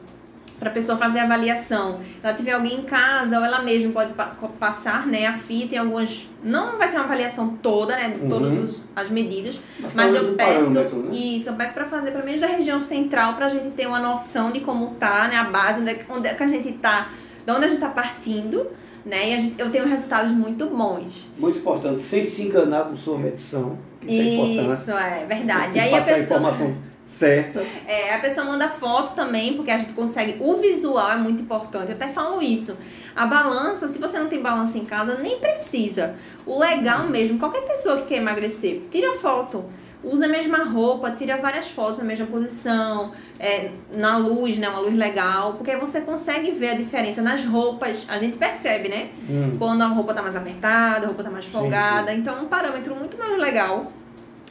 para 0.64 0.70
a 0.70 0.74
pessoa 0.74 0.96
fazer 0.96 1.18
a 1.18 1.24
avaliação. 1.24 2.00
Ela 2.22 2.32
tiver 2.32 2.52
alguém 2.52 2.78
em 2.78 2.82
casa 2.82 3.38
ou 3.38 3.44
ela 3.44 3.60
mesma 3.60 3.92
pode 3.92 4.14
pa- 4.14 4.32
passar, 4.58 5.06
né, 5.06 5.26
a 5.26 5.34
fita 5.34 5.74
em 5.74 5.78
algumas, 5.78 6.26
não 6.42 6.78
vai 6.78 6.88
ser 6.88 6.96
uma 6.96 7.04
avaliação 7.04 7.50
toda, 7.62 7.94
né, 7.94 8.16
Uhum. 8.18 8.28
todas 8.30 8.58
os- 8.58 8.84
as 8.96 9.10
medidas, 9.10 9.60
Mas 9.78 9.92
mas 9.94 10.14
eu 10.14 10.32
um 10.32 10.34
peço 10.36 10.70
né? 10.70 10.86
isso, 11.12 11.50
eu 11.50 11.54
peço 11.54 11.74
para 11.74 11.84
fazer 11.84 12.12
pelo 12.12 12.24
menos 12.24 12.40
da 12.40 12.46
região 12.46 12.80
central 12.80 13.34
para 13.34 13.46
a 13.46 13.48
gente 13.50 13.68
ter 13.74 13.86
uma 13.86 14.00
noção 14.00 14.50
de 14.50 14.60
como 14.60 14.88
tá, 14.94 15.28
né, 15.28 15.36
a 15.36 15.44
base 15.44 15.80
onde 15.80 15.90
é, 15.90 15.94
que- 15.94 16.10
onde 16.10 16.26
é 16.28 16.32
que 16.34 16.42
a 16.42 16.48
gente 16.48 16.72
tá, 16.72 17.08
de 17.46 17.52
onde 17.52 17.66
a 17.66 17.68
gente 17.68 17.80
tá 17.80 17.90
partindo, 17.90 18.66
né? 19.04 19.34
E 19.34 19.38
gente, 19.38 19.60
eu 19.60 19.70
tenho 19.70 19.86
resultados 19.86 20.32
muito 20.32 20.64
bons. 20.66 21.28
Muito 21.38 21.58
importante, 21.58 22.02
sem 22.02 22.24
se 22.24 22.42
enganar 22.44 22.84
com 22.84 22.96
sua 22.96 23.18
medição. 23.18 23.78
Isso, 24.00 24.20
é 24.20 24.24
importante. 24.34 24.80
Isso 24.80 24.90
é 24.92 25.26
verdade. 25.28 25.60
Tem 25.60 25.70
E 25.70 25.72
que 25.72 25.78
aí 25.80 25.94
a 25.94 25.98
pessoa 26.02 26.18
informação 26.20 26.74
certa. 27.04 27.64
É, 27.86 28.14
a 28.14 28.18
pessoa 28.18 28.46
manda 28.46 28.68
foto 28.68 29.14
também, 29.14 29.54
porque 29.54 29.70
a 29.70 29.78
gente 29.78 29.92
consegue. 29.92 30.36
O 30.40 30.56
visual 30.56 31.12
é 31.12 31.16
muito 31.16 31.42
importante. 31.42 31.88
Eu 31.88 31.94
até 31.94 32.08
falo 32.08 32.40
isso. 32.40 32.76
A 33.14 33.26
balança, 33.26 33.86
se 33.86 33.98
você 33.98 34.18
não 34.18 34.28
tem 34.28 34.40
balança 34.40 34.76
em 34.76 34.84
casa, 34.84 35.16
nem 35.16 35.38
precisa. 35.38 36.16
O 36.44 36.58
legal 36.58 37.08
mesmo, 37.08 37.38
qualquer 37.38 37.62
pessoa 37.62 37.98
que 37.98 38.08
quer 38.08 38.16
emagrecer, 38.16 38.82
tira 38.90 39.12
foto. 39.14 39.64
Usa 40.02 40.26
a 40.26 40.28
mesma 40.28 40.64
roupa, 40.64 41.10
tira 41.12 41.38
várias 41.38 41.68
fotos 41.68 41.98
na 41.98 42.04
mesma 42.04 42.26
posição, 42.26 43.12
é, 43.40 43.70
na 43.94 44.18
luz, 44.18 44.58
né? 44.58 44.68
Uma 44.68 44.80
luz 44.80 44.94
legal, 44.94 45.54
porque 45.54 45.70
aí 45.70 45.80
você 45.80 46.02
consegue 46.02 46.50
ver 46.50 46.70
a 46.70 46.74
diferença 46.74 47.22
nas 47.22 47.42
roupas. 47.46 48.04
A 48.08 48.18
gente 48.18 48.36
percebe, 48.36 48.90
né? 48.90 49.08
Hum. 49.28 49.56
Quando 49.58 49.80
a 49.80 49.86
roupa 49.86 50.12
tá 50.12 50.20
mais 50.20 50.36
apertada, 50.36 51.04
a 51.04 51.06
roupa 51.06 51.22
tá 51.22 51.30
mais 51.30 51.46
Sim, 51.46 51.52
folgada. 51.52 52.12
Então, 52.12 52.36
é 52.36 52.40
um 52.42 52.48
parâmetro 52.48 52.94
muito 52.94 53.16
mais 53.16 53.38
legal, 53.38 53.90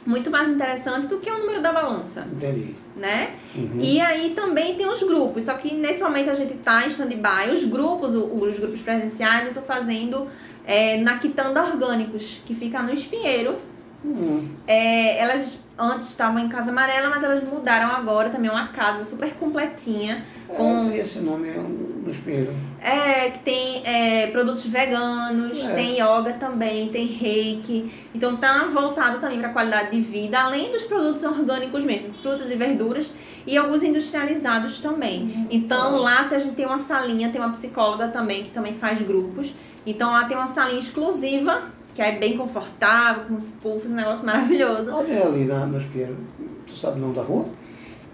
muito 0.06 0.30
mais 0.30 0.48
interessante 0.48 1.06
do 1.06 1.18
que 1.18 1.30
o 1.30 1.38
número 1.38 1.62
da 1.62 1.72
balança, 1.72 2.26
Entendi. 2.32 2.74
né? 2.96 3.30
Uhum. 3.54 3.78
E 3.80 4.00
aí 4.00 4.30
também 4.30 4.74
tem 4.74 4.86
os 4.86 5.02
grupos, 5.02 5.44
só 5.44 5.54
que 5.54 5.74
nesse 5.74 6.02
momento 6.02 6.30
a 6.30 6.34
gente 6.34 6.54
tá 6.54 6.84
em 6.84 6.88
stand-by. 6.88 7.50
Os 7.54 7.64
grupos, 7.64 8.14
os 8.14 8.58
grupos 8.58 8.80
presenciais, 8.82 9.46
eu 9.46 9.54
tô 9.54 9.62
fazendo 9.62 10.26
é, 10.66 10.98
na 10.98 11.18
Quitanda 11.18 11.62
Orgânicos, 11.62 12.40
que 12.44 12.54
fica 12.54 12.82
no 12.82 12.92
Espinheiro. 12.92 13.56
Hum. 14.04 14.48
É, 14.66 15.18
elas 15.18 15.60
antes 15.78 16.08
estavam 16.10 16.38
em 16.38 16.48
Casa 16.48 16.70
Amarela, 16.70 17.08
mas 17.10 17.24
elas 17.24 17.42
mudaram 17.42 17.90
agora 17.90 18.28
também, 18.28 18.48
é 18.50 18.52
uma 18.52 18.68
casa 18.68 19.04
super 19.04 19.32
completinha. 19.34 20.22
É, 20.48 20.54
Com- 20.54 20.92
esse 20.92 21.20
nome 21.20 21.50
no 21.50 22.10
espelho. 22.10 22.54
É, 22.86 23.30
que 23.30 23.38
tem 23.38 23.82
é, 23.86 24.26
produtos 24.26 24.66
veganos, 24.66 25.64
É. 25.64 25.74
tem 25.74 25.94
yoga 25.94 26.34
também, 26.38 26.88
tem 26.88 27.06
reiki. 27.06 27.90
Então 28.14 28.36
tá 28.36 28.64
voltado 28.70 29.18
também 29.20 29.38
para 29.40 29.48
qualidade 29.48 29.90
de 29.92 30.02
vida, 30.02 30.38
além 30.38 30.70
dos 30.70 30.82
produtos 30.82 31.22
orgânicos 31.22 31.82
mesmo, 31.82 32.12
frutas 32.12 32.50
e 32.50 32.56
verduras 32.56 33.10
e 33.46 33.56
alguns 33.56 33.82
industrializados 33.82 34.80
também. 34.82 35.46
Então 35.50 35.96
lá 35.96 36.28
a 36.30 36.38
gente 36.38 36.54
tem 36.54 36.66
uma 36.66 36.78
salinha, 36.78 37.30
tem 37.30 37.40
uma 37.40 37.50
psicóloga 37.50 38.08
também 38.08 38.44
que 38.44 38.50
também 38.50 38.74
faz 38.74 39.00
grupos. 39.00 39.54
Então 39.86 40.12
lá 40.12 40.26
tem 40.26 40.36
uma 40.36 40.46
salinha 40.46 40.78
exclusiva, 40.78 41.62
que 41.94 42.02
é 42.02 42.12
bem 42.18 42.36
confortável, 42.36 43.24
com 43.28 43.34
os 43.34 43.52
puffs, 43.52 43.90
um 43.92 43.94
negócio 43.94 44.26
maravilhoso. 44.26 44.90
Onde 44.92 45.12
é 45.12 45.22
ali 45.22 45.44
na, 45.46 45.64
no 45.64 45.78
espelho? 45.78 46.18
Tu 46.66 46.74
sabe 46.76 46.98
o 46.98 47.00
nome 47.00 47.14
da 47.14 47.22
rua? 47.22 47.46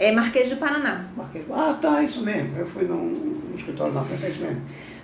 É 0.00 0.10
Marquês 0.10 0.48
do 0.48 0.56
Paraná. 0.56 1.04
Marquês. 1.14 1.44
Ah, 1.52 1.76
tá, 1.80 2.02
isso 2.02 2.24
mesmo. 2.24 2.56
Eu 2.56 2.66
fui 2.66 2.84
no, 2.84 2.96
no 2.96 3.54
escritório 3.54 3.92
na 3.92 4.02
frente, 4.02 4.24
é 4.24 4.28
isso 4.30 4.40
mesmo. 4.40 4.62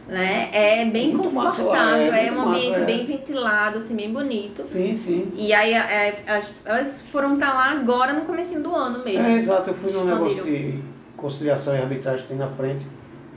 Né? 0.08 0.48
É 0.52 0.84
bem 0.86 1.12
Muito 1.14 1.34
lá, 1.34 1.50
confortável, 1.50 2.12
é 2.14 2.26
é, 2.28 2.32
um 2.32 2.40
ambiente 2.48 2.70
massa, 2.70 2.80
é. 2.82 2.84
bem 2.86 3.04
ventilado, 3.04 3.78
assim, 3.78 3.94
bem 3.94 4.10
bonito. 4.10 4.62
Sim, 4.62 4.96
sim. 4.96 5.32
E 5.36 5.52
aí 5.52 5.72
é, 5.74 6.22
as- 6.28 6.50
elas 6.64 7.02
foram 7.02 7.36
pra 7.36 7.52
lá 7.52 7.72
agora 7.72 8.12
no 8.14 8.20
comecinho 8.22 8.62
do 8.62 8.74
ano 8.74 9.04
mesmo. 9.04 9.26
É, 9.26 9.36
exato. 9.36 9.70
Eu 9.70 9.74
fui 9.74 9.92
num 9.92 10.04
negócio 10.04 10.42
de 10.44 10.78
conciliação 11.16 11.74
e 11.76 11.78
arbitragem 11.78 12.22
que 12.22 12.28
tem 12.28 12.38
na 12.38 12.48
frente 12.48 12.86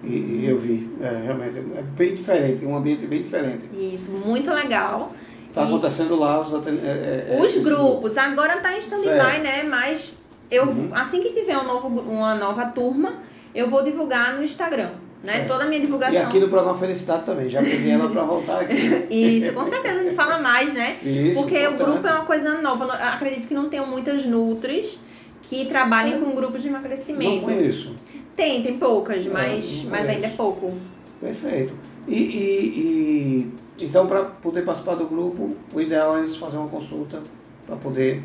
e, 0.03 0.07
e 0.07 0.45
eu 0.47 0.57
vi. 0.59 0.89
É, 1.01 1.23
realmente, 1.25 1.57
é 1.57 1.81
bem 1.81 2.13
diferente, 2.13 2.65
um 2.65 2.77
ambiente 2.77 3.05
bem 3.05 3.23
diferente. 3.23 3.65
Isso, 3.73 4.11
muito 4.11 4.53
legal. 4.53 5.11
Está 5.49 5.63
acontecendo 5.63 6.15
lá 6.15 6.39
os 6.39 6.53
é, 6.53 6.69
é, 6.69 7.35
é, 7.35 7.41
os 7.41 7.57
grupos, 7.57 8.15
agora 8.15 8.57
tá 8.57 8.77
em 8.77 8.79
stand-by, 8.79 9.39
né? 9.41 9.63
Mas 9.63 10.18
eu, 10.51 10.65
Uhum. 10.65 10.89
assim 10.93 11.21
que 11.21 11.29
tiver 11.31 11.57
um 11.57 11.65
novo, 11.65 11.87
uma 12.01 12.35
nova 12.35 12.65
turma, 12.65 13.15
eu 13.53 13.69
vou 13.69 13.83
divulgar 13.83 14.35
no 14.35 14.43
Instagram. 14.43 14.91
Né? 15.21 15.33
Certo. 15.33 15.47
Toda 15.49 15.63
a 15.65 15.67
minha 15.67 15.79
E 15.79 15.85
divulgação. 15.85 16.21
aqui 16.23 16.39
no 16.39 16.47
programa 16.47 16.77
Felicidade 16.77 17.25
também, 17.25 17.49
já 17.49 17.61
peguei 17.61 17.91
ela 17.91 18.07
para 18.09 18.23
voltar 18.23 18.61
aqui. 18.61 18.73
Isso, 19.11 19.51
com 19.53 19.67
certeza 19.67 19.99
a 19.99 20.03
gente 20.03 20.15
fala 20.15 20.39
mais, 20.39 20.73
né? 20.73 20.97
Isso, 21.03 21.41
Porque 21.41 21.55
o 21.57 21.59
importante. 21.71 21.83
grupo 21.91 22.07
é 22.07 22.13
uma 22.13 22.25
coisa 22.25 22.61
nova. 22.61 22.85
Eu 22.85 22.91
acredito 22.91 23.45
que 23.45 23.53
não 23.53 23.67
tenham 23.67 23.85
muitas 23.85 24.25
Nutris 24.25 24.97
que 25.43 25.65
trabalhem 25.65 26.21
com 26.21 26.31
grupos 26.33 26.61
de 26.63 26.69
Não 26.69 26.77
emagrecimento. 26.79 27.41
conheço. 27.43 27.95
Tem, 28.33 28.63
tem 28.63 28.77
poucas, 28.77 29.25
Não, 29.25 29.33
mas, 29.33 29.83
não 29.83 29.89
mas 29.91 30.07
ainda 30.07 30.27
é 30.27 30.29
pouco. 30.29 30.71
Perfeito. 31.19 31.73
E, 32.07 32.15
e, 32.15 33.51
e 33.79 33.85
então, 33.85 34.07
para 34.07 34.21
poder 34.23 34.61
participar 34.63 34.95
do 34.95 35.05
grupo, 35.05 35.53
o 35.73 35.81
ideal 35.81 36.15
é 36.15 36.19
eles 36.19 36.37
fazer 36.37 36.55
uma 36.57 36.69
consulta 36.69 37.21
para 37.67 37.75
poder. 37.75 38.23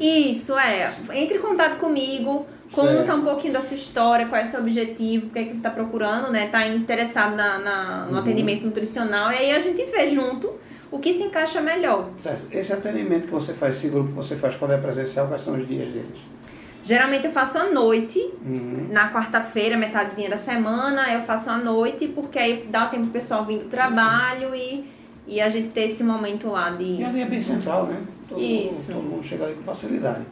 Isso, 0.00 0.58
é. 0.58 0.90
Entre 1.12 1.36
em 1.36 1.40
contato 1.40 1.76
comigo, 1.78 2.46
conta 2.72 2.92
Certo. 2.92 3.12
um 3.14 3.22
pouquinho 3.22 3.52
da 3.52 3.60
sua 3.60 3.76
história, 3.76 4.26
qual 4.26 4.40
é 4.40 4.44
o 4.44 4.46
seu 4.46 4.60
objetivo, 4.60 5.26
o 5.26 5.30
que 5.30 5.38
é 5.38 5.42
que 5.44 5.50
você 5.50 5.56
está 5.58 5.70
procurando, 5.70 6.30
né? 6.30 6.48
Tá 6.48 6.66
interessado 6.66 7.36
na, 7.36 7.58
na- 7.58 8.04
no 8.06 8.12
Uhum. 8.12 8.18
atendimento 8.18 8.64
nutricional, 8.64 9.30
e 9.30 9.36
aí 9.36 9.50
a 9.52 9.60
gente 9.60 9.84
vê 9.84 10.08
junto 10.08 10.52
o 10.90 10.98
que 10.98 11.12
se 11.12 11.22
encaixa 11.24 11.60
melhor. 11.60 12.08
Certo. 12.18 12.46
Esse 12.50 12.72
atendimento 12.72 13.26
que 13.26 13.32
você 13.32 13.52
faz, 13.52 13.76
esse 13.76 13.88
grupo 13.88 14.08
que 14.08 14.14
você 14.16 14.36
faz 14.36 14.56
quando 14.56 14.72
é 14.72 14.78
presencial, 14.78 15.26
quais 15.28 15.42
são 15.42 15.54
os 15.54 15.68
dias 15.68 15.88
deles? 15.88 16.18
Geralmente 16.82 17.26
eu 17.26 17.30
faço 17.32 17.58
à 17.58 17.64
noite, 17.66 18.18
Uhum. 18.44 18.86
na 18.90 19.10
quarta-feira, 19.12 19.76
metadezinha 19.76 20.30
da 20.30 20.38
semana, 20.38 21.12
eu 21.12 21.22
faço 21.22 21.50
à 21.50 21.58
noite, 21.58 22.08
porque 22.08 22.38
aí 22.38 22.66
dá 22.70 22.86
o 22.86 22.88
tempo 22.88 23.04
do 23.04 23.10
pessoal 23.12 23.44
vir 23.44 23.58
do 23.58 23.66
trabalho 23.66 24.54
e, 24.54 24.88
e 25.28 25.40
a 25.40 25.48
gente 25.50 25.68
ter 25.68 25.82
esse 25.82 26.02
momento 26.02 26.48
lá 26.48 26.70
E 26.70 26.96
de. 26.96 27.04
ali 27.04 27.20
é 27.20 27.26
bem 27.26 27.40
central, 27.40 27.84
né? 27.86 27.96
Todo 28.30 28.40
Isso. 28.40 28.92
Mundo, 28.92 29.02
todo 29.02 29.10
mundo 29.10 29.24
chega 29.24 29.44
ali 29.44 29.54
com 29.54 29.62
facilidade. 29.62 30.24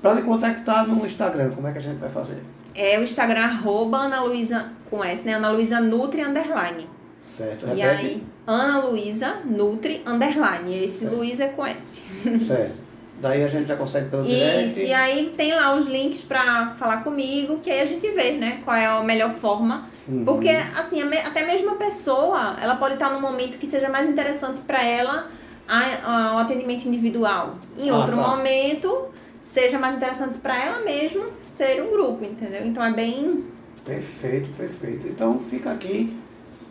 Para 0.00 0.14
lhe 0.14 0.22
contactar 0.22 0.86
no 0.86 1.04
Instagram, 1.04 1.50
como 1.50 1.66
é 1.66 1.72
que 1.72 1.78
a 1.78 1.82
gente 1.82 1.98
vai 1.98 2.08
fazer? 2.08 2.42
É 2.74 2.98
o 2.98 3.02
Instagram 3.02 3.44
arroba 3.44 3.98
Ana 3.98 4.22
Luísa 4.22 4.70
com 4.88 5.04
S, 5.04 5.24
né? 5.24 5.34
Ana 5.34 5.50
Luísa 5.50 5.80
Nutri 5.80 6.22
Underline. 6.22 6.88
Certo. 7.22 7.66
E 7.66 7.80
Repete. 7.80 8.06
aí, 8.06 8.22
Ana 8.46 8.78
Luísa 8.80 9.36
Nutri 9.44 10.02
Underline. 10.06 10.84
Esse. 10.84 11.06
Luiz 11.06 11.40
é 11.40 11.48
com 11.48 11.66
S. 11.66 12.02
Certo. 12.46 12.84
Daí 13.20 13.42
a 13.42 13.48
gente 13.48 13.68
já 13.68 13.76
consegue 13.76 14.10
pelo 14.10 14.24
direct. 14.24 14.66
Isso, 14.66 14.80
e 14.80 14.92
aí 14.92 15.32
tem 15.36 15.54
lá 15.54 15.74
os 15.74 15.86
links 15.86 16.22
pra 16.22 16.74
falar 16.78 17.02
comigo, 17.02 17.60
que 17.60 17.70
aí 17.70 17.80
a 17.80 17.86
gente 17.86 18.06
vê, 18.10 18.32
né, 18.32 18.60
qual 18.64 18.76
é 18.76 18.86
a 18.86 19.02
melhor 19.02 19.34
forma. 19.34 19.86
Uhum. 20.06 20.24
Porque, 20.24 20.50
assim, 20.50 21.00
até 21.02 21.46
mesmo 21.46 21.70
a 21.70 21.74
pessoa, 21.76 22.56
ela 22.60 22.74
pode 22.76 22.94
estar 22.94 23.10
num 23.10 23.20
momento 23.20 23.56
que 23.56 23.66
seja 23.66 23.88
mais 23.88 24.08
interessante 24.08 24.60
pra 24.60 24.84
ela 24.84 25.28
a- 25.68 26.34
o 26.36 26.38
atendimento 26.38 26.84
individual. 26.86 27.56
Em 27.78 27.90
Ah, 27.90 27.96
outro 27.98 28.16
tá. 28.16 28.28
momento, 28.28 29.08
seja 29.40 29.78
mais 29.78 29.96
interessante 29.96 30.38
pra 30.38 30.58
ela 30.62 30.80
mesmo 30.80 31.24
ser 31.46 31.82
um 31.82 31.90
grupo, 31.90 32.24
entendeu? 32.24 32.66
Então 32.66 32.84
é 32.84 32.92
bem. 32.92 33.44
Perfeito, 33.84 34.48
perfeito. 34.56 35.06
Então 35.08 35.38
fica 35.40 35.70
aqui 35.70 36.16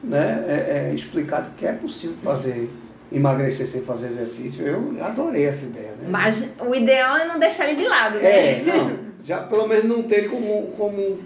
né, 0.03 0.43
é, 0.47 0.89
é, 0.91 0.93
explicado 0.93 1.51
que 1.57 1.65
é 1.65 1.71
possível 1.71 2.15
fazer, 2.21 2.69
emagrecer 3.11 3.67
sem 3.67 3.81
fazer 3.83 4.07
exercício. 4.07 4.65
Eu 4.67 4.97
adorei 5.01 5.45
essa 5.45 5.65
ideia. 5.67 5.91
Né? 5.91 6.07
Mas 6.09 6.45
o 6.59 6.75
ideal 6.75 7.15
é 7.17 7.25
não 7.25 7.39
deixar 7.39 7.69
ele 7.69 7.81
de 7.81 7.87
lado, 7.87 8.17
né? 8.19 8.59
É, 8.59 8.63
não. 8.65 8.99
Já 9.23 9.39
pelo 9.43 9.65
menos 9.67 9.85
não 9.85 10.03
ter 10.03 10.17
ele 10.19 10.29
como, 10.29 10.67
como 10.77 11.19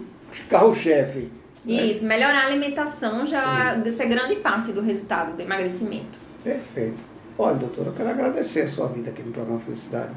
carro-chefe. 0.48 1.30
né? 1.64 1.82
Isso, 1.86 2.04
melhorar 2.04 2.42
a 2.42 2.46
alimentação 2.46 3.26
já 3.26 3.76
isso 3.84 4.00
é 4.02 4.06
grande 4.06 4.36
parte 4.36 4.70
do 4.72 4.80
resultado 4.80 5.36
do 5.36 5.42
emagrecimento. 5.42 6.18
Perfeito. 6.44 6.98
Olha, 7.38 7.54
doutora, 7.54 7.90
eu 7.90 7.92
quero 7.92 8.08
agradecer 8.10 8.62
a 8.62 8.68
sua 8.68 8.88
vinda 8.88 9.10
aqui 9.10 9.22
no 9.22 9.30
programa 9.30 9.60
Felicidade. 9.60 10.10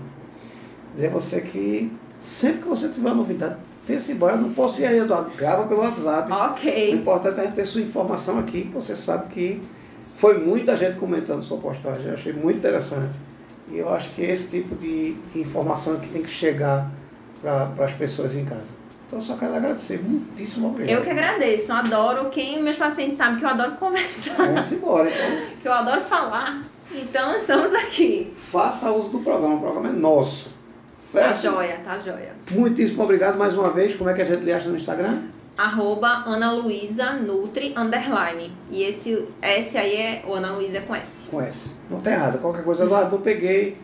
Dizer 0.95 1.07
a 1.07 1.09
você 1.11 1.41
que 1.41 1.91
sempre 2.15 2.63
que 2.63 2.67
você 2.67 2.89
tiver 2.89 3.13
novidade, 3.13 3.57
pense 3.86 4.11
embora, 4.11 4.36
eu 4.36 4.41
não 4.41 4.51
posso 4.53 4.82
ir 4.82 4.86
aí, 4.86 4.97
Eduardo, 4.97 5.30
grava 5.38 5.67
pelo 5.67 5.82
WhatsApp. 5.82 6.32
O 6.32 6.36
Ok. 6.36 6.91
importante 6.91 7.39
é 7.39 7.47
ter 7.47 7.65
sua 7.65 7.82
informação 7.82 8.39
aqui, 8.39 8.63
que 8.63 8.74
você 8.74 8.95
sabe 8.95 9.32
que 9.32 9.61
foi 10.17 10.39
muita 10.39 10.76
gente 10.76 10.97
comentando 10.97 11.43
sua 11.43 11.57
postagem, 11.59 12.07
eu 12.07 12.13
achei 12.15 12.34
muito 12.34 12.57
interessante. 12.57 13.19
E 13.69 13.78
eu 13.78 13.93
acho 13.93 14.09
que 14.15 14.24
esse 14.24 14.49
tipo 14.49 14.76
de 14.76 15.15
informação 15.36 15.99
que 15.99 16.09
tem 16.09 16.24
que 16.24 16.30
chegar 16.30 16.91
para 17.41 17.86
as 17.86 17.93
pessoas 17.93 18.36
em 18.36 18.43
casa. 18.43 18.81
Então 19.12 19.20
eu 19.20 19.26
só 19.26 19.36
quero 19.36 19.53
agradecer, 19.53 20.01
muitíssimo 20.01 20.70
obrigado. 20.70 20.97
Eu 20.97 21.03
que 21.03 21.09
agradeço, 21.09 21.70
eu 21.70 21.76
adoro. 21.76 22.30
Quem 22.30 22.64
meus 22.64 22.78
pacientes 22.78 23.18
sabem 23.18 23.39
que 23.39 23.43
eu 23.43 23.49
adoro 23.49 23.74
conversar, 23.74 24.38
Vamos 24.38 24.72
embora, 24.72 25.09
então. 25.09 25.47
que 25.62 25.68
eu 25.68 25.74
adoro 25.74 25.99
falar. 25.99 26.62
Então 26.93 27.36
estamos 27.36 27.74
aqui. 27.74 28.34
Faça 28.38 28.89
uso 28.89 29.09
do 29.09 29.20
programa, 29.20 29.55
o 29.55 29.59
programa 29.59 29.89
é 29.89 29.91
nosso. 29.91 30.51
Tá 30.51 30.55
Certo? 30.95 31.41
joia, 31.41 31.82
tá 31.84 31.99
joia. 31.99 32.34
Muitíssimo 32.51 33.03
obrigado 33.03 33.38
mais 33.38 33.53
uma 33.53 33.70
vez. 33.72 33.95
Como 33.95 34.09
é 34.09 34.14
que 34.14 34.22
a 34.22 34.26
gente 34.26 34.45
lhe 34.45 34.53
acha 34.53 34.70
no 34.70 34.78
Instagram? 34.78 35.24
Arroba 35.57 36.24
Ana 36.26 36.53
Luísa 36.53 37.12
Nutri 37.12 37.74
Underline. 37.76 38.53
E 38.72 38.84
esse 38.84 39.28
S 39.41 39.78
aí 39.78 39.93
é 39.93 40.24
o 40.26 40.36
Ana 40.36 40.53
Luísa 40.53 40.80
com 40.80 40.95
S. 40.95 41.28
Com 41.28 41.41
S. 41.41 41.72
Não 41.89 41.99
tem 41.99 42.18
nada. 42.18 42.38
Qualquer 42.38 42.64
coisa, 42.64 42.86
Eduardo, 42.86 43.18
não 43.18 43.22
peguei. 43.22 43.78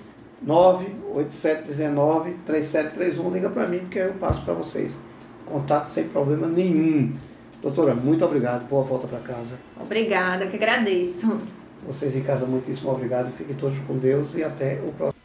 98719-3731. 0.48 3.34
Liga 3.34 3.50
para 3.50 3.68
mim, 3.68 3.80
porque 3.80 4.00
eu 4.00 4.14
passo 4.14 4.42
para 4.46 4.54
vocês. 4.54 5.06
Contato 5.50 5.88
sem 5.88 6.10
problema 6.10 6.48
nenhum. 6.48 7.14
Doutora, 7.62 7.96
muito 7.96 8.24
obrigado. 8.24 8.68
Boa 8.68 8.84
volta 8.84 9.08
para 9.08 9.20
casa. 9.20 9.56
Obrigada, 9.80 10.48
que 10.48 10.56
agradeço. 10.56 11.40
Vocês 11.86 12.16
em 12.16 12.22
casa, 12.22 12.46
muitíssimo 12.46 12.92
obrigado. 12.92 13.32
Fiquem 13.32 13.56
todos 13.56 13.78
com 13.80 13.98
Deus 13.98 14.36
e 14.36 14.44
até 14.44 14.82
o 14.86 14.92
próximo. 14.92 15.17